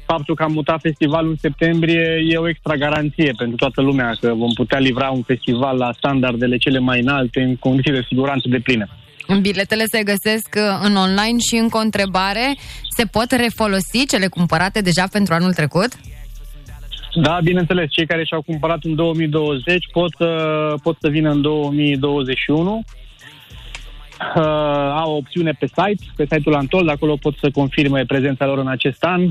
faptul 0.05 0.35
că 0.35 0.43
am 0.43 0.51
mutat 0.51 0.79
festivalul 0.81 1.29
în 1.29 1.37
septembrie 1.47 2.23
e 2.29 2.37
o 2.37 2.49
extra 2.49 2.75
garanție 2.75 3.31
pentru 3.37 3.55
toată 3.55 3.81
lumea 3.81 4.17
că 4.21 4.33
vom 4.33 4.53
putea 4.53 4.79
livra 4.79 5.09
un 5.09 5.21
festival 5.21 5.77
la 5.77 5.93
standardele 5.97 6.57
cele 6.57 6.79
mai 6.79 6.99
înalte 6.99 7.41
în 7.41 7.55
condiții 7.55 7.91
de 7.91 8.05
siguranță 8.07 8.47
de 8.49 8.59
plină. 8.59 8.87
Biletele 9.41 9.83
se 9.85 10.03
găsesc 10.03 10.49
uh, 10.57 10.79
în 10.87 10.95
online 10.95 11.37
și 11.47 11.55
încă 11.55 11.77
o 11.77 11.81
întrebare. 11.81 12.55
Se 12.97 13.05
pot 13.05 13.31
refolosi 13.31 14.05
cele 14.07 14.27
cumpărate 14.27 14.81
deja 14.81 15.05
pentru 15.11 15.33
anul 15.33 15.53
trecut? 15.53 15.89
Da, 17.15 17.39
bineînțeles, 17.43 17.87
cei 17.89 18.05
care 18.05 18.23
și-au 18.23 18.41
cumpărat 18.41 18.83
în 18.83 18.95
2020 18.95 19.85
pot, 19.91 20.13
uh, 20.19 20.73
pot 20.83 20.97
să 20.99 21.07
vină 21.09 21.31
în 21.31 21.41
2021. 21.41 22.83
Uh, 24.35 24.41
au 25.01 25.11
o 25.11 25.15
opțiune 25.15 25.51
pe 25.59 25.65
site, 25.65 26.03
pe 26.15 26.27
site-ul 26.31 26.55
Antol, 26.55 26.85
de 26.85 26.91
acolo 26.91 27.15
pot 27.15 27.35
să 27.41 27.49
confirme 27.53 28.05
prezența 28.05 28.45
lor 28.45 28.57
în 28.57 28.67
acest 28.67 29.03
an. 29.03 29.21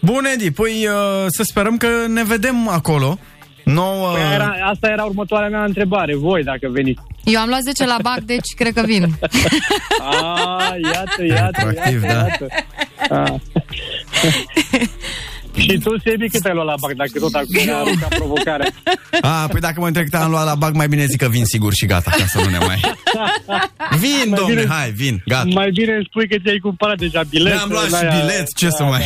Bun, 0.00 0.24
Edi, 0.34 0.50
păi 0.50 0.86
uh, 0.86 1.24
să 1.26 1.42
sperăm 1.42 1.76
că 1.76 1.88
ne 2.08 2.24
vedem 2.24 2.68
acolo. 2.68 3.18
Nouă... 3.64 4.12
Păi 4.12 4.34
era, 4.34 4.54
asta 4.62 4.88
era 4.88 5.04
următoarea 5.04 5.48
mea 5.48 5.64
întrebare, 5.64 6.16
voi 6.16 6.42
dacă 6.42 6.68
veniți. 6.70 7.00
Eu 7.24 7.40
am 7.40 7.48
luat 7.48 7.60
10 7.60 7.86
la 7.86 7.96
BAC, 8.02 8.18
deci 8.18 8.54
cred 8.56 8.72
că 8.72 8.82
vin. 8.84 9.04
A, 10.00 10.60
iată, 10.92 11.24
iată, 11.24 11.62
Retroactiv, 11.64 12.02
iată, 12.02 12.14
da. 12.14 12.26
iată. 12.26 12.46
A. 13.14 13.40
Și 15.56 15.78
tu, 15.78 15.98
Sebi, 16.04 16.28
cât 16.28 16.44
ai 16.44 16.54
luat 16.54 16.66
la 16.66 16.74
bac, 16.80 16.92
dacă 16.92 17.10
tot 17.20 17.34
acum 17.34 17.64
ne 17.64 17.72
arunca 17.72 18.06
provocarea? 18.08 18.66
A, 19.20 19.46
păi 19.50 19.60
dacă 19.60 19.80
mă 19.80 19.86
întreb 19.86 20.04
cât 20.04 20.14
am 20.20 20.30
luat 20.30 20.44
la 20.44 20.54
bag, 20.54 20.74
mai 20.74 20.88
bine 20.88 21.04
zic 21.06 21.20
că 21.20 21.28
vin 21.28 21.44
sigur 21.44 21.72
și 21.74 21.86
gata, 21.86 22.10
ca 22.10 22.24
să 22.26 22.40
nu 22.44 22.48
ne 22.50 22.58
mai... 22.58 22.80
Vin, 24.02 24.28
Mai 24.28 24.38
domne, 24.38 24.54
bine- 24.54 24.66
hai, 24.74 24.90
vin, 24.90 25.22
gata. 25.26 25.48
Mai 25.52 25.70
bine 25.70 25.92
îmi 25.94 26.06
spui 26.08 26.28
că 26.28 26.36
ți-ai 26.42 26.58
cumpărat 26.58 26.98
deja 26.98 27.22
bilet. 27.28 27.52
Ne-am 27.54 27.68
luat 27.70 27.84
și 27.86 28.20
bilet, 28.20 28.54
ce 28.56 28.70
să 28.70 28.82
mai... 28.82 29.02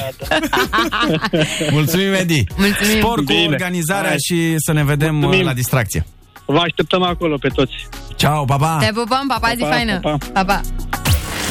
Mulțumim, 1.71 2.13
Edi. 2.13 2.45
Mulțumim. 2.57 2.97
Spor 2.99 3.15
cu 3.19 3.25
Bine. 3.25 3.47
organizarea 3.47 4.09
Hai. 4.09 4.19
și 4.25 4.55
să 4.59 4.73
ne 4.73 4.85
vedem 4.85 5.15
Mulțumim. 5.15 5.39
uh, 5.41 5.45
la 5.47 5.53
distracție. 5.53 6.07
Vă 6.47 6.59
așteptăm 6.59 7.03
acolo 7.03 7.37
pe 7.37 7.49
toți. 7.49 7.73
Ciao, 8.17 8.45
pa, 8.45 8.57
pa. 8.57 8.77
Te 8.81 8.91
pupăm, 8.95 9.25
pa, 9.29 9.39
pa, 9.41 9.49
zi 9.55 9.61
Pa, 9.61 9.67
pa, 9.69 9.75
faină. 9.75 9.99
pa, 10.01 10.17
Pa, 10.33 10.45
pa. 10.45 10.61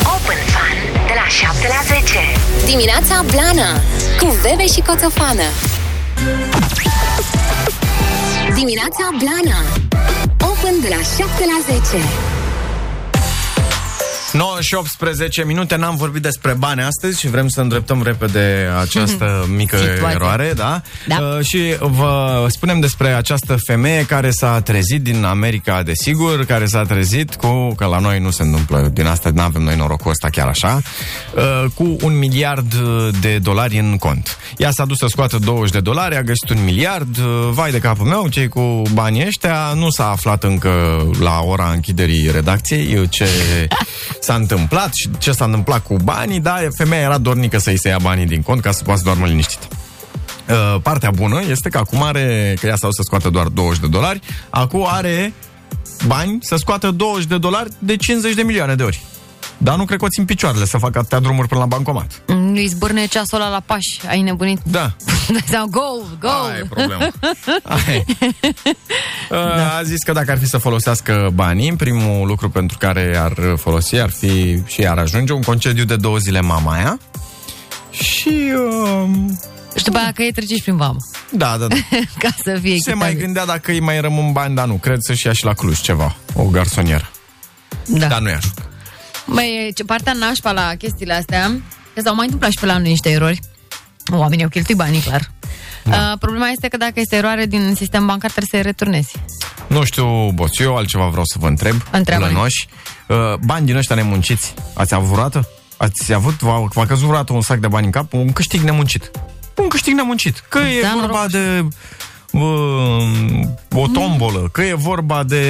Open 0.04 0.38
Fun 0.54 0.78
de 1.08 1.14
la 1.16 1.28
7 1.28 1.68
la 1.68 1.96
10. 2.02 2.20
Dimineața 2.66 3.24
Blana 3.32 3.82
cu 4.20 4.36
Bebe 4.42 4.68
și 4.68 4.82
Coțofană. 4.82 5.48
Dimineața 8.54 9.10
Blana. 9.18 9.60
Open 10.52 10.80
de 10.82 10.88
la 10.90 11.02
7 11.18 11.44
la 11.52 11.80
10. 11.80 12.39
9 14.34 14.58
și 14.60 14.76
18 14.76 15.44
minute, 15.44 15.76
n-am 15.76 15.96
vorbit 15.96 16.22
despre 16.22 16.54
bani 16.54 16.82
astăzi 16.82 17.20
și 17.20 17.28
vrem 17.30 17.48
să 17.48 17.62
îndreptăm 17.62 18.04
repede 18.04 18.70
această 18.82 19.46
mică 19.56 19.78
Situație. 19.78 20.08
eroare, 20.10 20.54
da? 20.56 20.82
Da. 21.08 21.18
Uh, 21.18 21.46
și 21.46 21.76
vă 21.80 22.46
spunem 22.50 22.80
despre 22.80 23.08
această 23.08 23.58
femeie 23.66 24.06
care 24.06 24.30
s-a 24.30 24.62
trezit 24.62 25.02
din 25.02 25.24
America, 25.24 25.84
desigur, 25.84 26.46
care 26.46 26.66
s-a 26.66 26.84
trezit 26.84 27.36
cu, 27.36 27.74
că 27.76 27.86
la 27.86 28.00
noi 28.00 28.20
nu 28.20 28.30
se 28.30 28.44
întâmplă, 28.44 28.90
din 28.94 29.06
asta 29.06 29.30
nu 29.34 29.42
avem 29.42 29.62
noi 29.62 29.76
norocul 29.76 30.12
ăsta 30.12 30.30
chiar 30.30 30.48
așa, 30.48 30.82
uh, 31.36 31.66
cu 31.74 31.96
un 32.02 32.18
miliard 32.18 32.74
de 33.22 33.38
dolari 33.38 33.80
în 33.80 33.98
cont. 33.98 34.38
Ea 34.58 34.72
s-a 34.72 34.86
dus 34.86 34.98
să 34.98 35.06
scoată 35.10 35.38
20 35.38 35.72
de 35.72 35.80
dolari, 35.80 36.16
a 36.16 36.22
găsit 36.22 36.50
un 36.50 36.64
miliard, 36.64 37.18
uh, 37.18 37.50
vai 37.52 37.72
de 37.72 37.80
capul 37.80 38.06
meu, 38.06 38.28
cei 38.28 38.48
cu 38.48 38.82
banii 38.94 39.26
ăștia, 39.26 39.74
nu 39.76 39.90
s-a 39.90 40.10
aflat 40.10 40.44
încă 40.44 41.04
la 41.20 41.42
ora 41.42 41.72
închiderii 41.74 42.32
redacției 42.32 42.98
uh, 42.98 43.10
ce 43.10 43.28
s-a 44.20 44.36
întâmplat 44.36 44.90
și 44.94 45.10
ce 45.18 45.32
s-a 45.32 45.46
întâmplat 45.46 45.84
cu 45.84 45.96
banii, 46.04 46.40
dar 46.40 46.68
femeia 46.78 47.02
era 47.02 47.18
dornică 47.18 47.58
să-i 47.58 47.78
se 47.78 47.88
ia 47.88 47.98
banii 48.02 48.26
din 48.26 48.42
cont 48.42 48.62
ca 48.62 48.72
să 48.72 48.84
poată 48.84 49.00
să 49.00 49.06
doarmă 49.06 49.26
liniștită. 49.26 49.68
Uh, 50.50 50.82
partea 50.82 51.12
bună 51.12 51.42
este 51.50 51.70
că 51.70 51.78
acum 51.78 52.04
are, 52.04 52.56
că 52.60 52.68
ea 52.68 52.76
s-a 52.76 52.86
dus 52.86 52.96
să 52.96 53.02
scoată 53.04 53.30
doar 53.30 53.48
20 53.48 53.80
de 53.80 53.88
dolari, 53.88 54.20
acum 54.50 54.86
are 54.88 55.34
bani 56.08 56.38
să 56.42 56.56
scoată 56.56 56.92
20 56.92 57.26
de 57.26 57.38
dolari 57.38 57.70
de 57.80 57.96
50 57.96 58.34
de 58.34 58.42
milioane 58.42 58.76
de 58.76 58.84
ori. 58.84 59.02
Dar 59.62 59.76
nu 59.78 59.86
cred 59.86 60.00
că 60.00 60.06
o 60.06 60.10
țin 60.10 60.26
picioarele 60.26 60.66
să 60.66 60.78
facă 60.78 60.98
atâtea 61.00 61.20
drumuri 61.20 61.48
până 61.48 61.60
la 61.60 61.66
bancomat. 61.66 62.22
Mm, 62.28 62.54
Îi 62.56 62.68
zbârne 62.68 63.06
ceasul 63.06 63.42
ăla 63.42 63.50
la 63.50 63.60
pași. 63.66 64.00
Ai 64.08 64.22
nebunit. 64.22 64.60
Da, 64.64 64.92
Dai 65.34 65.44
seama, 65.48 65.66
goal, 65.70 66.18
goal. 66.20 66.50
Aia 66.50 66.58
e 66.58 66.66
problema. 66.70 67.08
Aia 67.88 67.96
e. 67.96 68.04
Da. 69.30 69.76
A 69.78 69.84
zis 69.84 70.04
că 70.04 70.12
dacă 70.12 70.32
ar 70.32 70.38
fi 70.38 70.46
să 70.48 70.58
folosească 70.58 71.30
banii, 71.34 71.74
primul 71.76 72.28
lucru 72.28 72.50
pentru 72.50 72.78
care 72.78 73.18
ar 73.18 73.34
folosi 73.58 73.96
ar 73.96 74.10
fi 74.10 74.62
și 74.66 74.88
ar 74.88 74.98
ajunge 74.98 75.34
un 75.34 75.42
concediu 75.42 75.84
de 75.86 75.96
două 75.96 76.18
zile 76.18 76.42
mama 76.42 76.74
aia. 76.74 77.00
Și... 77.92 78.52
Um, 79.02 79.40
Și 79.76 79.84
după 79.84 79.98
aia 79.98 80.12
că 80.12 80.24
e 80.24 80.32
treci 80.32 80.62
prin 80.62 80.78
vamă. 80.78 80.98
da, 81.32 81.58
da, 81.58 81.68
da. 81.68 81.76
Ca 82.20 82.30
să 82.44 82.58
fie 82.62 82.78
Se 82.80 82.94
mai 82.94 83.08
echitabil. 83.08 83.18
gândea 83.26 83.46
dacă 83.46 83.72
îi 83.72 83.80
mai 83.80 84.02
rămân 84.02 84.32
bani, 84.32 84.56
dar 84.56 84.66
nu. 84.68 84.74
Cred 84.74 84.98
să-și 85.00 85.26
ia 85.26 85.34
și 85.34 85.46
la 85.46 85.54
Cluj 85.54 85.80
ceva. 85.80 86.16
O 86.34 86.44
garsonieră. 86.44 87.10
Da. 87.88 88.08
Dar 88.08 88.20
nu-i 88.20 88.32
ajută. 88.34 88.62
Băi, 89.34 89.72
ce 89.76 89.84
partea 89.84 90.14
nașpa 90.14 90.52
la 90.52 90.76
chestiile 90.78 91.14
astea, 91.14 91.52
că 91.94 92.02
s-au 92.04 92.16
mai 92.16 92.24
întâmplat 92.26 92.52
și 92.52 92.60
pe 92.60 92.66
la 92.66 92.78
noi 92.78 92.90
niște 92.90 93.10
erori. 93.10 93.40
Oamenii 94.12 94.44
au 94.44 94.50
cheltuit 94.50 94.78
banii, 94.78 95.02
clar. 95.02 95.32
Da. 95.84 96.10
Uh, 96.12 96.18
problema 96.20 96.48
este 96.48 96.68
că 96.68 96.78
dacă 96.78 96.94
este 96.96 97.16
eroare 97.16 97.46
din 97.46 97.74
sistem 97.76 98.06
bancar, 98.06 98.32
trebuie 98.32 98.50
să-i 98.52 98.72
returnezi. 98.72 99.12
Nu 99.68 99.84
știu, 99.84 100.32
boss, 100.34 100.60
eu 100.60 100.76
altceva 100.78 101.08
vreau 101.08 101.26
să 101.26 101.38
vă 101.40 101.48
întreb. 101.48 101.76
Întreabă-ne. 101.92 102.32
Lănoși. 102.32 102.68
Uh, 103.08 103.18
bani 103.46 103.66
din 103.66 103.76
ăștia 103.76 103.96
nemunciți, 103.96 104.54
ați 104.74 104.94
avut 104.94 105.08
vreodată? 105.10 105.48
Ați 105.78 106.14
avut, 106.14 106.40
v-a, 106.40 106.66
v-a 106.74 106.86
căzut 106.86 107.04
vreodată 107.06 107.34
un 107.34 107.42
sac 107.42 107.60
de 107.60 107.68
bani 107.68 107.86
în 107.86 107.92
cap? 107.92 108.14
Un 108.14 108.34
câștig 108.34 108.62
nemuncit. 108.62 109.12
Un 109.56 109.68
câștig 109.68 109.94
nemuncit. 109.94 110.44
Că 110.50 110.60
e 110.60 110.82
Da, 110.82 110.92
vorba 111.00 111.08
noroc. 111.16 111.32
de 111.32 111.60
uh, 111.60 111.72
o 113.76 113.88
tombolă, 113.94 114.50
că 114.52 114.62
e 114.62 114.74
vorba 114.74 115.24
de 115.24 115.44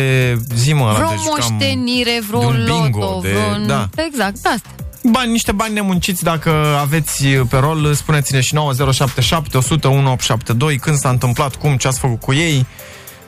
zimă 0.56 0.84
ăla, 0.84 0.94
Vreo 0.94 1.10
de 1.10 1.16
jucam 1.24 1.48
moștenire, 1.52 2.22
vreo 2.28 2.40
de 2.40 2.46
un 2.46 2.64
bingo, 2.66 3.00
loto, 3.00 3.20
de- 3.22 3.30
vreun... 3.30 3.68
da. 3.68 3.90
Exact, 4.08 4.36
asta. 4.36 4.70
Bani, 5.12 5.32
niște 5.32 5.52
bani 5.52 5.74
nemunciți, 5.74 6.24
dacă 6.24 6.50
aveți 6.82 7.26
pe 7.28 7.58
rol, 7.58 7.94
spuneți-ne 7.94 8.40
și 8.42 8.54
9077 8.54 9.58
100 9.58 9.88
1872, 9.88 10.78
când 10.78 10.98
s-a 10.98 11.10
întâmplat, 11.10 11.56
cum, 11.56 11.78
ce 11.78 11.88
ați 11.88 12.00
făcut 12.00 12.20
cu 12.20 12.34
ei. 12.34 12.66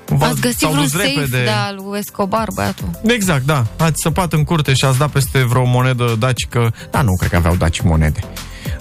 V-ați- 0.05 0.31
Ați 0.31 0.41
găsit 0.41 0.57
s-au 0.59 0.69
vreun 0.71 0.85
dus 0.85 0.93
safe 1.01 1.07
repede. 1.13 1.43
de 1.43 1.49
al 1.49 1.79
lui 1.85 1.99
Escobar, 1.99 2.47
băiatul. 2.55 2.89
Exact, 3.03 3.45
da. 3.45 3.63
Ați 3.77 4.01
săpat 4.03 4.33
în 4.33 4.43
curte 4.43 4.73
și 4.73 4.85
ați 4.85 4.97
dat 4.97 5.09
peste 5.09 5.43
vreo 5.43 5.65
monedă 5.65 6.15
dacică. 6.19 6.73
Da, 6.91 7.01
nu 7.01 7.15
cred 7.17 7.29
că 7.29 7.35
aveau 7.35 7.55
daci 7.55 7.81
monede. 7.81 8.19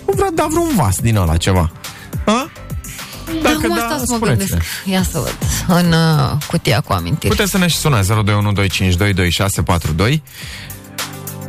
Vreau 0.05 0.31
da 0.35 0.47
vreun 0.51 0.71
vas 0.77 0.99
din 0.99 1.17
ăla 1.17 1.37
ceva. 1.37 1.71
Ha? 2.25 2.51
Dar 3.43 3.53
acum 3.53 3.77
da, 3.77 3.85
asta 3.85 4.03
să 4.05 4.17
mă 4.21 4.27
gândesc. 4.27 4.57
Ia 4.85 5.03
să 5.03 5.19
văd. 5.19 5.37
În 5.67 5.93
uh, 5.93 6.33
cutia 6.47 6.81
cu 6.81 6.93
amintiri. 6.93 7.29
Puteți 7.29 7.51
să 7.51 7.59
ne 7.59 7.67
și 7.67 7.77
sunați 7.77 8.09
021 8.25 10.21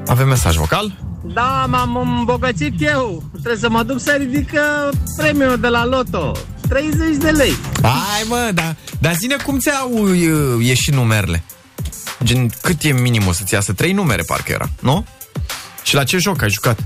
Avem 0.07 0.27
mesaj 0.27 0.55
vocal? 0.55 0.97
Da, 1.23 1.65
m-am 1.69 1.97
îmbogățit 2.17 2.73
eu. 2.81 3.23
Trebuie 3.31 3.59
să 3.59 3.69
mă 3.69 3.83
duc 3.83 3.99
să 3.99 4.11
ridic 4.11 4.51
uh, 4.53 4.97
premiul 5.17 5.57
de 5.59 5.67
la 5.67 5.85
loto. 5.85 6.31
30 6.69 7.15
de 7.15 7.29
lei. 7.29 7.53
Hai 7.81 8.23
mă, 8.27 8.51
da, 8.53 8.75
dar 8.99 9.13
zine 9.13 9.35
cum 9.35 9.59
ți-au 9.59 9.91
uh, 9.91 10.65
ieșit 10.65 10.93
numerele? 10.93 11.43
Gen, 12.23 12.49
cât 12.61 12.83
e 12.83 12.91
minimul 12.91 13.33
să-ți 13.33 13.53
iasă? 13.53 13.73
Trei 13.73 13.91
numere 13.91 14.21
parcă 14.21 14.51
era, 14.51 14.69
nu? 14.79 15.05
Și 15.83 15.95
la 15.95 16.03
ce 16.03 16.17
joc 16.17 16.41
ai 16.41 16.49
jucat? 16.49 16.79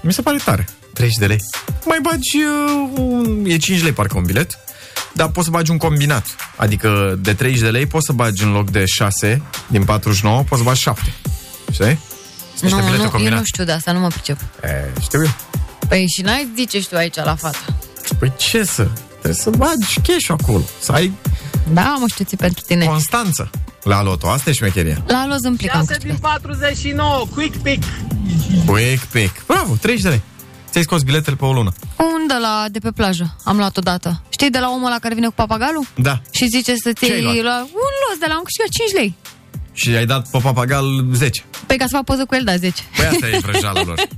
Mi 0.00 0.12
se 0.12 0.22
pare 0.22 0.36
tare. 0.44 0.68
30 0.92 1.16
de 1.18 1.26
lei. 1.26 1.38
Mai 1.84 1.98
bagi, 2.02 2.36
uh, 2.36 2.90
un, 3.02 3.44
e 3.46 3.56
5 3.56 3.82
lei 3.82 3.92
parcă 3.92 4.16
un 4.16 4.24
bilet, 4.24 4.58
dar 5.12 5.28
poți 5.28 5.44
să 5.46 5.50
bagi 5.50 5.70
un 5.70 5.76
combinat. 5.76 6.26
Adică 6.56 7.18
de 7.20 7.34
30 7.34 7.60
de 7.60 7.68
lei 7.70 7.86
poți 7.86 8.06
să 8.06 8.12
bagi 8.12 8.42
în 8.42 8.52
loc 8.52 8.70
de 8.70 8.84
6 8.86 9.42
din 9.66 9.84
49, 9.84 10.42
poți 10.42 10.60
să 10.60 10.66
bagi 10.66 10.80
7. 10.80 11.12
Știi? 11.72 11.84
Sunt 12.56 12.62
niște 12.62 12.76
Nu, 12.78 12.82
bilete 12.82 12.96
nu, 12.96 13.02
eu 13.02 13.10
combinate. 13.10 13.38
nu 13.38 13.44
știu 13.44 13.64
de 13.64 13.72
asta, 13.72 13.92
nu 13.92 14.00
mă 14.00 14.08
pricep. 14.08 14.38
E, 14.62 15.00
știu 15.00 15.22
eu. 15.22 15.30
Păi 15.88 16.04
și 16.16 16.22
n-ai 16.22 16.48
zice 16.56 16.80
și 16.80 16.88
tu 16.88 16.96
aici 16.96 17.14
la 17.16 17.34
fata. 17.34 17.58
Păi 18.18 18.32
ce 18.36 18.64
să? 18.64 18.88
Trebuie 19.10 19.34
să 19.42 19.50
bagi 19.50 20.00
cash 20.02 20.28
acolo. 20.28 20.62
Să 20.80 20.92
ai 20.92 21.12
Da, 21.72 21.96
mă 22.00 22.06
știu 22.08 22.24
ți 22.24 22.36
pentru 22.36 22.64
tine. 22.66 22.84
constanță 22.84 23.50
la 23.82 24.02
loto. 24.02 24.28
Asta 24.28 24.50
e 24.50 24.52
șmecheria. 24.52 25.02
La 25.06 25.26
loz 25.26 25.42
îmi 25.42 25.56
plic 25.56 25.74
am 25.74 25.80
6 25.86 25.96
din 25.98 26.08
câștigat. 26.08 26.40
49, 26.40 27.26
quick 27.34 27.56
pick. 27.56 27.82
Quick 28.66 29.04
pick. 29.04 29.46
Bravo, 29.46 29.74
30 29.80 30.02
de 30.02 30.08
lei. 30.08 30.22
Ți-ai 30.72 30.84
scos 30.84 31.02
biletele 31.02 31.36
pe 31.36 31.44
o 31.44 31.52
lună. 31.52 31.72
Un 31.96 32.26
de 32.28 32.34
la 32.40 32.64
de 32.70 32.78
pe 32.78 32.90
plajă. 32.90 33.36
Am 33.44 33.56
luat 33.56 33.76
odată. 33.76 34.22
Știi 34.28 34.50
de 34.50 34.58
la 34.58 34.68
omul 34.70 34.86
ăla 34.86 34.98
care 34.98 35.14
vine 35.14 35.26
cu 35.26 35.32
papagalul? 35.36 35.86
Da. 35.94 36.20
Și 36.30 36.46
zice 36.46 36.74
să-ți 36.76 37.06
Ce 37.06 37.12
ai 37.12 37.18
iei 37.22 37.22
luat? 37.22 37.44
la 37.44 37.58
un 37.60 37.92
los 38.08 38.18
de 38.20 38.26
la 38.28 38.34
am 38.34 38.42
câștigat 38.42 38.68
5 38.70 38.92
lei. 38.92 39.14
Și 39.72 39.88
ai 39.88 40.06
dat 40.06 40.28
pe 40.30 40.38
papagal 40.42 40.84
10. 41.12 41.44
Păi 41.66 41.76
ca 41.76 41.84
să 41.84 41.90
fac 41.96 42.04
poză 42.04 42.24
cu 42.24 42.34
el, 42.34 42.44
da, 42.44 42.56
10. 42.56 42.82
Păi 42.96 43.04
asta 43.06 43.28
e 43.28 43.38
vrăjeala 43.42 43.82
lor. 43.84 43.98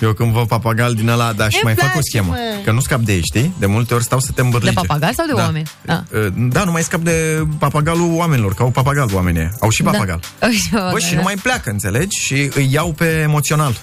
Eu 0.00 0.12
când 0.12 0.32
văd 0.32 0.46
papagal 0.48 0.94
din 0.94 1.08
ăla, 1.08 1.32
da, 1.32 1.48
și 1.48 1.54
Îmi 1.62 1.62
mai 1.64 1.74
fac 1.74 1.84
o 1.88 1.90
place, 1.92 2.08
schemă. 2.08 2.26
mă. 2.30 2.36
Că 2.64 2.70
nu 2.72 2.80
scap 2.80 3.00
de 3.00 3.12
ei, 3.12 3.20
știi? 3.24 3.54
De 3.58 3.66
multe 3.66 3.94
ori 3.94 4.04
stau 4.04 4.20
să 4.20 4.32
te 4.32 4.40
îmbârlige. 4.40 4.70
De 4.72 4.80
papagal 4.86 5.12
sau 5.14 5.26
de 5.26 5.32
da. 5.32 5.42
oameni? 5.42 5.66
Da. 5.84 6.02
Da, 6.36 6.64
nu 6.64 6.70
mai 6.70 6.82
scap 6.82 7.00
de 7.00 7.46
papagalul 7.58 8.14
oamenilor, 8.16 8.54
că 8.54 8.62
au 8.62 8.70
papagal 8.70 9.08
oamenii. 9.12 9.40
ăia. 9.40 9.50
Au 9.60 9.70
și 9.70 9.82
papagal. 9.82 10.20
Da. 10.38 10.46
Au 10.46 10.52
și 10.52 10.68
papagal, 10.70 10.92
Bă, 10.92 10.98
și 10.98 11.10
da. 11.10 11.16
nu 11.16 11.22
mai 11.22 11.34
pleacă, 11.34 11.70
înțelegi? 11.70 12.20
Și 12.20 12.50
îi 12.54 12.68
iau 12.72 12.92
pe 12.92 13.04
emoțional. 13.04 13.80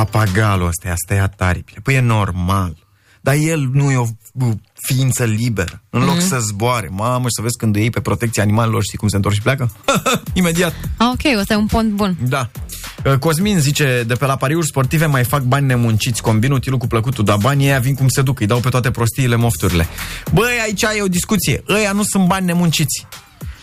Papagalul 0.00 0.66
ăsta, 0.66 0.90
asta 0.90 1.14
e 1.14 1.20
ataripile. 1.20 1.78
Păi 1.82 1.94
e 1.94 2.00
normal. 2.00 2.76
Dar 3.20 3.34
el 3.34 3.68
nu 3.72 3.90
e 3.90 3.96
o 3.96 4.06
uh, 4.32 4.48
ființă 4.74 5.24
liberă. 5.24 5.82
În 5.90 6.04
loc 6.04 6.16
Mhm. 6.16 6.26
să 6.26 6.38
zboare, 6.38 6.88
mamă, 6.92 7.22
și 7.24 7.34
să 7.36 7.42
vezi 7.42 7.56
când 7.56 7.74
îi 7.74 7.80
iei 7.80 7.90
pe 7.90 8.00
protecția 8.00 8.42
animalelor, 8.42 8.82
știi 8.82 8.98
cum 8.98 9.08
se 9.08 9.16
întorc 9.16 9.34
și 9.34 9.42
pleacă? 9.42 9.72
Imediat. 10.32 10.74
Ah, 10.96 11.06
ok, 11.12 11.38
ăsta 11.38 11.52
e 11.52 11.56
un 11.56 11.66
pont 11.66 11.90
bun. 11.92 12.16
Da. 12.28 12.50
Uh, 13.04 13.18
Cosmin 13.18 13.58
zice, 13.60 14.04
de 14.06 14.14
pe 14.14 14.26
la 14.26 14.36
pariuri 14.36 14.66
sportive 14.66 15.06
mai 15.06 15.24
fac 15.24 15.42
bani 15.42 15.66
nemunciți, 15.66 16.22
combin 16.22 16.52
utilul 16.52 16.78
cu 16.78 16.86
plăcutul, 16.86 17.24
dar 17.24 17.36
banii 17.40 17.66
ăia 17.66 17.78
vin 17.78 17.94
cum 17.94 18.08
se 18.08 18.22
duc, 18.22 18.40
îi 18.40 18.46
dau 18.46 18.58
pe 18.60 18.68
toate 18.68 18.90
prostiile, 18.90 19.36
mofturile. 19.36 19.86
Băi, 20.32 20.58
aici 20.62 20.82
e 20.82 21.02
o 21.02 21.06
discuție. 21.08 21.62
Ăia 21.68 21.92
nu 21.92 22.02
sunt 22.02 22.26
bani 22.26 22.46
nemunciți. 22.46 23.06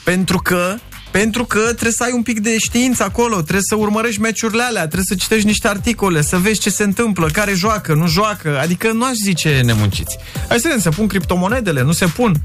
Pentru 0.03 0.37
că 0.37 0.75
pentru 1.19 1.45
că 1.45 1.59
trebuie 1.59 1.91
să 1.91 2.03
ai 2.03 2.11
un 2.13 2.21
pic 2.23 2.39
de 2.39 2.57
știință 2.57 3.03
acolo, 3.03 3.35
trebuie 3.41 3.61
să 3.69 3.75
urmărești 3.75 4.21
meciurile 4.21 4.63
alea, 4.63 4.81
trebuie 4.81 5.05
să 5.07 5.15
citești 5.15 5.45
niște 5.47 5.67
articole, 5.67 6.21
să 6.21 6.37
vezi 6.37 6.59
ce 6.59 6.69
se 6.69 6.83
întâmplă, 6.83 7.27
care 7.33 7.53
joacă, 7.53 7.93
nu 7.93 8.07
joacă, 8.07 8.59
adică 8.61 8.91
nu 8.91 9.05
aș 9.05 9.13
zice 9.23 9.61
nemunciți. 9.65 10.17
Hai 10.47 10.57
să 10.59 10.63
vedem, 10.67 10.79
se 10.79 10.89
pun 10.89 11.07
criptomonedele, 11.07 11.81
nu 11.83 11.91
se 11.91 12.05
pun. 12.05 12.35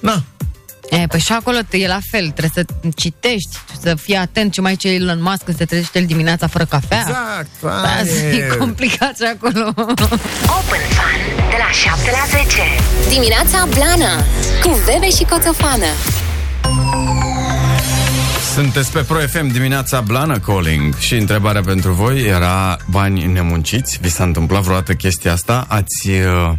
Na, 0.00 0.22
E, 0.90 1.06
păi 1.06 1.20
și 1.20 1.32
acolo 1.32 1.58
te- 1.68 1.76
e 1.76 1.86
la 1.86 1.98
fel, 2.10 2.30
trebuie 2.30 2.50
să 2.54 2.64
citești, 2.96 3.56
să 3.82 3.94
fii 3.94 4.14
atent 4.16 4.52
ce 4.52 4.60
mai 4.60 4.76
ce 4.76 4.88
Elon 4.88 5.22
Musk 5.22 5.42
când 5.44 5.56
se 5.56 5.64
trezește 5.64 5.98
el 5.98 6.06
dimineața 6.06 6.46
fără 6.46 6.64
cafea. 6.64 6.98
exact. 6.98 7.48
Da, 7.62 7.92
aia 7.94 8.02
e 8.32 8.36
e. 8.36 8.56
complicat 8.56 9.16
și 9.16 9.22
acolo. 9.34 9.66
Open 9.76 10.82
Fun 10.96 11.20
de 11.50 11.56
la 11.58 11.70
7 11.72 12.10
la 12.10 12.38
10. 12.38 12.46
Dimineața 13.08 13.68
Blana 13.74 14.14
cu 14.62 14.78
Bebe 14.86 15.10
și 15.10 15.24
Coțofană. 15.24 15.86
Sunteți 18.54 18.92
pe 18.92 19.02
Pro 19.02 19.18
FM 19.18 19.46
dimineața 19.46 20.00
Blana 20.00 20.38
Calling 20.38 20.96
și 20.96 21.14
întrebarea 21.14 21.60
pentru 21.60 21.92
voi 21.92 22.22
era 22.22 22.76
bani 22.90 23.26
nemunciți? 23.26 23.98
Vi 24.00 24.08
s-a 24.08 24.24
întâmplat 24.24 24.62
vreodată 24.62 24.94
chestia 24.94 25.32
asta? 25.32 25.66
Ați, 25.68 26.08
uh, 26.08 26.52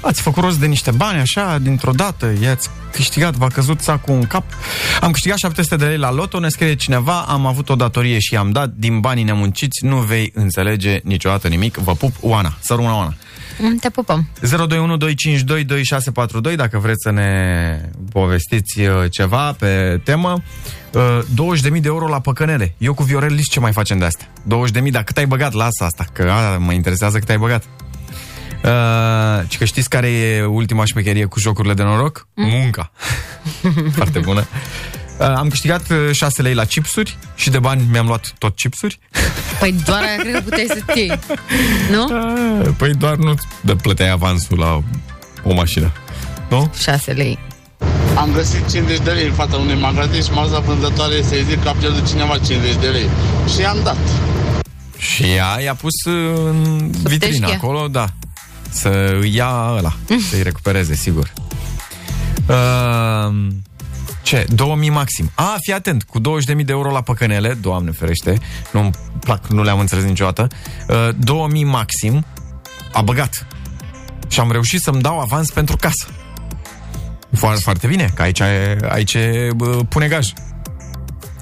ați 0.00 0.22
făcut 0.22 0.42
rost 0.42 0.58
de 0.58 0.66
niște 0.66 0.90
bani 0.90 1.18
așa, 1.18 1.58
dintr-o 1.58 1.90
dată, 1.90 2.32
i-ați 2.42 2.68
câștigat, 2.92 3.34
v-a 3.34 3.48
căzut 3.48 3.80
sacul 3.80 4.14
în 4.14 4.26
cap? 4.26 4.44
Am 5.00 5.10
câștigat 5.10 5.38
700 5.38 5.76
de 5.76 5.84
lei 5.84 5.98
la 5.98 6.12
loto, 6.12 6.38
ne 6.38 6.48
scrie 6.48 6.74
cineva, 6.74 7.20
am 7.20 7.46
avut 7.46 7.68
o 7.68 7.74
datorie 7.74 8.18
și 8.18 8.34
i-am 8.34 8.50
dat, 8.50 8.68
din 8.68 9.00
banii 9.00 9.24
nemunciți 9.24 9.84
nu 9.84 9.96
vei 9.96 10.30
înțelege 10.34 11.00
niciodată 11.04 11.48
nimic. 11.48 11.76
Vă 11.76 11.94
pup, 11.94 12.14
Oana. 12.20 12.56
Să 12.60 12.74
rămână 12.74 12.94
Oana. 12.94 13.14
Mm, 13.58 13.76
Te 13.76 13.90
pupăm. 13.90 14.28
021-252-2642 16.52 16.56
dacă 16.56 16.78
vreți 16.78 17.02
să 17.02 17.10
ne 17.10 17.80
povestiți 18.12 18.80
uh, 18.80 18.88
ceva 19.10 19.52
pe 19.52 20.00
temă. 20.04 20.42
Uh, 20.92 21.18
20.000 21.74 21.80
de 21.80 21.80
euro 21.84 22.08
la 22.08 22.20
păcănele. 22.20 22.74
Eu 22.78 22.94
cu 22.94 23.02
Viorel 23.02 23.34
Lis 23.34 23.48
ce 23.48 23.60
mai 23.60 23.72
facem 23.72 23.98
de 23.98 24.04
astea? 24.04 24.26
20.000, 24.84 24.90
dar 24.90 25.02
cât 25.02 25.16
ai 25.16 25.26
băgat? 25.26 25.52
Lasă 25.52 25.84
asta, 25.84 26.04
că 26.12 26.30
a, 26.30 26.58
mă 26.58 26.72
interesează 26.72 27.18
cât 27.18 27.28
ai 27.28 27.38
băgat. 27.38 27.64
Uh, 28.64 29.48
și 29.48 29.58
că 29.58 29.64
știți 29.64 29.88
care 29.88 30.08
e 30.10 30.44
ultima 30.44 30.84
șmecherie 30.84 31.24
cu 31.24 31.38
jocurile 31.40 31.74
de 31.74 31.82
noroc? 31.82 32.26
Mm. 32.34 32.48
Munca. 32.48 32.92
Foarte 33.96 34.18
bună. 34.18 34.44
Uh, 35.22 35.28
am 35.36 35.48
câștigat 35.48 35.90
uh, 35.90 36.12
6 36.12 36.42
lei 36.42 36.54
la 36.54 36.64
chipsuri 36.64 37.16
și 37.34 37.50
de 37.50 37.58
bani 37.58 37.86
mi-am 37.90 38.06
luat 38.06 38.34
tot 38.38 38.56
chipsuri. 38.56 38.98
Păi 39.60 39.74
doar 39.84 40.02
aia 40.02 40.16
cred 40.16 40.32
că 40.32 40.40
puteai 40.40 40.66
să-ți 40.68 40.98
iei. 40.98 41.18
Nu? 41.90 42.04
Uh, 42.04 42.68
păi 42.76 42.94
doar 42.94 43.16
nu 43.16 43.34
de 43.60 43.74
plăteai 43.74 44.10
avansul 44.10 44.58
la 44.58 44.82
o 45.42 45.54
mașină. 45.54 45.92
Nu? 46.48 46.72
6 46.80 47.12
lei. 47.12 47.38
Am 48.16 48.32
găsit 48.32 48.70
50 48.70 48.98
de 48.98 49.10
lei 49.10 49.26
în 49.26 49.32
fața 49.32 49.56
unui 49.56 49.74
magazin 49.80 50.22
și 50.22 50.30
m-a 50.30 50.46
zis 50.46 50.58
vânzătoare 50.58 51.22
să-i 51.22 51.44
zic 51.48 51.62
că 51.62 51.68
a 51.68 51.72
pierdut 51.72 52.08
cineva 52.08 52.38
50 52.38 52.74
de 52.80 52.86
lei. 52.86 53.08
Și 53.54 53.60
i-am 53.60 53.78
dat. 53.84 53.96
Și 54.98 55.22
ea 55.22 55.60
i-a 55.60 55.74
pus 55.74 56.04
în 56.04 56.90
vitrină 57.02 57.46
teșche. 57.46 57.54
acolo, 57.54 57.88
da. 57.88 58.08
Să 58.70 59.16
îi 59.20 59.34
ia 59.34 59.74
ăla, 59.76 59.92
să-i 60.30 60.42
recupereze, 60.42 60.94
sigur. 60.94 61.32
Uh, 62.46 63.46
ce? 64.22 64.46
2000 64.54 64.90
maxim. 64.90 65.30
A, 65.34 65.56
fii 65.60 65.72
atent, 65.72 66.02
cu 66.02 66.20
20.000 66.20 66.24
de 66.64 66.72
euro 66.72 66.90
la 66.90 67.00
păcănele, 67.00 67.54
doamne 67.54 67.90
ferește, 67.90 68.38
nu-mi 68.72 68.90
plac, 69.20 69.46
nu 69.46 69.62
le-am 69.62 69.78
înțeles 69.78 70.04
niciodată, 70.04 70.46
uh, 70.88 71.08
2000 71.18 71.64
maxim, 71.64 72.24
a 72.92 73.02
băgat. 73.02 73.46
Și 74.28 74.40
am 74.40 74.50
reușit 74.52 74.80
să-mi 74.80 75.00
dau 75.02 75.18
avans 75.20 75.50
pentru 75.50 75.76
casă. 75.76 76.06
Foarte, 77.36 77.60
foarte 77.60 77.86
bine, 77.86 78.10
că 78.14 78.22
aici, 78.22 78.38
e- 78.38 78.78
aici 78.88 79.14
e, 79.14 79.48
bă, 79.56 79.66
pune 79.88 80.08
gaj. 80.08 80.28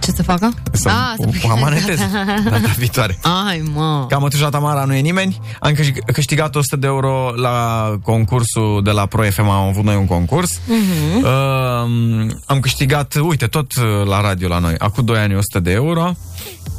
Ce 0.01 0.11
să 0.11 0.22
facă? 0.22 0.51
Să 0.72 0.88
Ah, 0.88 1.14
o, 1.44 1.48
o 1.48 1.51
amanetez 1.51 1.98
data 2.44 2.72
viitoare. 2.78 3.18
Ai, 3.46 3.62
mă. 3.74 4.07
Ca 4.09 4.18
mătușa 4.18 4.48
Tamara 4.48 4.84
nu 4.84 4.94
e 4.94 5.01
nimeni. 5.01 5.38
Am 5.61 5.72
câștig- 5.72 6.05
câștigat 6.12 6.55
100 6.57 6.76
de 6.76 6.86
euro 6.86 7.32
la 7.36 7.88
concursul 8.03 8.80
de 8.84 8.90
la 8.90 9.07
Pro 9.07 9.22
FM. 9.22 9.48
Am 9.48 9.68
avut 9.68 9.84
noi 9.84 9.96
un 9.96 10.07
concurs. 10.07 10.61
Mhm. 10.66 11.24
Uh, 11.24 12.30
am 12.46 12.61
câștigat, 12.61 13.14
uite, 13.22 13.46
tot 13.46 13.72
uh, 13.76 14.07
la 14.07 14.20
radio 14.20 14.48
la 14.48 14.59
noi. 14.59 14.74
Acum 14.78 15.05
2 15.05 15.18
ani 15.18 15.34
100 15.34 15.61
de 15.61 15.70
euro. 15.70 16.12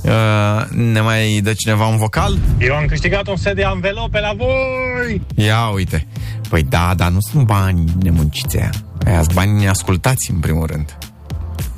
Uh, 0.04 0.12
ne 0.76 1.02
mai 1.02 1.40
dă 1.44 1.54
cineva 1.54 1.86
un 1.86 1.98
vocal? 1.98 2.38
Eu 2.60 2.76
am 2.76 2.86
câștigat 2.86 3.28
un 3.28 3.36
set 3.36 3.56
de 3.56 3.64
anvelope 3.64 4.20
la 4.20 4.34
voi! 4.38 5.22
Ia 5.36 5.68
uite. 5.74 6.08
Păi 6.50 6.64
da, 6.64 6.94
dar 6.96 7.10
nu 7.10 7.20
sunt 7.32 7.46
bani 7.46 7.84
nemunciți 8.02 8.58
aia. 8.58 8.70
Aia 9.06 9.22
sunt 9.22 9.34
bani 9.34 9.60
neascultați 9.60 10.32
în 10.32 10.40
primul 10.40 10.66
rând. 10.66 10.98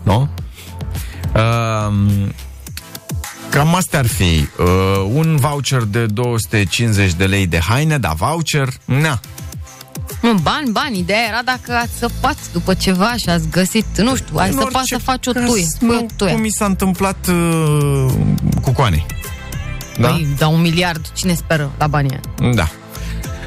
Nu? 0.04 0.30
Uh, 1.36 1.94
cam 3.50 3.76
astea 3.76 4.00
ar 4.00 4.08
fi. 4.08 4.48
Uh, 4.60 4.66
un 5.14 5.36
voucher 5.36 5.82
de 5.82 6.06
250 6.06 7.14
de 7.14 7.26
lei 7.26 7.48
de 7.48 7.60
haine, 7.60 7.98
da, 7.98 8.10
voucher, 8.10 8.68
na. 8.86 9.20
Nu, 10.22 10.34
bani, 10.34 10.72
bani. 10.72 10.98
Ideea 10.98 11.28
era 11.28 11.42
dacă 11.46 11.74
ați 11.74 11.98
săpați 11.98 12.52
după 12.52 12.74
ceva 12.74 13.14
și 13.16 13.30
ați 13.30 13.50
găsit, 13.50 13.86
nu 13.98 14.16
știu, 14.16 14.38
ai 14.38 14.48
În 14.48 14.54
săpat 14.54 14.74
orice 14.76 14.96
să 14.96 15.02
faci 15.04 15.28
o 15.28 15.32
caz, 15.32 15.44
tuie. 15.46 15.66
Pui 15.80 15.90
o 15.90 15.92
nu, 16.00 16.08
tuie. 16.16 16.32
Cum 16.32 16.42
mi 16.42 16.50
s-a 16.50 16.66
întâmplat 16.66 17.28
uh, 17.28 18.12
cu 18.62 18.72
coane. 18.72 19.06
Da? 20.00 20.08
Păi, 20.08 20.28
da, 20.38 20.48
un 20.48 20.62
miliard. 20.62 21.12
Cine 21.14 21.34
speră 21.34 21.72
la 21.78 21.88
banii 21.88 22.20
ăia? 22.42 22.54
Da. 22.54 22.68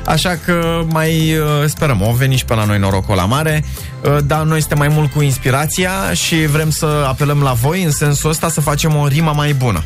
Așa 0.07 0.39
că 0.45 0.83
mai 0.89 1.37
uh, 1.39 1.69
sperăm, 1.69 2.03
o 2.03 2.13
veni 2.13 2.37
și 2.37 2.45
pe 2.45 2.55
la 2.55 2.65
noi 2.65 2.79
norocul 2.79 3.15
la 3.15 3.25
mare, 3.25 3.65
uh, 4.01 4.17
dar 4.25 4.43
noi 4.43 4.59
suntem 4.59 4.79
mai 4.79 4.89
mult 4.89 5.13
cu 5.13 5.23
inspirația 5.23 6.13
și 6.13 6.47
vrem 6.47 6.71
să 6.71 7.05
apelăm 7.09 7.43
la 7.43 7.53
voi 7.53 7.83
în 7.83 7.91
sensul 7.91 8.31
ăsta 8.31 8.49
să 8.49 8.61
facem 8.61 8.97
o 8.97 9.07
rimă 9.07 9.33
mai 9.35 9.53
bună. 9.53 9.85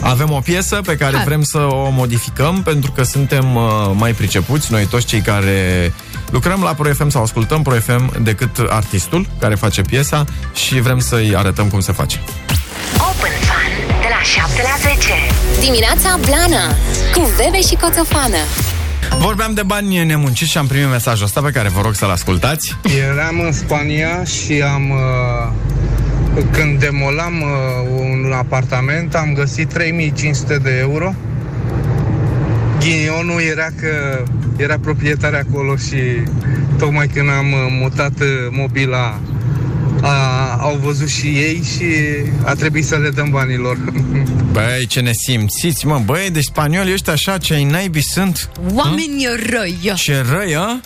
Avem 0.00 0.30
o 0.30 0.38
piesă 0.38 0.80
pe 0.86 0.96
care 0.96 1.16
Hai. 1.16 1.24
vrem 1.24 1.42
să 1.42 1.58
o 1.58 1.90
modificăm 1.90 2.62
pentru 2.62 2.90
că 2.90 3.02
suntem 3.02 3.54
uh, 3.54 3.62
mai 3.92 4.12
pricepuți, 4.12 4.72
noi 4.72 4.86
toți 4.86 5.06
cei 5.06 5.20
care 5.20 5.92
lucrăm 6.30 6.62
la 6.62 6.74
Pro 6.74 6.92
FM 6.92 7.08
sau 7.08 7.22
ascultăm 7.22 7.62
Pro 7.62 7.74
FM 7.74 8.22
decât 8.22 8.58
artistul 8.68 9.26
care 9.38 9.54
face 9.54 9.82
piesa 9.82 10.24
și 10.54 10.80
vrem 10.80 10.98
să-i 10.98 11.36
arătăm 11.36 11.68
cum 11.68 11.80
se 11.80 11.92
face. 11.92 12.20
Open 12.94 13.32
Fun 13.48 13.98
de 14.00 14.08
la 14.08 14.22
7 14.22 14.62
la 14.62 14.90
10. 14.94 15.12
Dimineața 15.60 16.18
Blana 16.26 16.66
cu 17.14 17.30
Bebe 17.36 17.60
și 17.60 17.74
Coțofană. 17.74 18.73
Vorbeam 19.18 19.54
de 19.54 19.62
bani 19.62 20.04
nemunciți 20.04 20.50
și 20.50 20.58
am 20.58 20.66
primit 20.66 20.88
mesajul 20.90 21.24
ăsta 21.24 21.40
pe 21.40 21.50
care 21.50 21.68
vă 21.68 21.80
rog 21.80 21.94
să-l 21.94 22.10
ascultați. 22.10 22.76
Eram 23.10 23.40
în 23.40 23.52
Spania 23.52 24.24
și 24.24 24.62
am... 24.62 24.90
uh, 24.90 26.42
Când 26.50 26.78
demolam 26.80 27.34
uh, 27.40 27.48
un 28.00 28.32
apartament, 28.32 29.14
am 29.14 29.32
găsit 29.34 29.68
3500 29.72 30.56
de 30.62 30.76
euro. 30.80 31.14
Ghinionul 32.80 33.40
era 33.50 33.66
că 33.80 34.22
era 34.56 34.78
proprietar 34.78 35.34
acolo 35.48 35.76
și 35.76 35.96
tocmai 36.78 37.06
când 37.06 37.28
am 37.28 37.52
uh, 37.52 37.58
mutat 37.80 38.20
uh, 38.20 38.26
mobila 38.50 39.18
a, 40.04 40.56
au 40.60 40.78
văzut 40.82 41.08
și 41.08 41.26
ei 41.26 41.62
și 41.76 41.84
a 42.44 42.54
trebuit 42.54 42.86
să 42.86 42.96
le 42.96 43.10
dăm 43.10 43.30
banilor. 43.30 43.78
Băi, 44.52 44.86
ce 44.88 45.00
ne 45.00 45.10
simțiți, 45.26 45.86
mă, 45.86 46.02
băi, 46.04 46.30
deci 46.32 46.44
spaniolii 46.44 46.92
ăștia 46.92 47.12
așa, 47.12 47.38
ce 47.38 47.54
ai 47.54 47.64
naibii 47.64 48.02
sunt. 48.02 48.50
Oameni 48.74 49.26
răi. 49.50 49.92
Ce 49.96 50.24
răi, 50.30 50.56
a? 50.56 50.80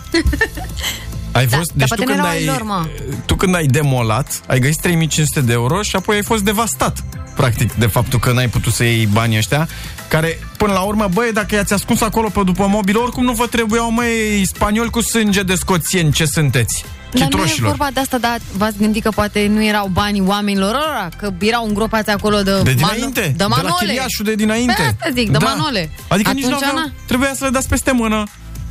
Ai 1.33 1.47
Da, 1.47 1.57
fost, 1.57 1.73
dar 1.75 1.89
deci 1.89 1.89
tu 1.89 1.95
poate 1.95 2.05
când, 2.05 2.17
n-erau 2.17 2.31
ai, 2.31 2.37
ai 2.37 2.45
lor, 2.45 2.63
mă. 2.63 2.87
tu 3.27 3.35
când 3.35 3.55
ai 3.55 3.67
demolat, 3.67 4.41
ai 4.47 4.59
găsit 4.59 4.81
3500 4.81 5.41
de 5.41 5.53
euro 5.53 5.83
și 5.83 5.97
apoi 5.97 6.17
ai 6.17 6.23
fost 6.23 6.43
devastat, 6.43 7.05
practic, 7.37 7.73
de 7.73 7.87
faptul 7.87 8.19
că 8.19 8.33
n-ai 8.33 8.49
putut 8.49 8.73
să 8.73 8.85
iei 8.85 9.07
banii 9.07 9.37
ăștia, 9.39 9.69
care, 10.09 10.39
până 10.57 10.73
la 10.73 10.81
urmă, 10.81 11.09
băi, 11.13 11.31
dacă 11.33 11.55
i-ați 11.55 11.73
ascuns 11.73 12.01
acolo 12.01 12.29
pe 12.29 12.41
după 12.45 12.67
mobil, 12.67 12.97
oricum 12.97 13.25
nu 13.25 13.33
vă 13.33 13.47
trebuiau, 13.47 13.91
măi, 13.91 14.43
spanioli 14.45 14.91
cu 14.91 15.01
sânge 15.01 15.43
de 15.43 15.55
scoțieni, 15.55 16.13
ce 16.13 16.25
sunteți? 16.25 16.85
Dar 17.13 17.21
nu 17.21 17.21
e 17.21 17.29
Chitroșilor. 17.29 17.69
vorba 17.69 17.89
de 17.93 18.01
asta, 18.01 18.19
dar 18.19 18.39
v-ați 18.57 18.77
gândit 18.79 19.03
că 19.03 19.11
poate 19.11 19.47
nu 19.47 19.65
erau 19.65 19.87
banii 19.93 20.21
oamenilor 20.27 20.75
ăla, 20.75 21.09
că 21.17 21.33
erau 21.41 21.67
îngropați 21.67 22.11
acolo 22.11 22.43
de, 22.43 22.61
De 22.63 22.71
mano- 22.71 22.75
dinainte, 22.75 23.21
de 23.21 23.27
de 23.37 23.43
la 23.43 23.47
manole. 23.47 23.75
chiriașul 23.79 24.25
de 24.25 24.35
dinainte. 24.35 24.75
Pe 24.77 24.83
asta 24.83 25.09
zic, 25.15 25.31
de 25.31 25.39
manole. 25.39 25.91
Adică 26.09 26.31
nici 26.33 26.45
nu 26.45 26.55
Atunci, 26.55 26.69
aveau, 26.69 26.85
na. 26.85 26.93
trebuia 27.07 27.35
să 27.35 27.45
le 27.45 27.51
dați 27.51 27.69
peste 27.69 27.93
mână, 27.93 28.23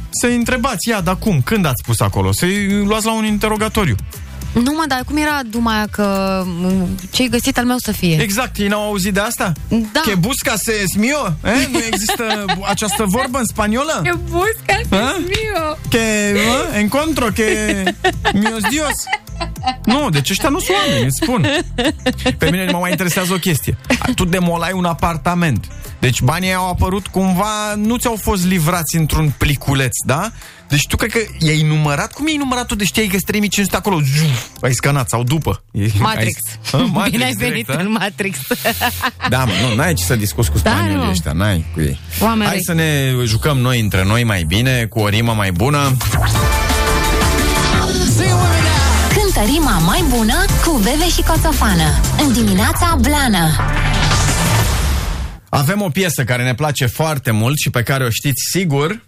să-i 0.09 0.35
întrebați, 0.35 0.89
ia, 0.89 1.01
dar 1.01 1.15
cum, 1.17 1.41
când 1.41 1.65
ați 1.65 1.83
pus 1.83 1.99
acolo, 1.99 2.31
să-i 2.31 2.83
luați 2.85 3.05
la 3.05 3.11
un 3.13 3.25
interogatoriu. 3.25 3.95
Nu 4.53 4.71
mă, 4.71 4.83
dar 4.87 5.03
cum 5.05 5.17
era 5.17 5.39
duma 5.49 5.75
aia 5.75 5.87
că 5.91 6.41
m, 6.45 6.87
ce-ai 7.11 7.27
găsit 7.27 7.57
al 7.57 7.65
meu 7.65 7.77
să 7.79 7.91
fie? 7.91 8.17
Exact, 8.21 8.57
ei 8.57 8.67
n-au 8.67 8.81
auzit 8.83 9.13
de 9.13 9.19
asta? 9.19 9.51
Da. 9.91 9.99
Que 9.99 10.15
busca 10.15 10.53
se 10.55 10.71
es 10.83 10.95
mio? 10.95 11.35
Eh? 11.43 11.67
Nu 11.71 11.79
există 11.91 12.45
această 12.73 13.03
vorbă 13.07 13.37
în 13.37 13.45
spaniolă? 13.45 13.99
Que 14.03 14.13
busca 14.29 14.75
Ah? 14.97 15.15
mio. 15.17 15.77
Que 15.89 16.33
uh, 16.35 16.77
encontro, 16.79 17.25
que 17.25 17.83
mios 18.33 18.61
dios. 18.69 18.93
Nu, 19.85 20.09
deci 20.09 20.29
ăștia 20.29 20.49
nu 20.49 20.59
sunt 20.59 20.77
oameni, 20.85 21.05
îți 21.05 21.19
spun. 21.23 21.47
Pe 22.37 22.49
mine 22.51 22.67
mă 22.71 22.77
mai 22.77 22.91
interesează 22.91 23.33
o 23.33 23.37
chestie. 23.37 23.77
Tu 24.15 24.25
demolai 24.25 24.71
un 24.71 24.85
apartament. 24.85 25.65
Deci 25.99 26.21
banii 26.21 26.53
au 26.53 26.69
apărut 26.69 27.07
cumva, 27.07 27.73
nu 27.75 27.95
ți-au 27.97 28.17
fost 28.21 28.45
livrați 28.45 28.95
într-un 28.95 29.33
pliculeț, 29.37 29.91
da? 30.05 30.31
Deci 30.67 30.87
tu 30.87 30.95
cred 30.95 31.11
că 31.11 31.19
i-ai 31.39 31.61
numărat? 31.61 32.13
Cum 32.13 32.27
i-ai 32.27 32.37
numărat 32.37 32.65
tu? 32.65 32.75
Deci 32.75 32.87
știai 32.87 33.07
că 33.07 33.17
3500 33.25 33.75
acolo, 33.75 33.95
zuf, 34.17 34.47
ai 34.61 34.73
scanat 34.73 35.09
sau 35.09 35.23
după. 35.23 35.63
E- 35.71 35.85
Matrix. 35.99 36.39
Ai, 36.71 36.81
a, 36.81 36.83
Matrix 36.83 37.11
Bine 37.11 37.23
ai 37.25 37.33
direct, 37.33 37.51
venit 37.51 37.69
a? 37.69 37.73
în 37.81 37.91
Matrix. 37.91 38.37
Da, 39.29 39.43
mă, 39.43 39.51
nu, 39.69 39.75
n-ai 39.75 39.93
ce 39.93 40.03
să 40.03 40.15
discuți 40.15 40.51
cu 40.51 40.57
Da, 40.63 40.69
spaniolii 40.69 41.03
nu. 41.03 41.09
ăștia, 41.09 41.31
n-ai 41.31 41.65
cu 41.73 41.81
ei. 41.81 41.99
Oameni 42.21 42.43
Hai 42.45 42.53
răi. 42.53 42.63
să 42.63 42.73
ne 42.73 43.13
jucăm 43.25 43.57
noi 43.57 43.79
între 43.79 44.03
noi 44.03 44.23
mai 44.23 44.43
bine, 44.43 44.85
cu 44.85 44.99
o 44.99 45.07
rimă 45.07 45.33
mai 45.33 45.51
bună. 45.51 45.97
Cântă 49.33 49.51
rima 49.51 49.77
mai 49.77 50.03
bună 50.09 50.33
cu 50.65 50.77
Bebe 50.77 51.09
și 51.09 51.23
Coțofană. 51.23 51.83
În 52.23 52.33
dimineața 52.33 52.97
Blană. 53.01 53.49
Avem 55.49 55.81
o 55.81 55.89
piesă 55.89 56.23
care 56.23 56.43
ne 56.43 56.53
place 56.53 56.85
foarte 56.85 57.31
mult 57.31 57.57
și 57.57 57.69
pe 57.69 57.83
care 57.83 58.03
o 58.03 58.09
știți 58.09 58.41
sigur. 58.51 59.05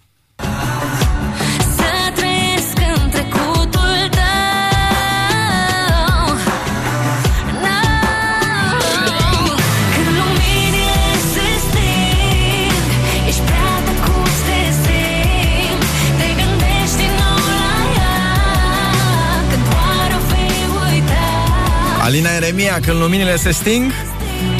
Alina 22.10 22.30
Eremia, 22.30 22.80
când 22.80 22.99
luminile 22.99 23.38
se 23.38 23.51
sting. 23.51 23.91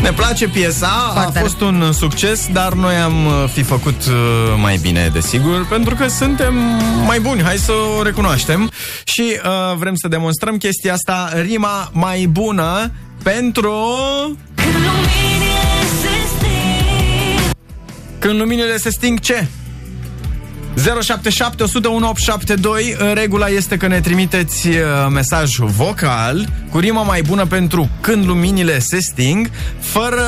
Ne 0.02 0.12
place 0.12 0.48
piesa, 0.48 1.10
Foarte 1.14 1.38
a 1.38 1.42
fost 1.42 1.62
un 1.62 1.92
succes, 1.92 2.48
dar 2.52 2.74
noi 2.74 2.96
am 2.96 3.26
uh, 3.26 3.50
fi 3.54 3.64
făcut 3.64 4.06
uh, 4.06 4.14
mai 4.58 4.78
bine, 4.78 5.10
desigur, 5.14 5.66
pentru 5.68 5.96
că 5.96 6.08
suntem 6.08 6.54
mai 7.06 7.20
buni, 7.20 7.42
hai 7.42 7.58
să 7.58 7.72
o 7.72 8.04
recunoaștem. 8.04 8.72
Și 9.04 9.22
uh, 9.22 9.76
vrem 9.78 9.96
să 9.96 10.08
demonstrăm 10.08 10.58
chestia 10.58 10.94
asta, 10.94 11.32
rima 11.42 11.90
mai 11.94 12.26
bună 12.26 12.92
pentru... 13.24 13.72
Când 14.56 14.74
luminile 14.74 15.60
se 16.02 16.28
sting 16.38 17.56
Când 18.20 18.40
luminile 18.40 18.78
se 18.78 18.90
sting, 18.90 19.20
ce? 19.20 19.48
077 20.84 21.64
101 21.64 22.08
872 22.10 22.96
Regula 23.14 23.48
este 23.48 23.78
că 23.78 23.88
ne 23.88 24.00
trimiteți 24.00 24.68
uh, 24.68 24.76
mesaj 25.10 25.56
vocal 25.56 26.48
cu 26.72 26.80
rima 26.80 27.02
mai 27.02 27.22
bună 27.22 27.46
pentru 27.46 27.90
când 28.02 28.26
luminile 28.26 28.80
se 28.80 29.00
sting, 29.00 29.50
fără 29.80 30.24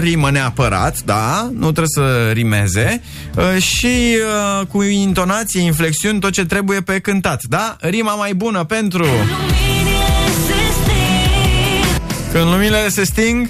rimă 0.00 0.30
neapărat, 0.30 1.00
da? 1.04 1.50
Nu 1.52 1.72
trebuie 1.72 1.86
să 1.86 2.30
rimeze 2.32 3.02
uh, 3.36 3.62
și 3.62 4.16
uh, 4.56 4.66
cu 4.66 4.82
intonație, 4.82 5.60
inflexiuni, 5.60 6.20
tot 6.20 6.32
ce 6.32 6.44
trebuie 6.44 6.80
pe 6.80 6.98
cântat, 6.98 7.42
da? 7.42 7.76
Rima 7.80 8.14
mai 8.14 8.34
bună 8.34 8.64
pentru 8.64 9.04
Luminile 9.04 10.04
se 10.46 10.72
sting 10.72 11.14
când 12.32 12.44
luminile 12.44 12.88
se 12.88 13.04
sting, 13.04 13.48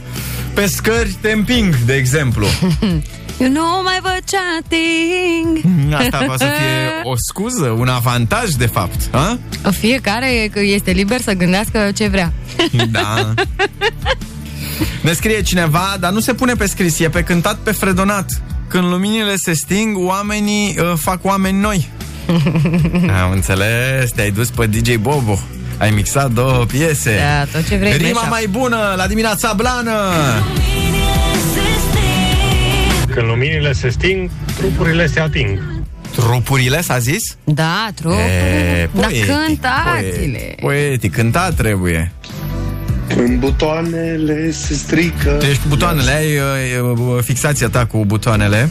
pe 0.54 0.66
scări 0.66 1.16
te 1.20 1.30
împing, 1.30 1.76
de 1.86 1.94
exemplu. 1.94 2.46
Eu 3.38 3.48
nu 3.50 3.62
mai 3.84 3.98
văd 4.02 4.20
chatting. 4.30 5.58
Asta 5.94 6.24
va 6.26 6.34
să 6.36 6.44
fie 6.44 6.90
o 7.12 7.14
scuză, 7.28 7.68
un 7.68 7.88
avantaj, 7.88 8.50
de 8.50 8.66
fapt. 8.66 9.14
A? 9.14 9.38
Fiecare 9.70 10.50
este 10.60 10.90
liber 10.90 11.20
să 11.20 11.32
gândească 11.32 11.90
ce 11.94 12.06
vrea. 12.08 12.32
Da. 12.90 13.34
Ne 15.00 15.12
scrie 15.12 15.42
cineva, 15.42 15.96
dar 16.00 16.12
nu 16.12 16.20
se 16.20 16.34
pune 16.34 16.54
pe 16.54 16.66
scris, 16.66 16.98
e 16.98 17.08
pe 17.08 17.22
cântat 17.22 17.56
pe 17.56 17.72
fredonat. 17.72 18.42
Când 18.68 18.84
luminile 18.84 19.36
se 19.36 19.52
sting, 19.52 19.96
oamenii 19.98 20.76
uh, 20.78 20.92
fac 20.96 21.24
oameni 21.24 21.60
noi. 21.60 21.88
Am 23.22 23.30
înțeles, 23.30 24.10
te-ai 24.14 24.30
dus 24.30 24.48
pe 24.48 24.66
DJ 24.66 24.94
Bobo. 24.94 25.38
Ai 25.78 25.90
mixat 25.90 26.30
două 26.30 26.64
piese. 26.64 27.16
Da, 27.18 27.58
tot 27.58 27.68
ce 27.68 27.76
vrei, 27.76 27.96
Rima 27.96 28.10
mashup. 28.12 28.30
mai 28.30 28.46
bună 28.50 28.94
la 28.96 29.06
dimineața 29.06 29.52
blană. 29.52 29.92
Când 33.14 33.26
luminile 33.26 33.72
se 33.72 33.88
sting, 33.88 34.30
trupurile 34.56 35.06
se 35.06 35.20
ating. 35.20 35.58
Trupurile, 36.10 36.80
s-a 36.82 36.98
zis? 36.98 37.36
Da, 37.44 37.88
trup. 37.94 38.12
E, 38.12 38.88
Dar 38.94 39.04
poetic, 39.06 39.26
cântați-le. 39.26 40.38
poetic, 40.38 40.60
Poetic, 40.60 41.12
cântat 41.12 41.54
trebuie. 41.54 42.12
Când 43.08 43.38
butoanele 43.38 44.50
se 44.50 44.74
strică 44.74 45.36
Deci 45.40 45.60
butoanele, 45.68 46.10
ai 46.10 46.26
uh, 46.80 46.98
uh, 46.98 47.22
fixația 47.22 47.68
ta 47.68 47.86
cu 47.86 48.04
butoanele. 48.04 48.70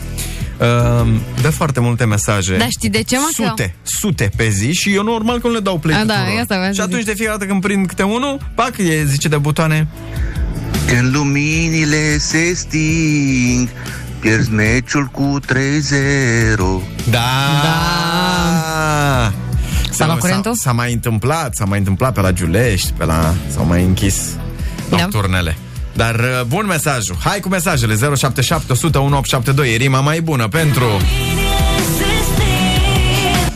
Uh, 0.60 1.08
dă 1.42 1.50
foarte 1.50 1.80
multe 1.80 2.06
mesaje. 2.06 2.58
Dar 2.58 2.68
știi 2.70 2.90
de 2.90 3.02
ce, 3.04 3.16
mă? 3.18 3.30
că- 3.38 3.44
Sute, 3.48 3.76
sute 3.84 4.30
pe 4.36 4.50
zi 4.50 4.72
și 4.72 4.94
eu 4.94 5.04
normal 5.04 5.40
că 5.40 5.48
nu 5.48 5.54
le 5.54 5.60
dau 5.60 5.78
play 5.80 6.02
A, 6.02 6.06
da, 6.06 6.14
tuturor. 6.14 6.40
asta 6.40 6.56
vreau 6.56 6.70
să 6.74 6.76
Și 6.76 6.82
atunci 6.82 6.98
zic. 7.04 7.06
de 7.08 7.14
fiecare 7.16 7.38
dată 7.38 7.50
când 7.52 7.62
prind 7.62 7.88
câte 7.88 8.04
unul, 8.04 8.52
pac, 8.56 8.78
e 8.78 9.06
zice 9.06 9.28
de 9.28 9.38
butoane. 9.38 9.88
Când 10.88 11.16
luminile 11.16 12.18
se 12.18 12.54
sting 12.56 13.68
Pierzi 14.24 14.52
meciul 14.52 15.06
cu 15.12 15.40
3-0 15.48 15.54
Da! 17.10 17.20
da. 17.64 19.32
S-a 19.92 20.06
luat 20.06 20.20
curentul? 20.20 20.54
S-a 20.56 20.72
mai 20.72 20.94
întâmplat, 20.94 21.56
s-a 21.56 21.66
mai 21.66 21.78
întâmplat 21.78 22.14
pe 22.14 22.22
la 22.22 22.32
Giulești, 22.32 22.92
pe 22.98 23.06
la... 23.06 23.34
s-au 23.50 23.66
mai 23.66 23.84
închis 23.84 24.36
Da. 24.90 24.98
nocturnele. 24.98 25.58
Dar 25.94 26.16
uh, 26.16 26.42
bun 26.48 26.66
mesajul. 26.68 27.16
Hai 27.24 27.40
cu 27.40 27.48
mesajele 27.50 27.94
077 28.16 28.72
100 28.72 28.98
1872. 29.00 29.74
E 29.74 29.78
rima 29.78 30.00
mai 30.00 30.22
bună 30.22 30.48
pentru... 30.48 30.86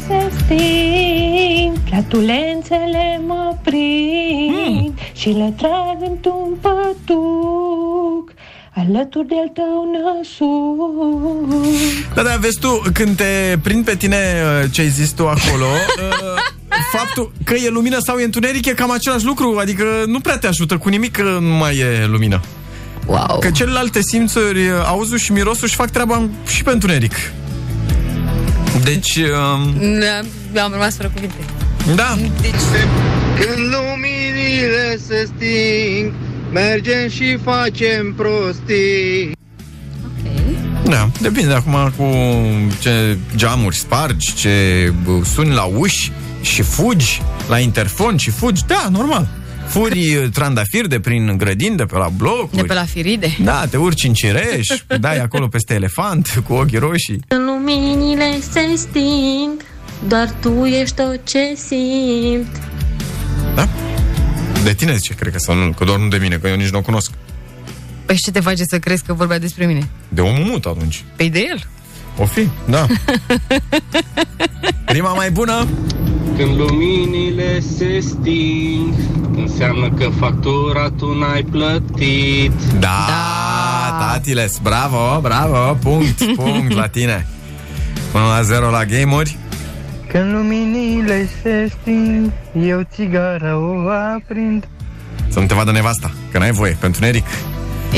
Se 0.07 0.31
sting, 0.45 1.77
flatulențele 1.89 3.21
mă 3.27 3.55
prind 3.63 4.99
și 5.13 5.29
le 5.29 5.53
trag 5.57 6.09
într-un 6.09 6.57
pătuc 6.61 8.31
alături 8.77 9.27
de-al 9.27 9.51
tău 9.53 9.85
năsuc. 9.93 11.63
Da, 12.13 12.21
da, 12.23 12.35
vezi 12.39 12.59
tu, 12.59 12.81
când 12.93 13.15
te 13.15 13.57
prind 13.61 13.85
pe 13.85 13.95
tine 13.95 14.17
uh, 14.17 14.71
ce 14.71 14.81
ai 14.81 14.89
zis 14.89 15.09
tu 15.09 15.27
acolo, 15.27 15.65
uh, 15.97 16.41
faptul 16.91 17.31
că 17.43 17.53
e 17.53 17.69
lumină 17.69 17.97
sau 17.99 18.17
e 18.17 18.23
întuneric 18.23 18.65
e 18.65 18.73
cam 18.73 18.91
același 18.91 19.25
lucru, 19.25 19.57
adică 19.59 19.83
nu 20.05 20.19
prea 20.19 20.37
te 20.37 20.47
ajută 20.47 20.77
cu 20.77 20.89
nimic 20.89 21.11
că 21.11 21.37
nu 21.41 21.55
mai 21.55 21.77
e 21.77 22.05
lumină. 22.05 22.41
Wow. 23.05 23.37
Că 23.39 23.51
celelalte 23.51 23.99
simțuri, 24.01 24.67
uh, 24.67 24.73
auzul 24.85 25.17
și 25.17 25.31
mirosul, 25.31 25.63
își 25.63 25.75
fac 25.75 25.89
treaba 25.89 26.29
și 26.47 26.63
pe 26.63 26.71
întuneric. 26.71 27.13
Deci, 28.83 29.15
uh, 29.15 29.29
Da, 30.53 30.63
am 30.63 30.71
rămas 30.71 30.95
fără 30.95 31.11
cuvinte. 31.13 31.35
da, 31.95 32.17
Când 33.39 33.73
luminile 33.73 34.97
se 35.07 35.27
sting 35.35 36.13
Mergem 36.51 37.09
și 37.09 37.37
facem 37.43 38.13
prostii 38.13 39.35
da, 40.89 41.09
depinde 41.21 41.53
acum 41.53 41.93
cu 41.97 42.05
ce 42.79 43.17
geamuri 43.35 43.75
spargi, 43.75 44.33
ce 44.35 44.93
bă, 45.03 45.23
suni 45.23 45.53
la 45.53 45.63
uși 45.63 46.11
și 46.41 46.61
fugi 46.61 47.21
la 47.47 47.59
interfon 47.59 48.17
și 48.17 48.29
fugi, 48.29 48.65
da, 48.67 48.87
normal. 48.91 49.27
Furi 49.67 50.15
uh, 50.15 50.29
trandafiri 50.33 50.89
de 50.89 50.99
prin 50.99 51.37
grădini, 51.37 51.77
de 51.77 51.83
pe 51.83 51.97
la 51.97 52.09
blocuri. 52.17 52.61
De 52.61 52.67
pe 52.67 52.73
la 52.73 52.85
firide. 52.85 53.37
Da, 53.43 53.65
te 53.69 53.77
urci 53.77 54.03
în 54.03 54.13
cireș, 54.13 54.67
dai 54.99 55.19
acolo 55.19 55.47
peste 55.47 55.73
elefant 55.73 56.43
cu 56.47 56.53
ochii 56.53 56.77
roșii. 56.77 57.19
Când 57.27 57.41
luminile 57.45 58.39
se 58.51 58.75
sting 58.75 59.51
Doar 60.07 60.33
tu 60.41 60.65
ești 60.65 60.95
tot 60.95 61.19
ce 61.23 61.55
simt 61.55 62.47
Da? 62.51 62.76
De 64.67 64.73
tine 64.73 64.95
zice, 64.95 65.13
cred 65.13 65.31
că, 65.31 65.37
sau 65.39 65.55
nu, 65.55 65.71
că 65.71 65.83
doar 65.83 65.99
nu 65.99 66.07
de 66.07 66.17
mine, 66.17 66.35
că 66.35 66.47
eu 66.47 66.55
nici 66.55 66.69
nu 66.69 66.77
o 66.77 66.81
cunosc. 66.81 67.11
Păi 68.05 68.15
și 68.15 68.21
ce 68.21 68.31
te 68.31 68.39
face 68.39 68.63
să 68.63 68.79
crezi 68.79 69.03
că 69.03 69.13
vorbea 69.13 69.39
despre 69.39 69.65
mine? 69.65 69.87
De 70.09 70.21
omul 70.21 70.43
mut 70.43 70.65
atunci. 70.65 71.03
Păi 71.15 71.29
de 71.29 71.45
el. 71.49 71.67
O 72.17 72.25
fi, 72.25 72.47
da. 72.69 72.85
Rima 74.95 75.13
mai 75.13 75.31
bună? 75.31 75.67
Când 76.37 76.57
luminile 76.57 77.59
se 77.59 77.99
sting 77.99 78.93
Înseamnă 79.35 79.91
că 79.91 80.09
factura 80.19 80.89
tu 80.89 81.17
n-ai 81.17 81.43
plătit 81.43 82.51
Da, 82.79 83.05
da. 83.07 83.97
tatiles, 83.99 84.57
bravo, 84.61 85.19
bravo, 85.21 85.77
punct, 85.81 86.35
punct 86.35 86.71
la 86.73 86.87
tine. 86.87 87.25
Până 88.11 88.23
la 88.23 88.41
zero 88.41 88.69
la 88.69 88.85
game-uri. 88.85 89.37
Când 90.11 90.33
luminile 90.33 91.29
se 91.41 91.71
sting, 91.81 92.31
eu 92.61 92.87
țigara 92.93 93.57
o 93.57 93.89
aprind. 93.89 94.67
Să 95.29 95.39
nu 95.39 95.45
te 95.45 95.53
vadă 95.53 95.71
nevasta, 95.71 96.11
că 96.31 96.37
n-ai 96.37 96.51
voie, 96.51 96.77
pentru 96.79 97.01
Neric. 97.03 97.25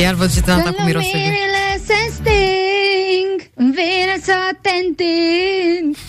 Iar 0.01 0.13
văd 0.13 0.31
și 0.31 0.39
tata 0.39 0.61
Când 0.61 0.75
cu 0.75 0.81
miros 0.81 1.03
luminile 1.13 1.81
se 1.85 2.11
sting, 2.13 3.49
îmi 3.55 3.71
vine 3.71 4.19
să 4.23 4.33
te 4.61 4.69
întind. 4.87 5.97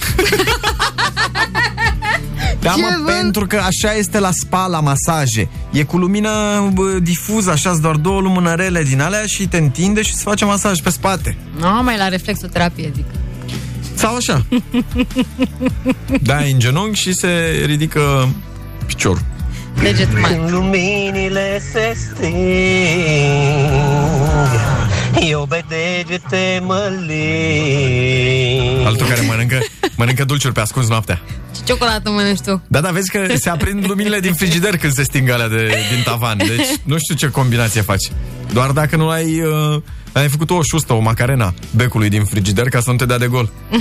Da, 2.61 2.75
mă, 2.75 3.13
pentru 3.21 3.47
că 3.47 3.57
așa 3.57 3.95
este 3.95 4.19
la 4.19 4.31
spa, 4.31 4.67
la 4.67 4.81
masaje. 4.81 5.49
E 5.73 5.83
cu 5.83 5.97
lumină 5.97 6.31
bă, 6.73 6.99
difuză, 7.03 7.51
așa 7.51 7.77
doar 7.81 7.97
două 7.97 8.21
lumânărele 8.21 8.83
din 8.83 9.01
alea 9.01 9.27
și 9.27 9.49
te 9.49 9.57
întinde 9.57 10.03
și 10.03 10.11
îți 10.15 10.23
face 10.23 10.45
masaj 10.45 10.81
pe 10.81 10.91
spate. 10.91 11.37
Nu, 11.59 11.83
mai 11.83 11.97
la 11.97 12.09
reflexoterapie, 12.09 12.93
zic. 12.95 13.05
Sau 14.01 14.15
așa. 14.15 14.47
Dai 16.31 16.51
în 16.51 16.59
genunchi 16.59 17.01
și 17.01 17.13
se 17.13 17.63
ridică 17.67 18.29
piciorul. 18.87 19.23
Deget 19.83 20.21
mai. 20.21 20.31
Când 20.31 20.51
luminile 20.51 21.63
se 21.73 21.97
sting, 21.97 22.35
eu 25.31 25.47
pe 25.49 25.65
degete 25.69 26.63
mă 26.65 26.93
ling. 27.07 28.87
Altul 28.87 29.07
care 29.07 29.21
mănâncă, 29.21 29.59
mănâncă 29.97 30.25
dulciuri 30.25 30.55
pe 30.55 30.61
ascuns 30.61 30.89
noaptea. 30.89 31.21
Ce 31.55 31.61
ciocolată 31.65 32.11
mănânci 32.11 32.41
tu? 32.41 32.63
Da, 32.67 32.81
da, 32.81 32.91
vezi 32.91 33.11
că 33.11 33.27
se 33.35 33.51
aprind 33.51 33.87
luminile 33.87 34.21
din 34.21 34.33
frigider 34.33 34.77
când 34.77 34.93
se 34.93 35.03
sting 35.03 35.31
alea 35.31 35.49
de, 35.49 35.67
din 35.67 36.03
tavan. 36.05 36.37
Deci 36.37 36.69
nu 36.85 36.99
știu 36.99 37.15
ce 37.15 37.31
combinație 37.31 37.81
faci. 37.81 38.11
Doar 38.53 38.71
dacă 38.71 38.97
nu 38.97 39.09
ai, 39.09 39.41
uh, 39.41 39.83
ai 40.13 40.29
făcut 40.29 40.51
o 40.51 40.63
șustă, 40.63 40.93
o 40.93 41.01
macarena 41.01 41.55
becului 41.77 42.09
din 42.09 42.25
frigider 42.25 42.69
ca 42.69 42.81
să 42.81 42.91
nu 42.91 42.97
te 42.97 43.07
dea 43.07 43.19
de 43.19 43.27
gol. 43.27 43.51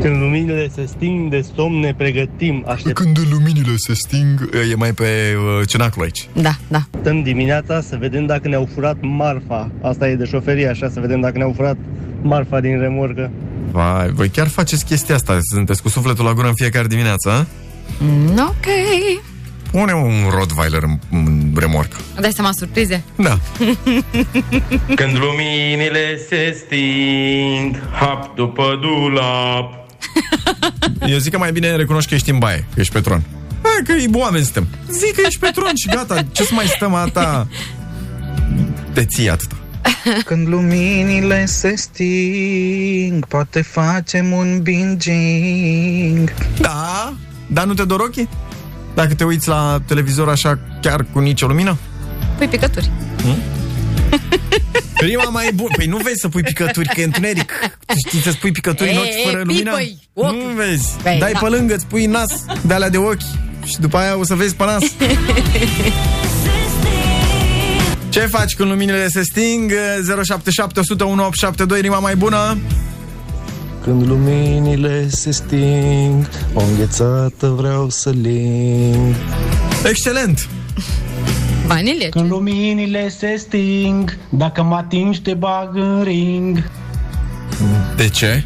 Când 0.00 0.16
luminile 0.16 0.70
se 0.74 0.84
sting 0.86 1.30
de 1.30 1.44
somn 1.54 1.78
ne 1.78 1.94
pregătim, 1.94 2.64
așteptăm 2.66 3.04
Când 3.04 3.26
luminile 3.30 3.74
se 3.76 3.94
sting, 3.94 4.48
e 4.70 4.74
mai 4.74 4.92
pe 4.92 5.04
uh, 5.04 5.68
cenaclu 5.68 6.02
aici. 6.02 6.28
Da, 6.32 6.56
da. 6.68 7.12
dimineața 7.22 7.80
să 7.80 7.96
vedem 7.98 8.26
dacă 8.26 8.48
ne-au 8.48 8.68
furat 8.74 8.96
marfa. 9.00 9.70
Asta 9.82 10.08
e 10.08 10.14
de 10.14 10.24
șoferie, 10.24 10.68
așa, 10.68 10.90
să 10.90 11.00
vedem 11.00 11.20
dacă 11.20 11.38
ne-au 11.38 11.52
furat 11.56 11.76
marfa 12.22 12.60
din 12.60 12.78
remorcă. 12.78 13.30
Vai, 13.70 14.10
voi 14.10 14.28
chiar 14.28 14.48
faceți 14.48 14.84
chestia 14.84 15.14
asta? 15.14 15.38
Sunteți 15.54 15.82
cu 15.82 15.88
sufletul 15.88 16.24
la 16.24 16.32
gură 16.32 16.46
în 16.46 16.54
fiecare 16.54 16.86
dimineață, 16.86 17.30
a? 17.30 17.46
Mm, 17.98 18.38
ok. 18.38 18.66
Pune 19.70 19.92
un 19.92 20.28
Rottweiler 20.30 20.82
în, 20.82 20.98
în 21.10 21.52
remorcă. 21.56 21.96
Dai 22.20 22.32
seama 22.32 22.52
surprize? 22.52 23.02
Da. 23.16 23.38
Când 24.98 25.16
luminile 25.18 26.20
se 26.28 26.62
sting, 26.64 27.82
hap 27.92 28.34
după 28.34 28.78
dulap. 28.80 29.86
Eu 31.12 31.18
zic 31.18 31.32
că 31.32 31.38
mai 31.38 31.52
bine 31.52 31.76
recunoști 31.76 32.08
că 32.08 32.14
ești 32.14 32.30
în 32.30 32.38
baie, 32.38 32.66
că 32.74 32.80
ești 32.80 32.92
pe 32.92 33.00
tron. 33.00 33.22
Hai 33.62 33.82
că 33.84 33.92
e 33.92 34.08
oameni 34.12 34.44
suntem. 34.44 34.66
Zic 34.90 35.14
că 35.14 35.22
ești 35.26 35.38
pe 35.40 35.50
tron 35.54 35.72
și 35.74 35.88
gata. 35.88 36.22
Ce 36.32 36.42
să 36.42 36.54
mai 36.54 36.66
stăm 36.66 36.94
ata? 36.94 37.48
Te 38.92 39.04
ții 39.04 39.30
atâta. 39.30 39.54
Când 40.24 40.48
luminile 40.48 41.46
se 41.46 41.74
sting, 41.76 43.26
poate 43.26 43.62
facem 43.62 44.32
un 44.32 44.60
binging. 44.62 46.32
Da, 46.58 47.14
dar 47.46 47.64
nu 47.64 47.74
te 47.74 47.84
dor 47.84 48.00
ochii? 48.00 48.28
Dacă 48.94 49.14
te 49.14 49.24
uiți 49.24 49.48
la 49.48 49.80
televizor 49.86 50.28
așa 50.28 50.58
chiar 50.80 51.06
cu 51.12 51.18
nicio 51.18 51.46
lumină? 51.46 51.76
Păi 52.38 52.46
picături. 52.48 52.90
Prima 54.98 55.24
mai 55.30 55.50
bună. 55.54 55.70
Păi 55.76 55.86
nu 55.86 55.96
vezi 55.96 56.20
să 56.20 56.28
pui 56.28 56.42
picături, 56.42 56.88
că 56.94 57.00
e 57.00 57.04
întuneric. 57.04 57.52
Tu 57.86 57.94
Știi 58.08 58.20
să 58.20 58.30
spui 58.30 58.52
picături 58.52 58.90
în 58.90 58.96
E, 58.96 58.98
ochi 58.98 59.24
fără 59.24 59.38
e, 59.38 59.42
lumină? 59.44 59.70
pipăi, 59.70 60.08
ochi. 60.14 60.30
Nu 60.32 60.48
vezi. 60.56 60.88
Păi, 61.02 61.16
Dai 61.18 61.32
da. 61.32 61.38
pe 61.38 61.48
lângă, 61.48 61.74
îți 61.74 61.86
pui 61.86 62.06
nas 62.06 62.44
de 62.62 62.74
alea 62.74 62.88
de 62.90 62.96
ochi 62.98 63.20
și 63.64 63.78
după 63.80 63.96
aia 63.96 64.16
o 64.18 64.24
să 64.24 64.34
vezi 64.34 64.54
pe 64.54 64.64
nas. 64.64 64.82
Ce 68.08 68.20
faci 68.20 68.54
când 68.54 68.68
luminile 68.70 69.08
se 69.08 69.22
sting? 69.22 69.72
077 70.24 70.80
100 70.80 71.04
1872, 71.04 71.80
rima 71.80 71.98
mai 71.98 72.16
bună? 72.16 72.58
Când 73.82 74.06
luminile 74.06 75.08
se 75.08 75.30
sting, 75.30 76.28
o 76.54 76.62
înghețată 76.62 77.46
vreau 77.48 77.88
să 77.88 78.10
ling. 78.10 79.14
Excelent! 79.84 80.48
Vanilie. 81.66 82.08
Când 82.08 82.30
luminile 82.30 83.08
se 83.08 83.34
sting, 83.38 84.16
dacă 84.28 84.62
mă 84.62 84.74
atingi 84.74 85.20
te 85.20 85.34
bag 85.34 85.76
în 85.76 86.02
ring. 86.02 86.70
De 87.96 88.08
ce? 88.08 88.44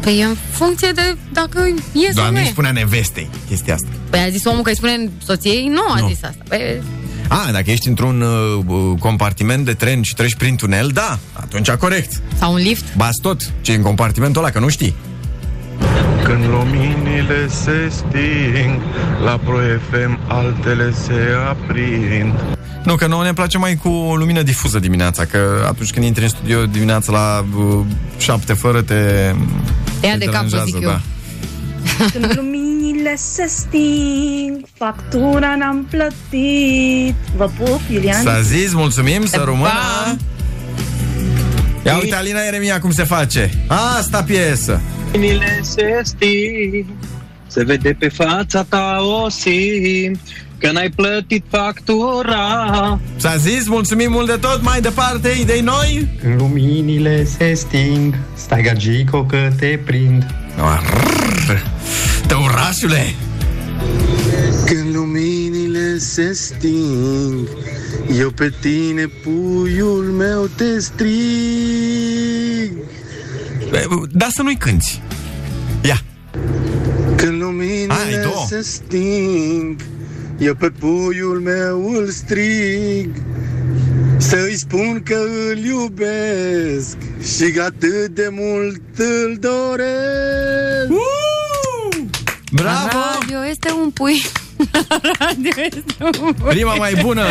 Păi 0.00 0.18
e 0.20 0.24
în 0.24 0.36
funcție 0.50 0.90
de 0.94 1.16
dacă 1.32 1.58
e 1.92 2.00
sau 2.02 2.12
Doar 2.14 2.26
nu 2.28 2.32
nu-i 2.32 2.42
e. 2.46 2.50
spunea 2.50 2.70
nevestei 2.70 3.30
chestia 3.48 3.74
asta. 3.74 3.88
Păi 4.10 4.20
a 4.20 4.28
zis 4.28 4.44
omul 4.44 4.62
că 4.62 4.68
îi 4.70 4.76
spune 4.76 5.10
soției? 5.24 5.66
Nu 5.66 5.80
a 5.88 6.00
Nu. 6.00 6.08
zis 6.08 6.22
asta. 6.22 6.42
Păi, 6.48 6.82
A, 7.28 7.48
dacă 7.52 7.70
ești 7.70 7.88
într-un 7.88 8.20
uh, 8.20 8.64
uh, 8.66 8.98
compartiment 8.98 9.64
de 9.64 9.72
tren 9.72 10.02
și 10.02 10.14
treci 10.14 10.34
prin 10.34 10.56
tunel, 10.56 10.90
da, 10.94 11.18
atunci 11.32 11.70
corect. 11.70 12.20
sau 12.38 12.52
un 12.52 12.58
lift. 12.58 12.96
Bați 12.96 13.20
tot 13.22 13.52
ce 13.60 13.72
e 13.72 13.76
în 13.76 13.82
compartimentul 13.82 14.42
ăla, 14.42 14.52
că 14.52 14.58
nu 14.58 14.68
știi. 14.68 14.94
Când 16.24 16.44
luminile 16.44 17.48
se 17.48 17.88
sting, 17.90 18.80
la 19.24 19.40
Pro 19.44 19.58
FM 19.90 20.18
altele 20.26 20.92
se 20.92 21.20
aprind. 21.48 22.34
Nu, 22.84 22.94
că 22.94 23.06
nouă 23.06 23.24
ne 23.24 23.32
place 23.32 23.58
mai 23.58 23.76
cu 23.76 23.88
lumină 24.16 24.42
difuză 24.42 24.78
dimineața, 24.78 25.24
că 25.24 25.64
atunci 25.68 25.90
când 25.90 26.04
intri 26.04 26.22
în 26.22 26.28
studio 26.28 26.66
dimineața 26.66 27.12
la 27.12 27.44
uh, 27.58 27.84
șapte 28.18 28.52
fără 28.52 28.82
te... 28.82 28.94
Te 30.00 30.06
ia 30.06 30.12
te 30.12 30.18
de 30.18 30.24
cap, 30.24 30.32
deranjează, 30.32 30.64
zic 30.64 30.82
eu. 30.82 30.88
da. 30.88 31.00
Când 32.12 32.34
luminile 32.98 33.16
se 33.16 33.46
sting, 33.46 34.66
factura 34.74 35.56
n-am 35.56 35.86
plătit. 35.90 37.14
Vă 37.36 37.50
pup, 37.58 37.80
Iulian. 37.90 38.22
S-a 38.22 38.40
zis, 38.40 38.72
mulțumim, 38.72 39.26
să 39.26 39.42
rămână. 39.44 40.16
Ia 41.84 41.98
uite, 42.02 42.14
Alina 42.14 42.40
Eremia, 42.46 42.80
cum 42.80 42.90
se 42.90 43.04
face. 43.04 43.50
Asta 43.98 44.22
piesă. 44.22 44.80
Luminile 45.12 45.60
se 45.62 46.00
sting, 46.02 46.84
se 47.46 47.64
vede 47.64 47.96
pe 47.98 48.08
fața 48.08 48.62
ta 48.68 48.98
o 49.22 49.28
simt, 49.28 50.20
că 50.58 50.72
n-ai 50.72 50.90
plătit 50.90 51.44
factura. 51.50 53.00
S-a 53.16 53.36
zis, 53.36 53.68
mulțumim 53.68 54.10
mult 54.10 54.26
de 54.26 54.36
tot, 54.40 54.62
mai 54.62 54.80
departe, 54.80 55.28
idei 55.40 55.60
noi? 55.60 56.08
Când 56.20 56.40
luminile 56.40 57.24
se 57.24 57.54
sting, 57.54 58.14
stai 58.34 58.62
gagico 58.62 59.24
că 59.24 59.48
te 59.58 59.78
prind. 59.84 60.26
Tăurașule! 62.26 63.14
Când 64.66 64.94
luminile 64.94 65.98
se 65.98 66.32
sting, 66.32 67.48
eu 68.18 68.30
pe 68.30 68.52
tine, 68.60 69.06
puiul 69.06 70.04
meu, 70.04 70.46
te 70.56 70.78
strig. 70.80 72.72
Da 74.12 74.26
să 74.30 74.42
nu-i 74.42 74.56
cânti. 74.56 75.02
Ia. 75.84 76.02
Când 77.16 77.42
luminile 77.42 78.30
se 78.48 78.60
sting, 78.62 79.80
eu 80.38 80.54
pe 80.54 80.70
puiul 80.70 81.40
meu 81.40 81.92
îl 81.94 82.08
strig. 82.08 83.10
Să-i 84.18 84.58
spun 84.58 85.02
că 85.04 85.18
îl 85.50 85.58
iubesc 85.58 86.96
și 87.36 87.50
că 87.52 87.62
atât 87.62 88.06
de 88.06 88.28
mult 88.30 88.80
îl 88.96 89.36
doresc. 89.40 90.88
Bravo! 92.52 92.98
Radio 93.18 93.46
este 93.50 93.72
un 93.82 93.90
pui. 93.90 94.22
Radio 95.18 95.52
este 95.56 96.20
un 96.22 96.32
pui. 96.32 96.48
Prima 96.48 96.74
mai 96.74 96.94
bună! 97.02 97.24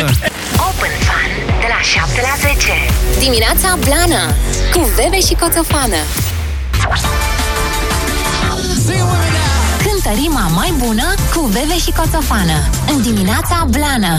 Open 0.68 0.94
Fun 1.08 1.30
de 1.60 1.66
la 1.68 1.80
7 1.82 2.20
la 2.20 2.48
10. 2.48 2.72
Dimineața 3.18 3.78
Blana 3.84 4.24
cu 4.72 4.90
Bebe 4.96 5.20
și 5.20 5.34
Coțofană. 5.34 5.96
Cântă 9.84 10.20
rima 10.20 10.46
mai 10.54 10.72
bună 10.78 11.14
cu 11.34 11.40
Bebe 11.52 11.78
și 11.78 11.92
Coțofană. 11.92 12.58
În 12.92 13.02
dimineața 13.02 13.66
Blana. 13.70 14.18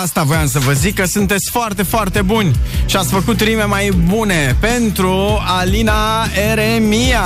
Asta 0.00 0.22
voiam 0.22 0.46
să 0.46 0.58
vă 0.58 0.72
zic 0.72 0.94
că 0.94 1.04
sunteți 1.04 1.50
foarte, 1.50 1.82
foarte 1.82 2.22
buni 2.22 2.56
și 2.86 2.96
ați 2.96 3.12
făcut 3.12 3.40
rime 3.40 3.64
mai 3.64 3.90
bune 4.06 4.56
pentru 4.60 5.38
Alina 5.46 6.26
Eremia. 6.50 7.20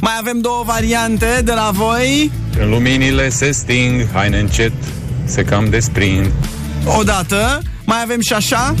Mai 0.00 0.12
avem 0.18 0.40
două 0.40 0.62
variante 0.66 1.40
de 1.44 1.52
la 1.52 1.70
voi. 1.72 2.30
Când 2.56 2.70
luminile 2.70 3.28
se 3.28 3.50
sting, 3.50 4.06
haine 4.12 4.38
încet, 4.38 4.72
se 5.24 5.42
cam 5.42 5.70
desprind. 5.70 6.30
Odată, 6.98 7.62
mai 7.84 7.98
avem 8.02 8.20
și 8.20 8.32
așa. 8.32 8.74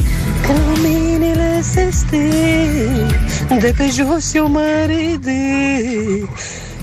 Când 0.46 0.58
luminile 0.66 1.64
se 1.72 1.88
sting, 1.90 3.60
de 3.60 3.74
pe 3.76 3.90
jos 3.96 4.34
eu 4.34 4.48
mă 4.48 4.86
ridic, 4.86 6.30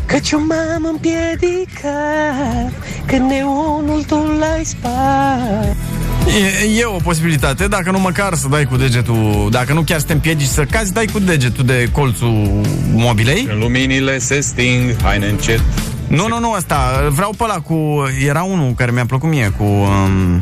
Căci 0.05 0.31
eu 0.31 0.39
m-am 0.39 0.85
împiedicat 0.91 2.71
Când 3.05 3.29
neonul 3.29 4.03
tu 4.03 4.15
l-ai 4.15 4.63
spart 4.63 5.75
E, 6.27 6.79
e 6.79 6.85
o 6.85 6.97
posibilitate, 7.03 7.67
dacă 7.67 7.91
nu 7.91 7.99
măcar 7.99 8.33
să 8.33 8.47
dai 8.47 8.65
cu 8.65 8.75
degetul, 8.77 9.47
dacă 9.51 9.73
nu 9.73 9.81
chiar 9.81 9.99
să 9.99 10.05
te 10.05 10.13
împiedici 10.13 10.47
să 10.47 10.63
cazi, 10.63 10.93
dai 10.93 11.05
cu 11.05 11.19
degetul 11.19 11.65
de 11.65 11.89
colțul 11.91 12.61
mobilei. 12.93 13.43
Când 13.43 13.61
luminile 13.61 14.17
se 14.19 14.39
sting, 14.39 15.01
haine 15.01 15.27
încet. 15.27 15.61
Nu, 16.07 16.27
nu, 16.27 16.39
nu, 16.39 16.51
asta, 16.51 17.07
vreau 17.09 17.33
pe 17.37 17.43
ăla 17.43 17.59
cu, 17.59 18.03
era 18.27 18.43
unul 18.43 18.73
care 18.73 18.91
mi-a 18.91 19.05
plăcut 19.05 19.29
mie, 19.29 19.53
cu... 19.57 19.63
Um, 19.63 20.41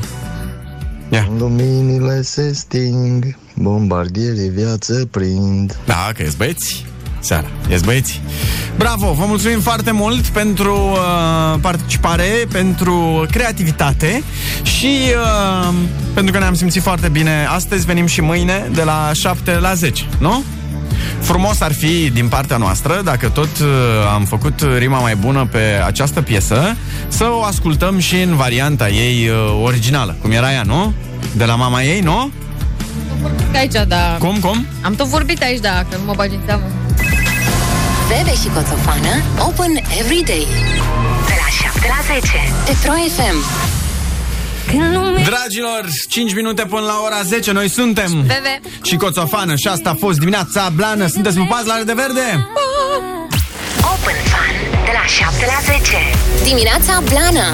ia. 1.09 1.29
Luminile 1.37 2.21
se 2.21 2.53
sting, 2.53 3.37
bombardierii 3.53 4.49
viață 4.49 5.07
prind. 5.11 5.77
Da, 5.85 6.09
că 6.15 6.21
ești 6.21 6.37
băieți 6.37 6.85
seara. 7.23 7.47
Ești 7.69 7.85
băieți? 7.85 8.21
Bravo, 8.77 9.13
vă 9.13 9.25
mulțumim 9.27 9.59
foarte 9.59 9.91
mult 9.91 10.25
pentru 10.25 10.75
uh, 10.75 11.59
participare, 11.61 12.47
pentru 12.51 13.25
creativitate 13.31 14.23
și 14.63 14.97
uh, 15.67 15.73
pentru 16.13 16.33
că 16.33 16.39
ne-am 16.39 16.53
simțit 16.53 16.81
foarte 16.81 17.09
bine. 17.09 17.45
Astăzi 17.49 17.85
venim 17.85 18.05
și 18.05 18.21
mâine 18.21 18.69
de 18.73 18.83
la 18.83 19.11
7 19.13 19.59
la 19.59 19.73
10, 19.73 20.03
nu? 20.19 20.43
Frumos 21.19 21.61
ar 21.61 21.73
fi 21.73 22.09
din 22.09 22.27
partea 22.27 22.57
noastră, 22.57 23.01
dacă 23.03 23.29
tot 23.29 23.59
uh, 23.59 23.67
am 24.13 24.23
făcut 24.23 24.65
rima 24.77 24.99
mai 24.99 25.15
bună 25.15 25.47
pe 25.51 25.81
această 25.85 26.21
piesă, 26.21 26.75
să 27.07 27.27
o 27.31 27.43
ascultăm 27.43 27.99
și 27.99 28.15
în 28.15 28.35
varianta 28.35 28.89
ei 28.89 29.29
uh, 29.29 29.61
originală, 29.63 30.15
cum 30.21 30.31
era 30.31 30.51
ea, 30.51 30.63
nu? 30.63 30.93
De 31.35 31.45
la 31.45 31.55
mama 31.55 31.83
ei, 31.83 31.99
nu? 31.99 32.31
Aici, 33.55 33.73
da. 33.87 34.15
Cum, 34.19 34.39
cum? 34.39 34.65
Am 34.81 34.95
tot 34.95 35.07
vorbit 35.07 35.41
aici, 35.41 35.59
da, 35.59 35.85
că 35.89 35.97
nu 35.97 36.03
mă 36.05 36.13
bagi 36.15 36.35
în 36.35 36.41
seamă. 36.45 36.63
Bebe 38.17 38.35
și 38.41 38.47
Coțofană 38.53 39.13
Open 39.39 39.71
Every 39.99 40.23
Day. 40.25 40.47
De 41.27 41.33
la 41.41 41.69
7 41.71 41.87
la 41.87 42.13
10 42.13 42.31
Pe 42.65 42.73
Pro 42.81 42.93
FM 43.15 43.37
Dragilor, 45.23 45.85
5 46.09 46.33
minute 46.33 46.65
până 46.65 46.85
la 46.85 47.01
ora 47.05 47.21
10 47.23 47.51
Noi 47.51 47.69
suntem. 47.69 48.11
Bebe. 48.21 48.61
și 48.81 48.95
Coțofană 48.95 49.55
Și 49.55 49.67
asta 49.67 49.89
a 49.89 49.95
fost 49.99 50.19
dimineața 50.19 50.69
blană. 50.75 51.07
Sunteți 51.07 51.37
pupați 51.37 51.67
la 51.67 51.73
de 51.85 51.93
verde? 51.93 52.47
Open 53.93 54.17
Fun 54.33 54.55
De 54.85 54.91
la 54.93 55.05
7 55.05 55.45
la 55.45 55.73
10 55.73 55.97
Dimineața 56.43 57.03
Blană 57.09 57.45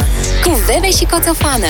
Cu 0.44 0.60
Bebe 0.66 0.90
și 0.92 1.06
Coțofană 1.12 1.68